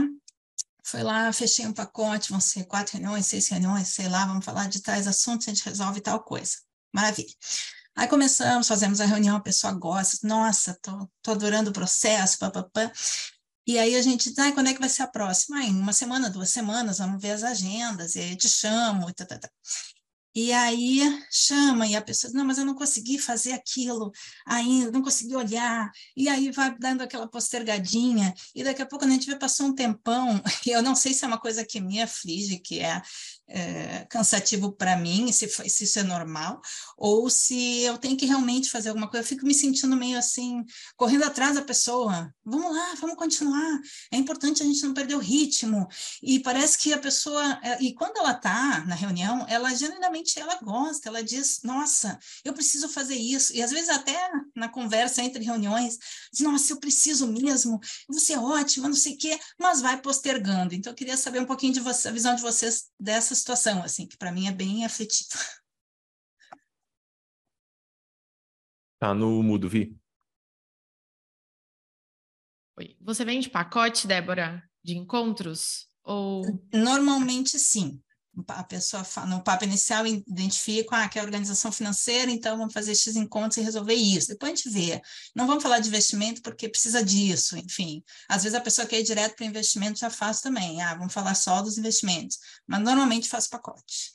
[0.89, 4.67] Foi lá, fechei um pacote, vão ser quatro reuniões, seis reuniões, sei lá, vamos falar
[4.67, 6.57] de tais assuntos, a gente resolve tal coisa.
[6.91, 7.31] Maravilha.
[7.95, 12.91] Aí começamos, fazemos a reunião, a pessoa gosta, nossa, tô, tô adorando o processo, papapá.
[13.67, 15.57] E aí a gente ah, quando é que vai ser a próxima?
[15.59, 19.09] Ah, em uma semana, duas semanas, vamos ver as agendas, e aí eu te chamo,
[19.09, 19.49] e tá, tá, tá.
[20.33, 20.99] E aí
[21.31, 24.11] chama e a pessoa, não, mas eu não consegui fazer aquilo
[24.45, 25.91] ainda, não consegui olhar.
[26.15, 28.33] E aí vai dando aquela postergadinha.
[28.53, 30.41] E daqui a pouco, quando a gente vê, passou um tempão.
[30.69, 33.01] E eu não sei se é uma coisa que me aflige, que é
[33.49, 36.61] é, cansativo para mim, se, se, isso é normal,
[36.97, 39.23] ou se eu tenho que realmente fazer alguma coisa.
[39.23, 40.63] Eu fico me sentindo meio assim,
[40.95, 42.33] correndo atrás da pessoa.
[42.45, 43.79] Vamos lá, vamos continuar.
[44.11, 45.87] É importante a gente não perder o ritmo.
[46.21, 50.55] E parece que a pessoa, é, e quando ela está na reunião, ela genuinamente ela
[50.61, 53.55] gosta, ela diz, nossa, eu preciso fazer isso.
[53.55, 55.97] E às vezes até na conversa entre reuniões,
[56.31, 60.75] diz, nossa, eu preciso mesmo, você é ótima, não sei o quê, mas vai postergando.
[60.75, 64.05] Então eu queria saber um pouquinho de você, a visão de vocês dessas situação, assim,
[64.05, 65.29] que para mim é bem afetiva.
[68.99, 69.97] Tá no mudo, Vi.
[72.77, 72.97] Oi.
[73.01, 75.87] Você vende pacote, Débora, de encontros?
[76.03, 76.43] Ou...
[76.73, 78.01] Normalmente sim.
[78.47, 82.95] A pessoa no papo inicial identifica ah, que é a organização financeira, então vamos fazer
[82.95, 84.29] X encontros e resolver isso.
[84.29, 85.01] Depois a gente vê.
[85.35, 88.03] Não vamos falar de investimento porque precisa disso, enfim.
[88.27, 90.81] Às vezes a pessoa quer ir direto para o investimento, já faz também.
[90.81, 92.37] Ah, vamos falar só dos investimentos.
[92.67, 94.13] Mas normalmente faz pacote.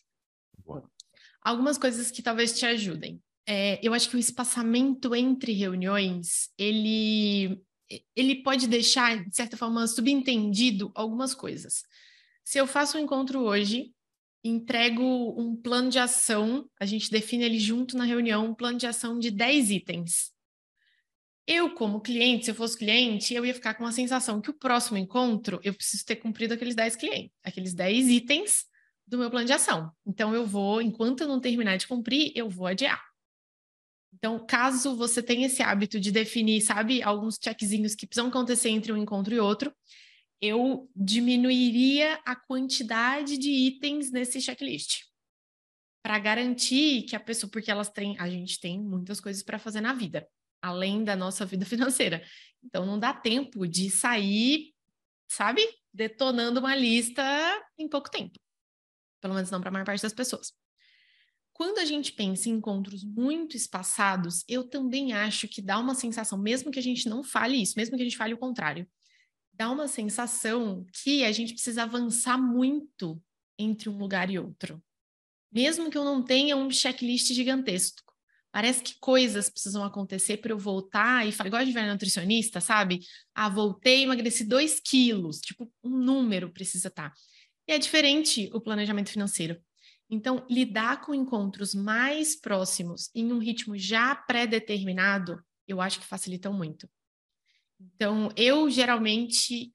[1.42, 3.20] Algumas coisas que talvez te ajudem.
[3.46, 7.62] É, eu acho que o espaçamento entre reuniões, ele,
[8.16, 11.82] ele pode deixar, de certa forma, subentendido algumas coisas.
[12.42, 13.92] Se eu faço um encontro hoje,
[14.44, 15.02] entrego
[15.40, 19.18] um plano de ação, a gente define ele junto na reunião, um plano de ação
[19.18, 20.32] de 10 itens.
[21.46, 24.54] Eu, como cliente, se eu fosse cliente, eu ia ficar com a sensação que o
[24.54, 28.66] próximo encontro eu preciso ter cumprido aqueles 10 clientes, aqueles 10 itens
[29.06, 29.90] do meu plano de ação.
[30.06, 33.02] Então, eu vou, enquanto eu não terminar de cumprir, eu vou adiar.
[34.14, 38.92] Então, caso você tenha esse hábito de definir, sabe, alguns checkzinhos que precisam acontecer entre
[38.92, 39.74] um encontro e outro,
[40.44, 45.04] eu diminuiria a quantidade de itens nesse checklist
[46.02, 49.80] para garantir que a pessoa, porque elas têm, a gente tem muitas coisas para fazer
[49.80, 50.28] na vida,
[50.60, 52.22] além da nossa vida financeira.
[52.62, 54.74] Então não dá tempo de sair,
[55.26, 57.22] sabe, detonando uma lista
[57.78, 58.38] em pouco tempo.
[59.22, 60.52] Pelo menos não para a maior parte das pessoas.
[61.54, 66.36] Quando a gente pensa em encontros muito espaçados, eu também acho que dá uma sensação,
[66.36, 68.86] mesmo que a gente não fale isso, mesmo que a gente fale o contrário,
[69.56, 73.20] dá uma sensação que a gente precisa avançar muito
[73.58, 74.82] entre um lugar e outro.
[75.52, 78.02] Mesmo que eu não tenha um checklist gigantesco.
[78.50, 82.60] Parece que coisas precisam acontecer para eu voltar e falar, igual a gente vai nutricionista,
[82.60, 83.00] sabe?
[83.34, 85.40] Ah, voltei, emagreci 2 quilos.
[85.40, 87.10] Tipo, um número precisa estar.
[87.10, 87.16] Tá.
[87.66, 89.60] E é diferente o planejamento financeiro.
[90.08, 96.52] Então, lidar com encontros mais próximos em um ritmo já pré-determinado, eu acho que facilitam
[96.52, 96.88] muito.
[97.94, 99.72] Então, eu geralmente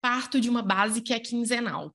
[0.00, 1.94] parto de uma base que é quinzenal.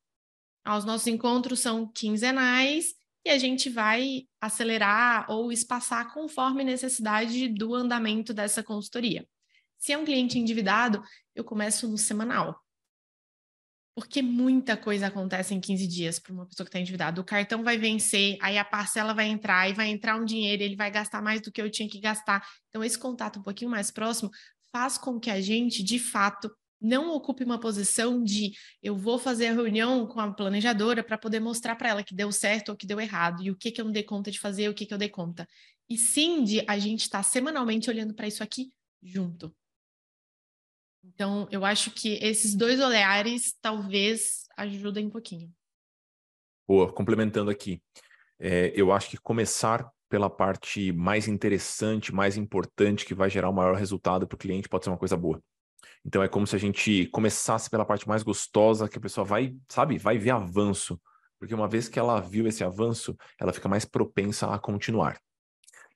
[0.68, 2.94] Os nossos encontros são quinzenais
[3.26, 9.28] e a gente vai acelerar ou espaçar conforme necessidade do andamento dessa consultoria.
[9.78, 11.02] Se é um cliente endividado,
[11.36, 12.58] eu começo no semanal.
[13.96, 17.22] Porque muita coisa acontece em 15 dias para uma pessoa que está endividada.
[17.22, 20.76] O cartão vai vencer, aí a parcela vai entrar, e vai entrar um dinheiro, ele
[20.76, 22.44] vai gastar mais do que eu tinha que gastar.
[22.70, 24.32] Então, esse contato um pouquinho mais próximo
[24.74, 26.52] faz com que a gente, de fato,
[26.82, 31.40] não ocupe uma posição de eu vou fazer a reunião com a planejadora para poder
[31.40, 33.86] mostrar para ela que deu certo ou que deu errado, e o que, que eu
[33.86, 35.48] não dei conta de fazer, o que, que eu dei conta.
[35.88, 39.56] E sim de a gente estar tá semanalmente olhando para isso aqui junto.
[41.04, 45.54] Então, eu acho que esses dois olhares talvez ajudem um pouquinho.
[46.68, 47.82] Boa, complementando aqui.
[48.40, 53.52] É, eu acho que começar pela parte mais interessante, mais importante, que vai gerar o
[53.52, 55.42] maior resultado para o cliente, pode ser uma coisa boa.
[56.06, 59.56] Então é como se a gente começasse pela parte mais gostosa, que a pessoa vai,
[59.68, 61.02] sabe, vai ver avanço.
[61.40, 65.20] Porque uma vez que ela viu esse avanço, ela fica mais propensa a continuar.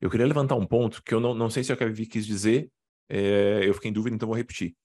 [0.02, 2.72] Eu queria levantar um ponto que eu não, não sei se a Vivi quis dizer,
[3.08, 4.76] é, eu fiquei em dúvida, então vou repetir.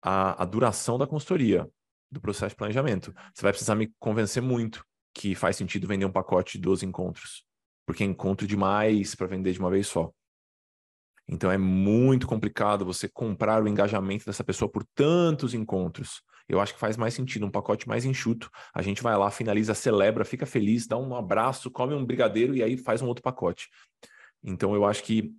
[0.00, 1.68] A, a duração da consultoria,
[2.10, 3.14] do processo de planejamento.
[3.34, 4.82] Você vai precisar me convencer muito
[5.12, 7.44] que faz sentido vender um pacote de 12 encontros
[7.86, 10.12] porque é encontro demais para vender de uma vez só.
[11.28, 16.22] Então é muito complicado você comprar o engajamento dessa pessoa por tantos encontros.
[16.46, 18.50] Eu acho que faz mais sentido um pacote mais enxuto.
[18.74, 22.62] A gente vai lá, finaliza, celebra, fica feliz, dá um abraço, come um brigadeiro e
[22.62, 23.70] aí faz um outro pacote.
[24.42, 25.34] Então eu acho que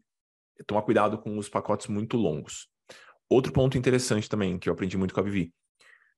[0.66, 2.68] tomar cuidado com os pacotes muito longos.
[3.30, 5.54] Outro ponto interessante também que eu aprendi muito com a Vivi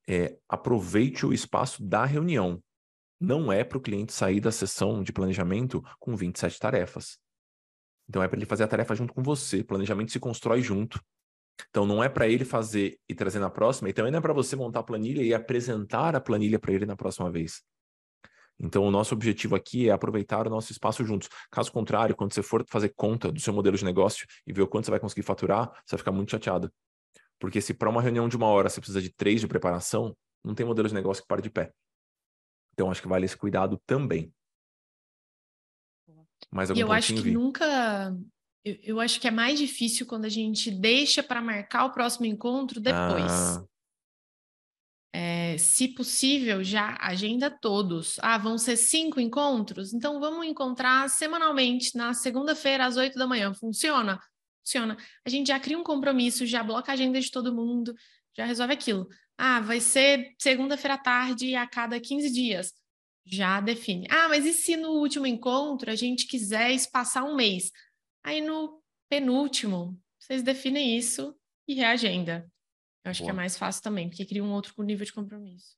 [0.08, 2.64] é aproveite o espaço da reunião
[3.20, 7.18] não é para o cliente sair da sessão de planejamento com 27 tarefas.
[8.08, 9.64] Então é para ele fazer a tarefa junto com você.
[9.64, 11.02] Planejamento se constrói junto.
[11.70, 14.34] Então não é para ele fazer e trazer na próxima, e também não é para
[14.34, 17.64] você montar a planilha e apresentar a planilha para ele na próxima vez.
[18.60, 21.30] Então, o nosso objetivo aqui é aproveitar o nosso espaço juntos.
[21.52, 24.68] Caso contrário, quando você for fazer conta do seu modelo de negócio e ver o
[24.68, 26.72] quanto você vai conseguir faturar, você vai ficar muito chateado.
[27.40, 30.56] Porque se para uma reunião de uma hora você precisa de três de preparação, não
[30.56, 31.72] tem modelo de negócio que pare de pé.
[32.78, 34.32] Então, acho que vale esse cuidado também.
[36.52, 37.32] Mais algum e eu acho que vi?
[37.32, 38.16] nunca.
[38.64, 42.28] Eu, eu, acho que é mais difícil quando a gente deixa para marcar o próximo
[42.28, 43.32] encontro depois.
[43.32, 43.66] Ah.
[45.12, 48.20] É, se possível, já agenda todos.
[48.22, 49.92] Ah, vão ser cinco encontros?
[49.92, 53.56] Então vamos encontrar semanalmente na segunda-feira às oito da manhã.
[53.56, 54.20] Funciona?
[54.64, 54.96] Funciona.
[55.26, 57.96] A gente já cria um compromisso, já bloca a agenda de todo mundo,
[58.36, 59.08] já resolve aquilo.
[59.38, 62.74] Ah, vai ser segunda-feira à tarde a cada 15 dias.
[63.26, 64.08] Já define.
[64.10, 67.72] Ah, mas e se no último encontro a gente quiser espaçar um mês?
[68.24, 71.36] Aí no penúltimo, vocês definem isso
[71.68, 72.50] e reagenda.
[73.04, 73.28] Eu acho Boa.
[73.28, 75.78] que é mais fácil também, porque cria um outro nível de compromisso.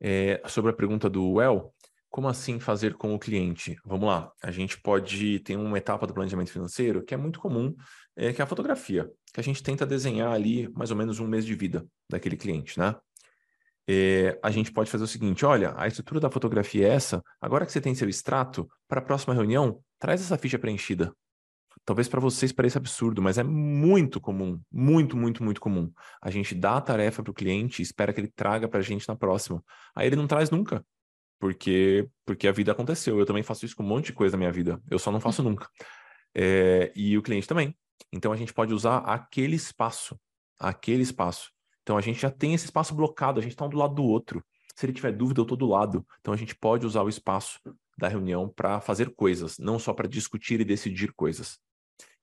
[0.00, 1.74] É, sobre a pergunta do Well,
[2.14, 3.76] como assim fazer com o cliente?
[3.84, 7.74] Vamos lá, a gente pode ter uma etapa do planejamento financeiro que é muito comum,
[8.14, 11.26] é, que é a fotografia, que a gente tenta desenhar ali mais ou menos um
[11.26, 12.94] mês de vida daquele cliente, né?
[13.90, 17.20] É, a gente pode fazer o seguinte: olha, a estrutura da fotografia é essa.
[17.40, 21.12] Agora que você tem seu extrato, para a próxima reunião, traz essa ficha preenchida.
[21.84, 25.92] Talvez para vocês pareça absurdo, mas é muito comum, muito, muito, muito comum.
[26.22, 28.82] A gente dá a tarefa para o cliente e espera que ele traga para a
[28.84, 29.60] gente na próxima.
[29.96, 30.86] Aí ele não traz nunca,
[31.44, 33.18] porque porque a vida aconteceu.
[33.18, 34.80] Eu também faço isso com um monte de coisa na minha vida.
[34.90, 35.68] Eu só não faço nunca.
[36.34, 37.76] É, e o cliente também.
[38.10, 40.18] Então a gente pode usar aquele espaço,
[40.58, 41.50] aquele espaço.
[41.82, 44.02] Então a gente já tem esse espaço blocado, a gente está um do lado do
[44.02, 44.42] outro.
[44.74, 46.06] Se ele tiver dúvida, eu estou do lado.
[46.20, 47.60] Então a gente pode usar o espaço
[47.98, 51.58] da reunião para fazer coisas, não só para discutir e decidir coisas.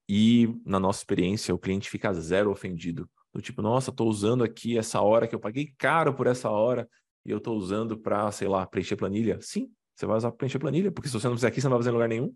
[0.09, 3.07] E, na nossa experiência, o cliente fica zero ofendido.
[3.31, 6.89] Do tipo, nossa, estou usando aqui essa hora que eu paguei caro por essa hora
[7.25, 9.39] e eu estou usando para, sei lá, preencher planilha.
[9.41, 11.77] Sim, você vai usar para preencher planilha, porque se você não fizer aqui, você não
[11.77, 12.35] vai fazer em lugar nenhum.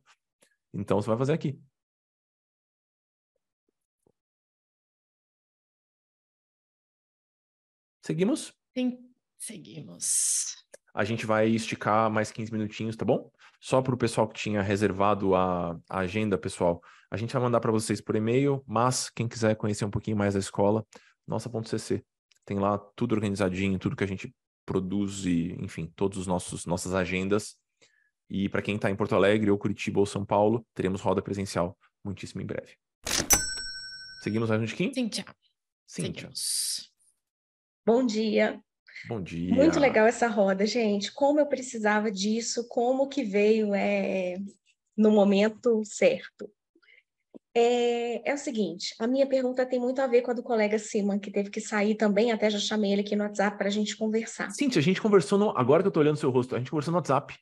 [0.74, 1.60] Então, você vai fazer aqui.
[8.02, 8.54] Seguimos?
[8.78, 9.00] Sim,
[9.38, 10.56] seguimos.
[10.94, 13.32] A gente vai esticar mais 15 minutinhos, tá bom?
[13.60, 16.82] Só para o pessoal que tinha reservado a, a agenda, pessoal.
[17.10, 20.36] A gente vai mandar para vocês por e-mail, mas quem quiser conhecer um pouquinho mais
[20.36, 20.86] da escola,
[21.26, 22.04] nossa.cc.
[22.46, 24.32] Tem lá tudo organizadinho, tudo que a gente
[24.66, 27.56] produz e, enfim, todos os nossos nossas agendas.
[28.30, 31.78] E para quem está em Porto Alegre, ou Curitiba, ou São Paulo, teremos roda presencial
[32.04, 32.76] muitíssimo em breve.
[34.24, 34.94] Seguimos mais um tiquinho?
[34.94, 35.26] Cíntia.
[35.86, 36.30] Cíntia.
[37.86, 38.60] Bom dia.
[39.08, 39.54] Bom dia.
[39.54, 41.12] Muito legal essa roda, gente.
[41.12, 44.38] Como eu precisava disso, como que veio é,
[44.98, 46.50] no momento certo.
[47.58, 50.78] É, é, o seguinte, a minha pergunta tem muito a ver com a do colega
[50.78, 53.72] Simon, que teve que sair também, até já chamei ele aqui no WhatsApp para a
[53.72, 54.52] gente conversar.
[54.52, 56.92] Cintia, a gente conversou, no, agora que eu estou olhando seu rosto, a gente conversou
[56.92, 57.34] no WhatsApp.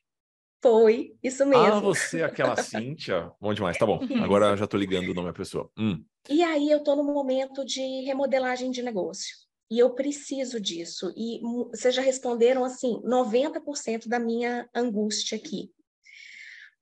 [0.62, 1.62] Foi, isso mesmo.
[1.62, 3.30] Ah, você, aquela Cíntia.
[3.38, 4.00] Bom demais, tá bom.
[4.24, 5.70] Agora já estou ligando o nome da pessoa.
[5.78, 6.02] Hum.
[6.30, 9.36] E aí eu estou no momento de remodelagem de negócio.
[9.70, 11.12] E eu preciso disso.
[11.14, 11.38] E
[11.70, 15.70] vocês já responderam assim, 90% da minha angústia aqui.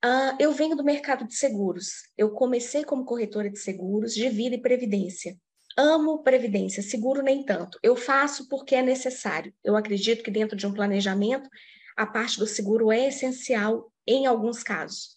[0.05, 2.09] Uh, eu venho do mercado de seguros.
[2.19, 5.37] Eu comecei como corretora de seguros de vida e previdência.
[5.77, 7.79] Amo previdência, seguro nem tanto.
[7.83, 9.55] Eu faço porque é necessário.
[9.63, 11.49] Eu acredito que dentro de um planejamento,
[11.97, 15.17] a parte do seguro é essencial em alguns casos.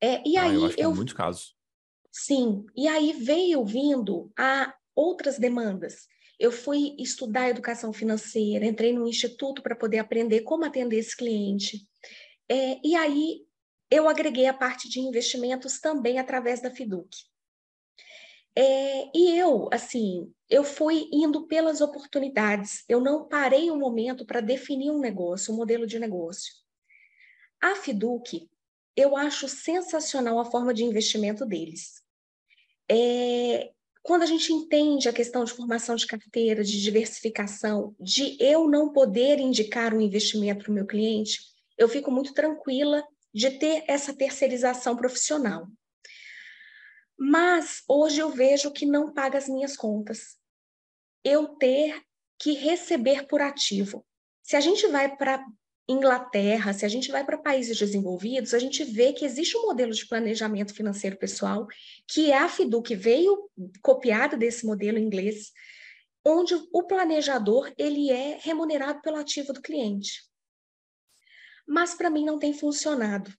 [0.00, 0.90] É, e ah, aí eu acho que eu...
[0.90, 1.56] em muitos casos.
[2.10, 6.08] Sim, e aí veio vindo a outras demandas.
[6.38, 11.86] Eu fui estudar educação financeira, entrei no instituto para poder aprender como atender esse cliente.
[12.48, 13.46] É, e aí
[13.90, 17.08] eu agreguei a parte de investimentos também através da Fiduc.
[18.58, 22.84] É, e eu, assim, eu fui indo pelas oportunidades.
[22.88, 26.54] Eu não parei um momento para definir um negócio, um modelo de negócio.
[27.60, 28.48] A Fiduc,
[28.96, 32.02] eu acho sensacional a forma de investimento deles.
[32.90, 38.68] É, quando a gente entende a questão de formação de carteira, de diversificação, de eu
[38.68, 41.40] não poder indicar um investimento para o meu cliente,
[41.76, 45.68] eu fico muito tranquila de ter essa terceirização profissional.
[47.18, 50.36] Mas hoje eu vejo que não paga as minhas contas.
[51.22, 52.00] Eu ter
[52.38, 54.06] que receber por ativo.
[54.42, 55.44] Se a gente vai para
[55.88, 59.92] Inglaterra, se a gente vai para países desenvolvidos, a gente vê que existe um modelo
[59.92, 61.66] de planejamento financeiro pessoal,
[62.08, 63.48] que é a FIDU, que veio
[63.82, 65.52] copiado desse modelo inglês,
[66.24, 70.26] onde o planejador ele é remunerado pelo ativo do cliente
[71.66, 73.32] mas para mim não tem funcionado.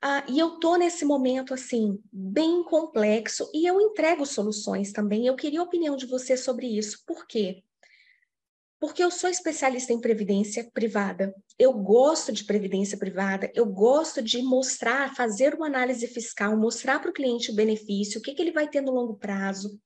[0.00, 5.26] Ah, e eu estou nesse momento assim, bem complexo, e eu entrego soluções também.
[5.26, 7.02] Eu queria a opinião de você sobre isso.
[7.04, 7.64] Por quê?
[8.80, 11.34] porque eu sou especialista em previdência privada.
[11.58, 17.10] Eu gosto de previdência privada, eu gosto de mostrar, fazer uma análise fiscal, mostrar para
[17.10, 19.80] o cliente o benefício, o que, que ele vai ter no longo prazo.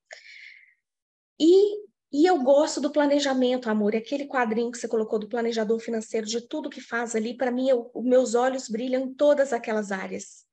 [1.41, 6.27] E, e eu gosto do planejamento, amor, aquele quadrinho que você colocou do planejador financeiro,
[6.27, 10.45] de tudo que faz ali, para mim, eu, meus olhos brilham em todas aquelas áreas.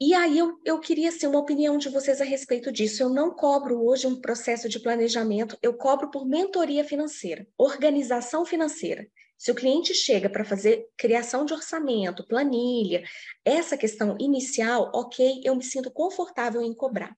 [0.00, 3.02] E aí eu, eu queria assim, uma opinião de vocês a respeito disso.
[3.02, 9.06] Eu não cobro hoje um processo de planejamento, eu cobro por mentoria financeira, organização financeira.
[9.36, 13.02] Se o cliente chega para fazer criação de orçamento, planilha,
[13.44, 17.16] essa questão inicial, ok, eu me sinto confortável em cobrar.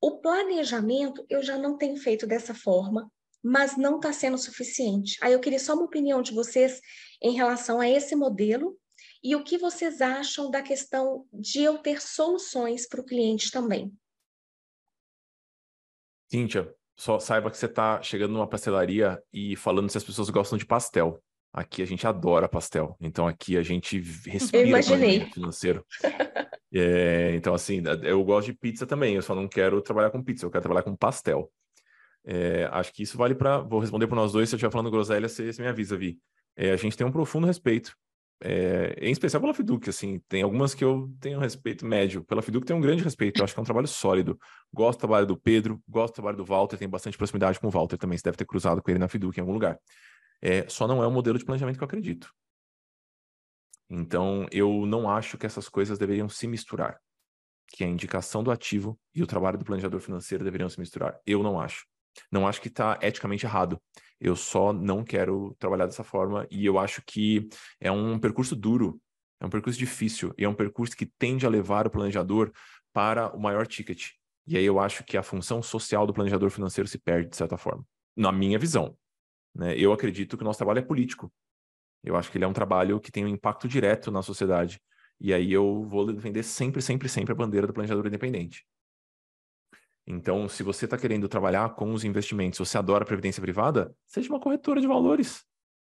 [0.00, 3.10] O planejamento eu já não tenho feito dessa forma,
[3.42, 5.18] mas não está sendo suficiente.
[5.22, 6.80] Aí eu queria só uma opinião de vocês
[7.22, 8.78] em relação a esse modelo
[9.22, 13.92] e o que vocês acham da questão de eu ter soluções para o cliente também?
[16.30, 20.56] Cíntia, só saiba que você está chegando numa pastelaria e falando se as pessoas gostam
[20.56, 21.22] de pastel.
[21.52, 22.96] Aqui a gente adora pastel.
[23.00, 25.84] Então aqui a gente respira o financeiro.
[26.72, 29.14] é, então, assim, eu gosto de pizza também.
[29.16, 31.50] Eu só não quero trabalhar com pizza, eu quero trabalhar com pastel.
[32.24, 33.58] É, acho que isso vale para.
[33.58, 34.48] Vou responder para nós dois.
[34.48, 36.18] Se eu estiver falando groselha, você, você me avisa, Vi.
[36.56, 37.96] É, a gente tem um profundo respeito
[38.42, 42.24] é, em especial pela Fiduc, assim, tem algumas que eu tenho respeito médio.
[42.24, 44.38] Pela Fiduc tem um grande respeito, eu acho que é um trabalho sólido.
[44.72, 47.70] Gosto do trabalho do Pedro, gosto do trabalho do Walter, tem bastante proximidade com o
[47.70, 49.78] Walter também, você deve ter cruzado com ele na Fiduc em algum lugar.
[50.40, 52.32] É, só não é o modelo de planejamento que eu acredito.
[53.90, 57.00] Então, eu não acho que essas coisas deveriam se misturar.
[57.68, 61.18] Que a indicação do ativo e o trabalho do planejador financeiro deveriam se misturar.
[61.26, 61.84] Eu não acho.
[62.30, 63.80] Não acho que está eticamente errado.
[64.20, 67.48] Eu só não quero trabalhar dessa forma e eu acho que
[67.80, 69.00] é um percurso duro,
[69.40, 72.52] é um percurso difícil e é um percurso que tende a levar o planejador
[72.92, 74.10] para o maior ticket.
[74.46, 77.56] E aí eu acho que a função social do planejador financeiro se perde de certa
[77.56, 77.84] forma,
[78.16, 78.96] na minha visão.
[79.54, 79.76] Né?
[79.76, 81.32] Eu acredito que o nosso trabalho é político.
[82.02, 84.80] Eu acho que ele é um trabalho que tem um impacto direto na sociedade.
[85.20, 88.64] E aí eu vou defender sempre, sempre, sempre a bandeira do planejador independente.
[90.06, 94.28] Então, se você está querendo trabalhar com os investimentos, você adora a previdência privada, seja
[94.30, 95.44] uma corretora de valores.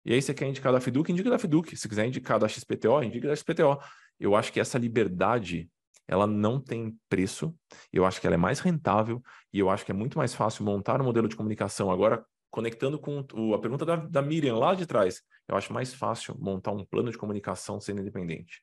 [0.05, 1.77] E aí você quer indicar da Fiduc, indica da Fiduc.
[1.77, 3.79] Se quiser indicar da XPTO, indica da XPTO.
[4.19, 5.70] Eu acho que essa liberdade,
[6.09, 7.55] ela não tem preço.
[7.93, 9.23] Eu acho que ela é mais rentável
[9.53, 11.91] e eu acho que é muito mais fácil montar um modelo de comunicação.
[11.91, 13.24] Agora, conectando com
[13.55, 17.11] a pergunta da, da Miriam lá de trás, eu acho mais fácil montar um plano
[17.11, 18.62] de comunicação sendo independente.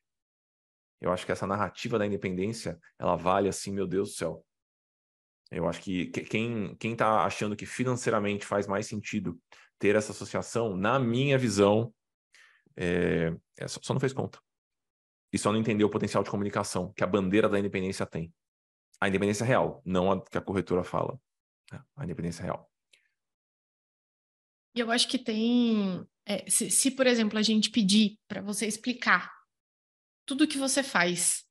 [1.02, 4.46] Eu acho que essa narrativa da independência, ela vale assim, meu Deus do céu.
[5.52, 9.42] Eu acho que quem quem está achando que financeiramente faz mais sentido
[9.80, 11.92] ter essa associação, na minha visão,
[12.78, 14.40] é, é só, só, não fez conta.
[15.34, 18.32] E só não entendeu o potencial de comunicação que a bandeira da independência tem.
[19.02, 21.20] A independência real, não a que a corretora fala.
[21.72, 21.82] Né?
[21.96, 22.69] A independência real.
[24.80, 26.06] E eu acho que tem.
[26.26, 29.30] É, se, se, por exemplo, a gente pedir para você explicar
[30.26, 31.44] tudo que você faz,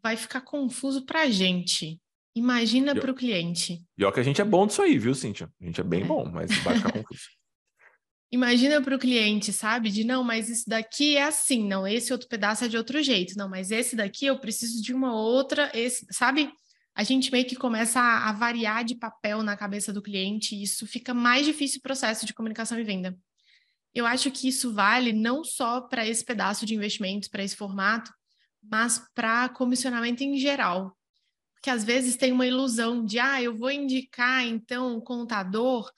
[0.00, 2.00] vai ficar confuso para a gente.
[2.32, 3.82] Imagina para o cliente.
[3.96, 5.50] Pior que a gente é bom disso aí, viu, Cíntia?
[5.60, 6.04] A gente é bem é.
[6.04, 7.22] bom, mas vai ficar confuso.
[8.30, 9.90] Imagina para o cliente, sabe?
[9.90, 13.36] De não, mas isso daqui é assim, não, esse outro pedaço é de outro jeito,
[13.36, 16.52] não, mas esse daqui eu preciso de uma outra, esse, sabe?
[16.96, 20.62] A gente meio que começa a, a variar de papel na cabeça do cliente e
[20.62, 23.16] isso fica mais difícil o processo de comunicação e venda.
[23.94, 28.12] Eu acho que isso vale não só para esse pedaço de investimentos, para esse formato,
[28.62, 30.96] mas para comissionamento em geral
[31.66, 35.90] que às vezes tem uma ilusão de, ah, eu vou indicar então um contador,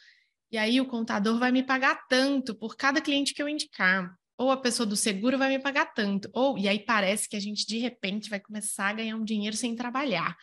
[0.50, 4.16] e aí o contador vai me pagar tanto por cada cliente que eu indicar.
[4.38, 6.30] Ou a pessoa do seguro vai me pagar tanto.
[6.32, 9.54] Ou, e aí parece que a gente de repente vai começar a ganhar um dinheiro
[9.54, 10.34] sem trabalhar.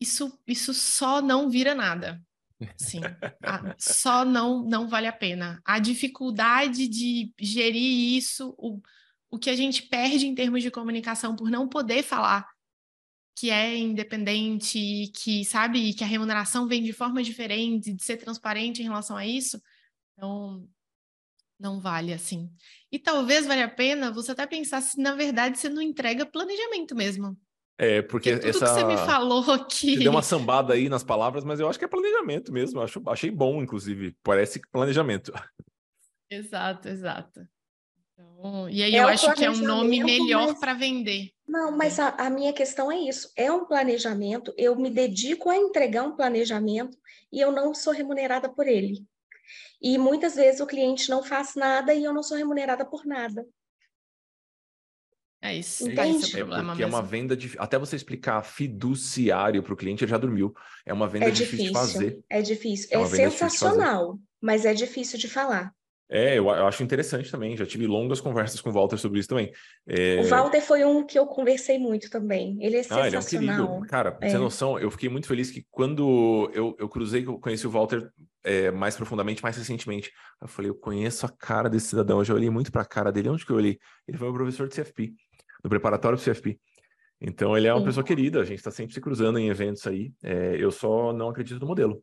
[0.00, 2.22] Isso, isso só não vira nada.
[2.76, 3.00] Sim,
[3.78, 5.60] só não, não vale a pena.
[5.64, 8.80] A dificuldade de gerir isso, o,
[9.30, 12.46] o que a gente perde em termos de comunicação por não poder falar
[13.40, 18.82] que é independente, que sabe que a remuneração vem de forma diferente, de ser transparente
[18.82, 19.58] em relação a isso,
[20.12, 20.68] então
[21.58, 22.50] não vale assim.
[22.92, 26.94] E talvez valha a pena você até pensar se na verdade você não entrega planejamento
[26.94, 27.34] mesmo.
[27.82, 28.66] É, porque, tudo essa...
[28.66, 29.94] que você me falou aqui.
[29.94, 32.78] Você deu uma sambada aí nas palavras, mas eu acho que é planejamento mesmo.
[32.78, 34.14] Eu acho, achei bom, inclusive.
[34.22, 35.32] Parece planejamento.
[36.28, 37.40] Exato, exato.
[38.12, 40.60] Então, e aí é eu acho que é um nome melhor mas...
[40.60, 41.30] para vender.
[41.48, 43.32] Não, mas a, a, minha questão é isso.
[43.34, 46.98] É um planejamento, eu me dedico a entregar um planejamento
[47.32, 49.06] e eu não sou remunerada por ele.
[49.80, 53.46] E muitas vezes o cliente não faz nada e eu não sou remunerada por nada.
[55.42, 55.84] É isso.
[55.84, 56.00] Entende?
[56.00, 57.54] É, isso, é porque é uma venda de.
[57.58, 60.54] Até você explicar fiduciário para o cliente, ele já dormiu.
[60.84, 62.20] É uma venda é difícil, difícil, de fazer.
[62.28, 62.88] É difícil.
[62.90, 64.18] É, é sensacional.
[64.40, 65.72] mas é difícil de falar.
[66.12, 67.56] É, eu, eu, acho interessante também.
[67.56, 69.52] Já tive longas conversas com o Walter sobre isso também.
[69.86, 70.20] É...
[70.20, 72.58] O Walter foi um que eu conversei muito também.
[72.60, 73.04] Ele é sensacional.
[73.04, 73.86] Ah, ele é um querido.
[73.88, 74.28] Cara, é.
[74.28, 78.10] sem noção, eu fiquei muito feliz que quando eu, eu cruzei, eu conheci o Walter
[78.42, 80.10] é, mais profundamente, mais recentemente.
[80.42, 82.18] Eu falei, eu conheço a cara desse cidadão.
[82.18, 83.28] Eu já olhei muito para a cara dele.
[83.28, 83.78] Onde que eu olhei?
[84.08, 85.14] Ele foi meu professor de CFP,
[85.62, 86.58] no preparatório do CFP.
[87.20, 87.86] Então, ele é uma Sim.
[87.86, 88.40] pessoa querida.
[88.40, 90.12] A gente está sempre se cruzando em eventos aí.
[90.22, 92.02] É, eu só não acredito no modelo.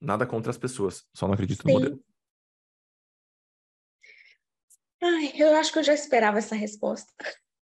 [0.00, 1.68] Nada contra as pessoas, só não acredito Sim.
[1.68, 2.04] no modelo.
[5.02, 7.12] Ai, eu acho que eu já esperava essa resposta.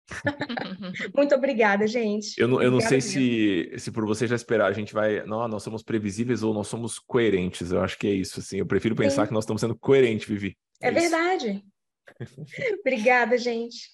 [1.15, 2.39] Muito obrigada, gente.
[2.39, 5.25] Eu não, eu não sei se, se por você já esperar, a gente vai.
[5.25, 7.71] Não, nós somos previsíveis ou nós somos coerentes.
[7.71, 8.39] Eu acho que é isso.
[8.39, 8.57] Assim.
[8.57, 9.27] Eu prefiro pensar Sim.
[9.29, 10.57] que nós estamos sendo coerentes, Vivi.
[10.81, 11.63] É, é verdade.
[12.81, 13.89] obrigada, gente.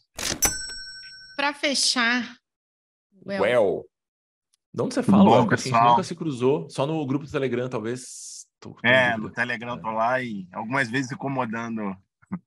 [1.37, 2.35] Para fechar.
[3.23, 3.41] Well.
[3.41, 3.85] well.
[4.73, 5.23] De onde você fala?
[5.23, 8.47] Bom, assim, a gente nunca se cruzou, só no grupo do Telegram, talvez.
[8.59, 11.95] Tô, tô é, no Telegram tô lá e algumas vezes incomodando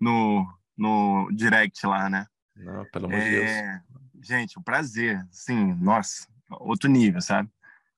[0.00, 0.44] no,
[0.76, 2.26] no direct lá, né?
[2.56, 3.50] Não, pelo amor é, de Deus.
[3.50, 3.82] É,
[4.20, 5.24] gente, um prazer.
[5.30, 7.48] Sim, nossa, outro nível, sabe?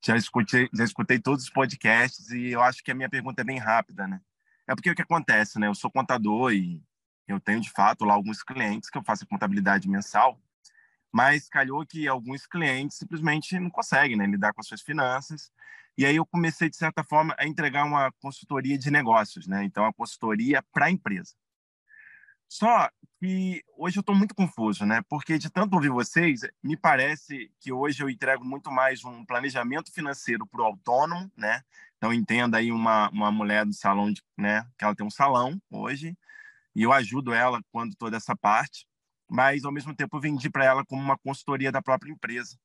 [0.04, 3.44] Já escutei, já escutei todos os podcasts e eu acho que a minha pergunta é
[3.44, 4.20] bem rápida, né?
[4.68, 5.68] É porque o que acontece, né?
[5.68, 6.82] Eu sou contador e
[7.26, 10.38] eu tenho, de fato, lá alguns clientes que eu faço contabilidade mensal,
[11.10, 15.50] mas calhou que alguns clientes simplesmente não conseguem né, lidar com as suas finanças.
[15.96, 19.62] E aí eu comecei, de certa forma, a entregar uma consultoria de negócios, né?
[19.62, 21.34] Então, a consultoria para a empresa.
[22.48, 22.90] Só
[23.20, 25.02] que hoje eu estou muito confuso, né?
[25.08, 29.92] Porque de tanto ouvir vocês, me parece que hoje eu entrego muito mais um planejamento
[29.92, 31.62] financeiro para o autônomo, né?
[31.96, 34.66] Então entenda aí uma, uma mulher do salão, de, né?
[34.76, 36.16] Que ela tem um salão hoje
[36.74, 38.86] e eu ajudo ela quando toda essa parte,
[39.30, 42.58] mas ao mesmo tempo eu vendi para ela como uma consultoria da própria empresa.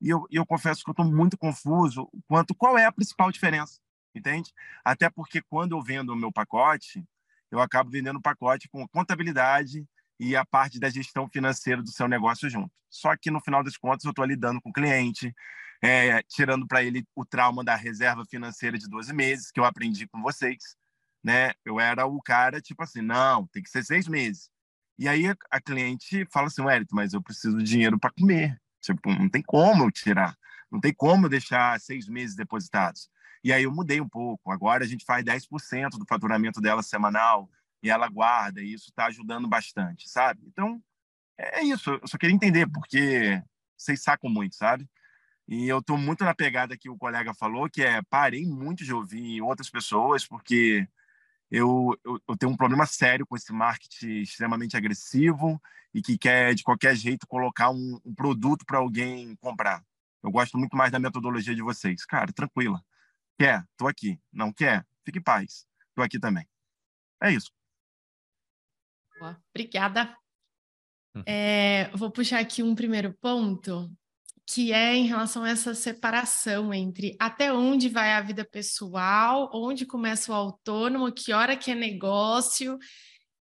[0.00, 3.80] E eu, eu confesso que eu estou muito confuso quanto qual é a principal diferença,
[4.14, 4.52] entende?
[4.84, 7.04] Até porque quando eu vendo o meu pacote,
[7.50, 9.86] eu acabo vendendo pacote com contabilidade
[10.18, 12.70] e a parte da gestão financeira do seu negócio junto.
[12.90, 15.34] Só que no final das contas eu estou lidando com o cliente,
[15.82, 20.06] é, tirando para ele o trauma da reserva financeira de 12 meses, que eu aprendi
[20.06, 20.76] com vocês.
[21.26, 21.54] Né?
[21.64, 24.48] Eu era o cara, tipo assim, não, tem que ser seis meses.
[24.96, 28.56] E aí a cliente fala assim, Wellington, mas eu preciso de dinheiro para comer.
[28.80, 30.36] Tipo, não tem como eu tirar,
[30.70, 33.10] não tem como eu deixar seis meses depositados.
[33.42, 34.52] E aí eu mudei um pouco.
[34.52, 37.50] Agora a gente faz 10% do faturamento dela semanal
[37.82, 40.42] e ela guarda, e isso está ajudando bastante, sabe?
[40.46, 40.80] Então,
[41.36, 41.90] é isso.
[41.90, 43.42] Eu só queria entender, porque
[43.76, 44.88] vocês sacam muito, sabe?
[45.48, 48.94] E eu estou muito na pegada que o colega falou, que é parei muito de
[48.94, 50.88] ouvir outras pessoas, porque
[51.50, 55.60] eu, eu, eu, tenho um problema sério com esse marketing extremamente agressivo
[55.94, 59.82] e que quer, de qualquer jeito, colocar um, um produto para alguém comprar.
[60.22, 62.04] Eu gosto muito mais da metodologia de vocês.
[62.04, 62.82] Cara, tranquila.
[63.38, 63.64] Quer?
[63.76, 64.20] Tô aqui.
[64.32, 64.84] Não quer?
[65.04, 65.66] Fique em paz.
[65.94, 66.46] Tô aqui também.
[67.22, 67.52] É isso.
[69.18, 69.40] Boa.
[69.54, 70.16] Obrigada.
[71.14, 71.22] Hum.
[71.24, 73.90] É, vou puxar aqui um primeiro ponto,
[74.46, 79.84] que é em relação a essa separação entre até onde vai a vida pessoal, onde
[79.84, 82.78] começa o autônomo, que hora que é negócio.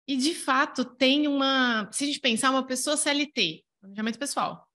[0.07, 1.89] E, de fato, tem uma...
[1.91, 4.67] Se a gente pensar, uma pessoa CLT, planejamento pessoal.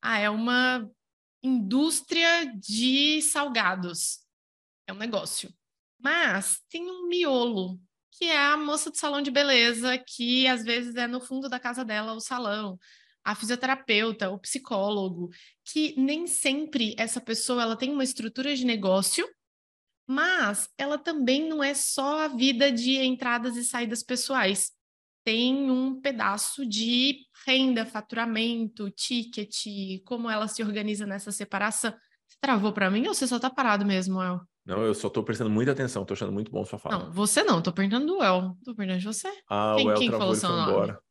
[0.00, 0.88] Ah, é uma
[1.42, 4.26] indústria de salgados
[4.86, 5.52] é um negócio.
[5.98, 7.80] Mas tem um miolo,
[8.12, 11.58] que é a moça do salão de beleza, que às vezes é no fundo da
[11.58, 12.78] casa dela o salão,
[13.26, 15.30] a fisioterapeuta, o psicólogo,
[15.64, 19.28] que nem sempre essa pessoa ela tem uma estrutura de negócio,
[20.08, 24.70] mas ela também não é só a vida de entradas e saídas pessoais.
[25.24, 29.66] Tem um pedaço de renda, faturamento, ticket,
[30.04, 31.90] como ela se organiza nessa separação.
[31.90, 34.40] Você travou para mim ou você só tá parado mesmo, El?
[34.64, 36.98] Não, eu só tô prestando muita atenção, tô achando muito bom sua fala.
[36.98, 38.56] Não, você não, tô perguntando do El.
[38.64, 39.28] Tô perguntando de você.
[39.50, 40.70] Ah, quem, o El quem travou, falou seu nome?
[40.70, 41.05] Embora.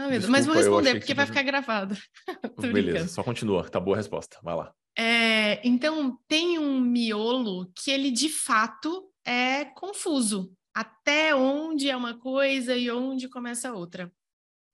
[0.00, 1.94] Ah, meu Desculpa, Mas vou responder, porque vai ficar gravado.
[2.58, 3.10] Beleza, brincando.
[3.10, 4.38] só continua, tá boa a resposta.
[4.42, 4.72] Vai lá.
[4.96, 10.54] É, então, tem um miolo que ele de fato é confuso.
[10.74, 14.10] Até onde é uma coisa e onde começa outra.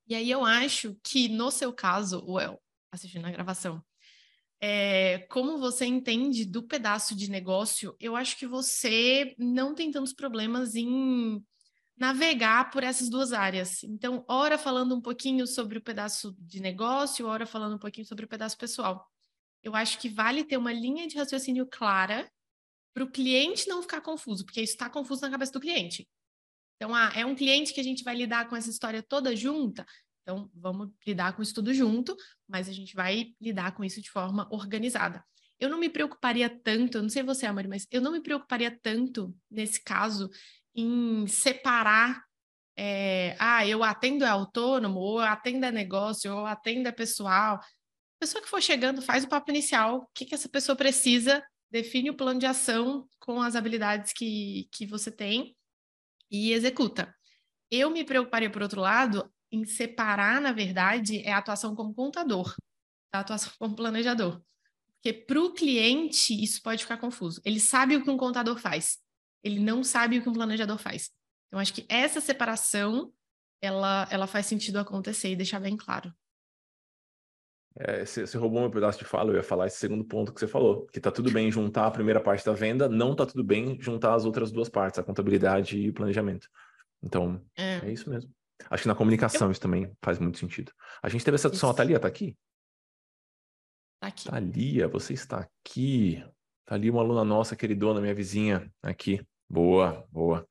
[0.06, 2.62] E aí eu acho que, no seu caso, o El,
[2.92, 3.82] assistindo a gravação,
[4.60, 10.12] é, como você entende do pedaço de negócio, eu acho que você não tem tantos
[10.12, 11.44] problemas em
[11.97, 13.82] navegar por essas duas áreas.
[13.82, 18.24] Então, ora falando um pouquinho sobre o pedaço de negócio, ora falando um pouquinho sobre
[18.24, 19.10] o pedaço pessoal.
[19.62, 22.31] Eu acho que vale ter uma linha de raciocínio clara
[22.94, 26.09] para o cliente não ficar confuso, porque isso está confuso na cabeça do cliente.
[26.77, 29.85] Então, ah, é um cliente que a gente vai lidar com essa história toda junta.
[30.23, 32.16] Então, vamos lidar com isso tudo junto,
[32.48, 35.24] mas a gente vai lidar com isso de forma organizada.
[35.59, 38.70] Eu não me preocuparia tanto, eu não sei você, Amor, mas eu não me preocuparia
[38.82, 40.28] tanto, nesse caso,
[40.76, 42.22] em separar.
[42.78, 46.92] É, ah, eu atendo é autônomo, ou eu atendo é negócio, ou eu atendo é
[46.92, 47.56] pessoal.
[47.56, 51.42] A pessoa que for chegando faz o papo inicial, o que, que essa pessoa precisa,
[51.70, 55.56] define o plano de ação com as habilidades que, que você tem
[56.30, 57.14] e executa.
[57.70, 62.54] Eu me preocuparia, por outro lado, em separar, na verdade, é a atuação como contador,
[63.12, 64.42] a atuação como planejador.
[64.94, 67.40] Porque para o cliente isso pode ficar confuso.
[67.44, 68.98] Ele sabe o que um contador faz,
[69.47, 71.10] ele não sabe o que um planejador faz.
[71.48, 73.12] Então, acho que essa separação
[73.60, 76.12] ela, ela faz sentido acontecer e deixar bem claro.
[77.78, 80.40] É, você, você roubou um pedaço de fala, eu ia falar esse segundo ponto que
[80.40, 83.44] você falou, que tá tudo bem juntar a primeira parte da venda, não tá tudo
[83.44, 86.48] bem juntar as outras duas partes, a contabilidade e o planejamento.
[87.02, 88.32] Então, é, é isso mesmo.
[88.70, 89.52] Acho que na comunicação eu...
[89.52, 90.73] isso também faz muito sentido.
[91.02, 92.35] A gente teve essa discussão, a Thalia tá aqui?
[94.01, 94.24] Tá aqui.
[94.24, 96.24] Thalia, você está aqui.
[96.64, 99.20] Thalia, uma aluna nossa, queridona, minha vizinha, aqui.
[99.48, 100.47] Boa, boa.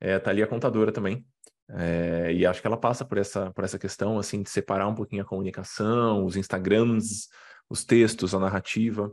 [0.00, 1.26] É, Thalia é contadora também.
[1.68, 4.94] É, e acho que ela passa por essa, por essa questão, assim, de separar um
[4.94, 7.28] pouquinho a comunicação, os Instagrams,
[7.68, 9.12] os textos, a narrativa.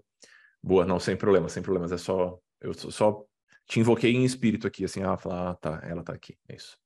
[0.61, 1.91] Boa, não, sem problemas, sem problemas.
[1.91, 3.23] É só, eu só
[3.65, 6.77] te invoquei em espírito aqui, assim, ah, falar, ah, tá, ela tá aqui, é isso.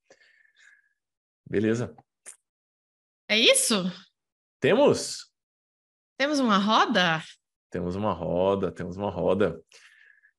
[1.50, 1.96] Beleza.
[3.28, 3.92] É isso?
[4.60, 5.32] Temos?
[6.18, 7.22] Temos uma roda?
[7.70, 9.62] Temos uma roda, temos uma roda.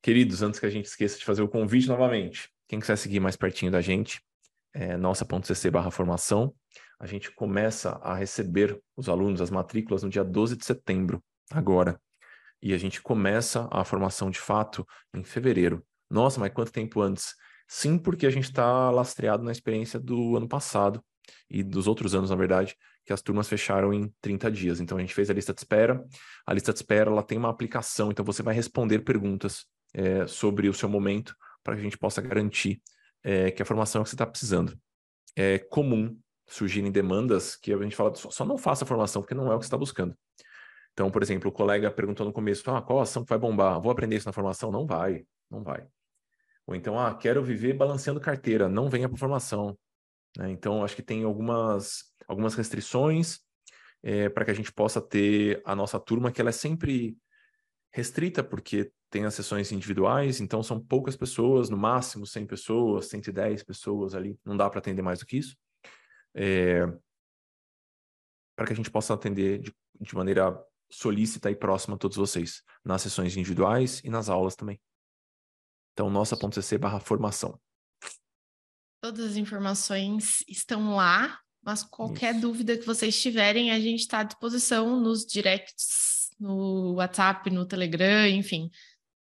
[0.01, 3.37] Queridos, antes que a gente esqueça de fazer o convite novamente, quem quiser seguir mais
[3.37, 4.23] pertinho da gente,
[4.73, 6.55] é nossa.cc barra formação,
[7.01, 12.01] a gente começa a receber os alunos, as matrículas no dia 12 de setembro, agora.
[12.63, 15.85] E a gente começa a formação de fato em fevereiro.
[16.09, 17.35] Nossa, mas quanto tempo antes?
[17.67, 21.03] Sim, porque a gente está lastreado na experiência do ano passado
[21.51, 24.81] e dos outros anos, na verdade, que as turmas fecharam em 30 dias.
[24.81, 26.05] Então a gente fez a lista de espera.
[26.47, 29.67] A lista de espera ela tem uma aplicação, então você vai responder perguntas
[29.99, 31.35] é, sobre o seu momento
[31.65, 32.81] para que a gente possa garantir
[33.25, 34.79] é, que a formação é que você está precisando.
[35.35, 36.17] É comum
[36.47, 39.59] surgirem demandas que a gente fala, só não faça a formação, porque não é o
[39.59, 40.17] que você está buscando.
[40.93, 43.81] Então, por exemplo, o colega perguntou no começo, ah, qual ação que vai bombar?
[43.81, 44.71] Vou aprender isso na formação?
[44.71, 45.87] Não vai, não vai.
[46.67, 49.77] Ou então, ah, quero viver balanceando carteira, não venha para formação.
[50.37, 50.51] Né?
[50.51, 53.41] Então, acho que tem algumas, algumas restrições
[54.03, 57.17] é, para que a gente possa ter a nossa turma, que ela é sempre
[57.93, 63.63] restrita, porque tem as sessões individuais, então são poucas pessoas, no máximo 100 pessoas, 110
[63.63, 65.57] pessoas ali, não dá para atender mais do que isso.
[66.35, 66.87] É,
[68.55, 70.61] para que a gente possa atender de, de maneira
[70.91, 74.81] solícita e próxima a todos vocês, nas sessões individuais e nas aulas também.
[75.93, 77.59] Então, nossa.cc barra formação.
[79.01, 82.41] Todas as informações estão lá, mas qualquer Isso.
[82.41, 88.27] dúvida que vocês tiverem, a gente está à disposição nos directs, no WhatsApp, no Telegram,
[88.29, 88.71] enfim.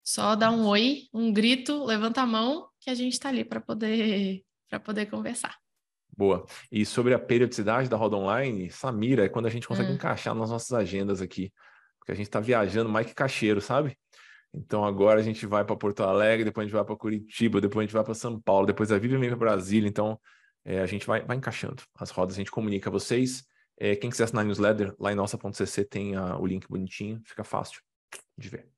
[0.07, 3.59] Só dá um oi, um grito, levanta a mão, que a gente está ali para
[3.59, 4.41] poder,
[4.85, 5.57] poder conversar.
[6.15, 6.45] Boa.
[6.71, 9.95] E sobre a periodicidade da roda online, Samira, é quando a gente consegue hum.
[9.95, 11.51] encaixar nas nossas agendas aqui.
[11.99, 13.97] Porque a gente está viajando mais que cacheiro, sabe?
[14.53, 17.84] Então agora a gente vai para Porto Alegre, depois a gente vai para Curitiba, depois
[17.84, 19.89] a gente vai para São Paulo, depois a Vivian vem para Brasília.
[19.89, 20.17] Então
[20.63, 23.43] é, a gente vai, vai encaixando as rodas, a gente comunica a vocês.
[23.77, 27.43] É, quem quiser assinar a newsletter, lá em nossa.cc tem a, o link bonitinho, fica
[27.43, 27.81] fácil
[28.38, 28.77] de ver.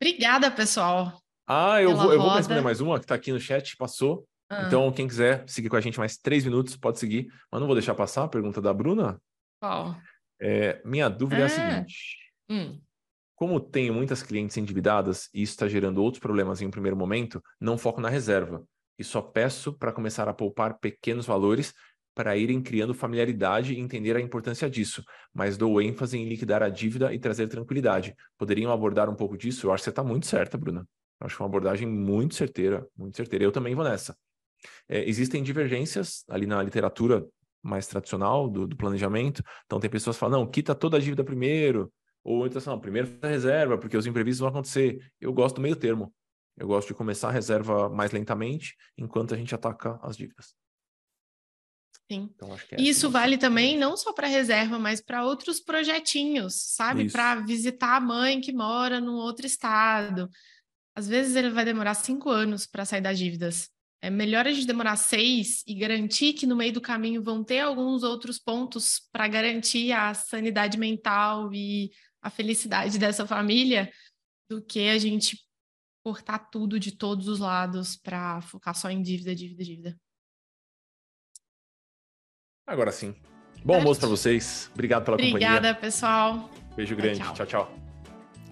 [0.00, 1.20] Obrigada, pessoal.
[1.46, 4.26] Ah, eu vou, eu vou responder mais uma que está aqui no chat, passou.
[4.48, 4.64] Ah.
[4.66, 7.26] Então, quem quiser seguir com a gente mais três minutos, pode seguir.
[7.50, 9.20] Mas não vou deixar passar a pergunta da Bruna.
[9.60, 9.96] Qual?
[10.40, 11.40] É, minha dúvida ah.
[11.40, 11.48] é a ah.
[11.48, 11.96] seguinte.
[12.50, 12.80] Hum.
[13.34, 17.42] Como tenho muitas clientes endividadas e isso está gerando outros problemas em um primeiro momento,
[17.60, 18.64] não foco na reserva
[18.98, 21.74] e só peço para começar a poupar pequenos valores
[22.16, 26.70] para irem criando familiaridade e entender a importância disso, mas dou ênfase em liquidar a
[26.70, 28.16] dívida e trazer tranquilidade.
[28.38, 29.66] Poderiam abordar um pouco disso?
[29.66, 30.88] Eu acho que você está muito certa, Bruna.
[31.20, 33.44] Eu acho é uma abordagem muito certeira, muito certeira.
[33.44, 34.16] Eu também vou nessa.
[34.88, 37.22] É, existem divergências ali na literatura
[37.62, 39.42] mais tradicional do, do, planejamento.
[39.66, 41.92] Então tem pessoas que falam, não, quita toda a dívida primeiro,
[42.24, 44.98] ou então, assim, não, primeiro faz a reserva, porque os imprevistos vão acontecer.
[45.20, 46.14] Eu gosto do meio termo.
[46.56, 50.54] Eu gosto de começar a reserva mais lentamente, enquanto a gente ataca as dívidas.
[52.10, 52.30] Sim.
[52.34, 57.10] Então, é Isso vale também não só para reserva, mas para outros projetinhos, sabe?
[57.10, 60.30] Para visitar a mãe que mora num outro estado.
[60.94, 63.68] Às vezes ele vai demorar cinco anos para sair das dívidas.
[64.00, 67.60] É melhor a gente demorar seis e garantir que no meio do caminho vão ter
[67.60, 71.90] alguns outros pontos para garantir a sanidade mental e
[72.22, 73.90] a felicidade dessa família
[74.48, 75.38] do que a gente
[76.04, 80.00] cortar tudo de todos os lados para focar só em dívida, dívida, dívida.
[82.66, 83.14] Agora sim.
[83.64, 84.68] Bom almoço para vocês.
[84.74, 85.58] Obrigado pela Obrigada, companhia.
[85.58, 86.50] Obrigada, pessoal.
[86.76, 87.20] Beijo grande.
[87.20, 87.32] tchau.
[87.34, 87.46] tchau.
[87.46, 87.72] tchau.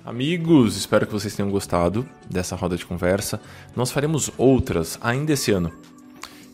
[0.05, 3.41] Amigos, espero que vocês tenham gostado dessa roda de conversa.
[3.75, 5.73] Nós faremos outras ainda esse ano.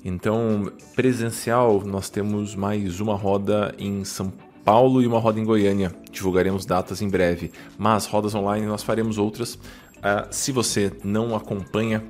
[0.02, 4.32] Então, presencial, nós temos mais uma roda em São
[4.64, 5.94] Paulo e uma roda em Goiânia.
[6.10, 7.52] Divulgaremos datas em breve.
[7.76, 9.56] Mas rodas online nós faremos outras.
[9.56, 12.02] Uh, se você não acompanha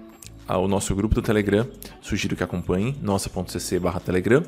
[0.49, 1.67] uh, o nosso grupo do Telegram,
[2.01, 4.45] sugiro que acompanhe nossa.cc/telegram.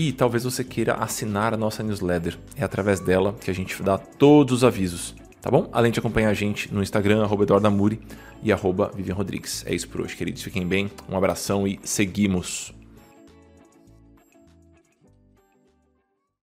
[0.00, 2.38] E talvez você queira assinar a nossa newsletter.
[2.56, 5.12] É através dela que a gente dá todos os avisos,
[5.42, 5.68] tá bom?
[5.72, 7.44] Além de acompanhar a gente no Instagram, arroba
[8.40, 9.64] e arroba Vivian Rodrigues.
[9.66, 10.40] É isso por hoje, queridos.
[10.40, 12.77] Fiquem bem, um abração e seguimos!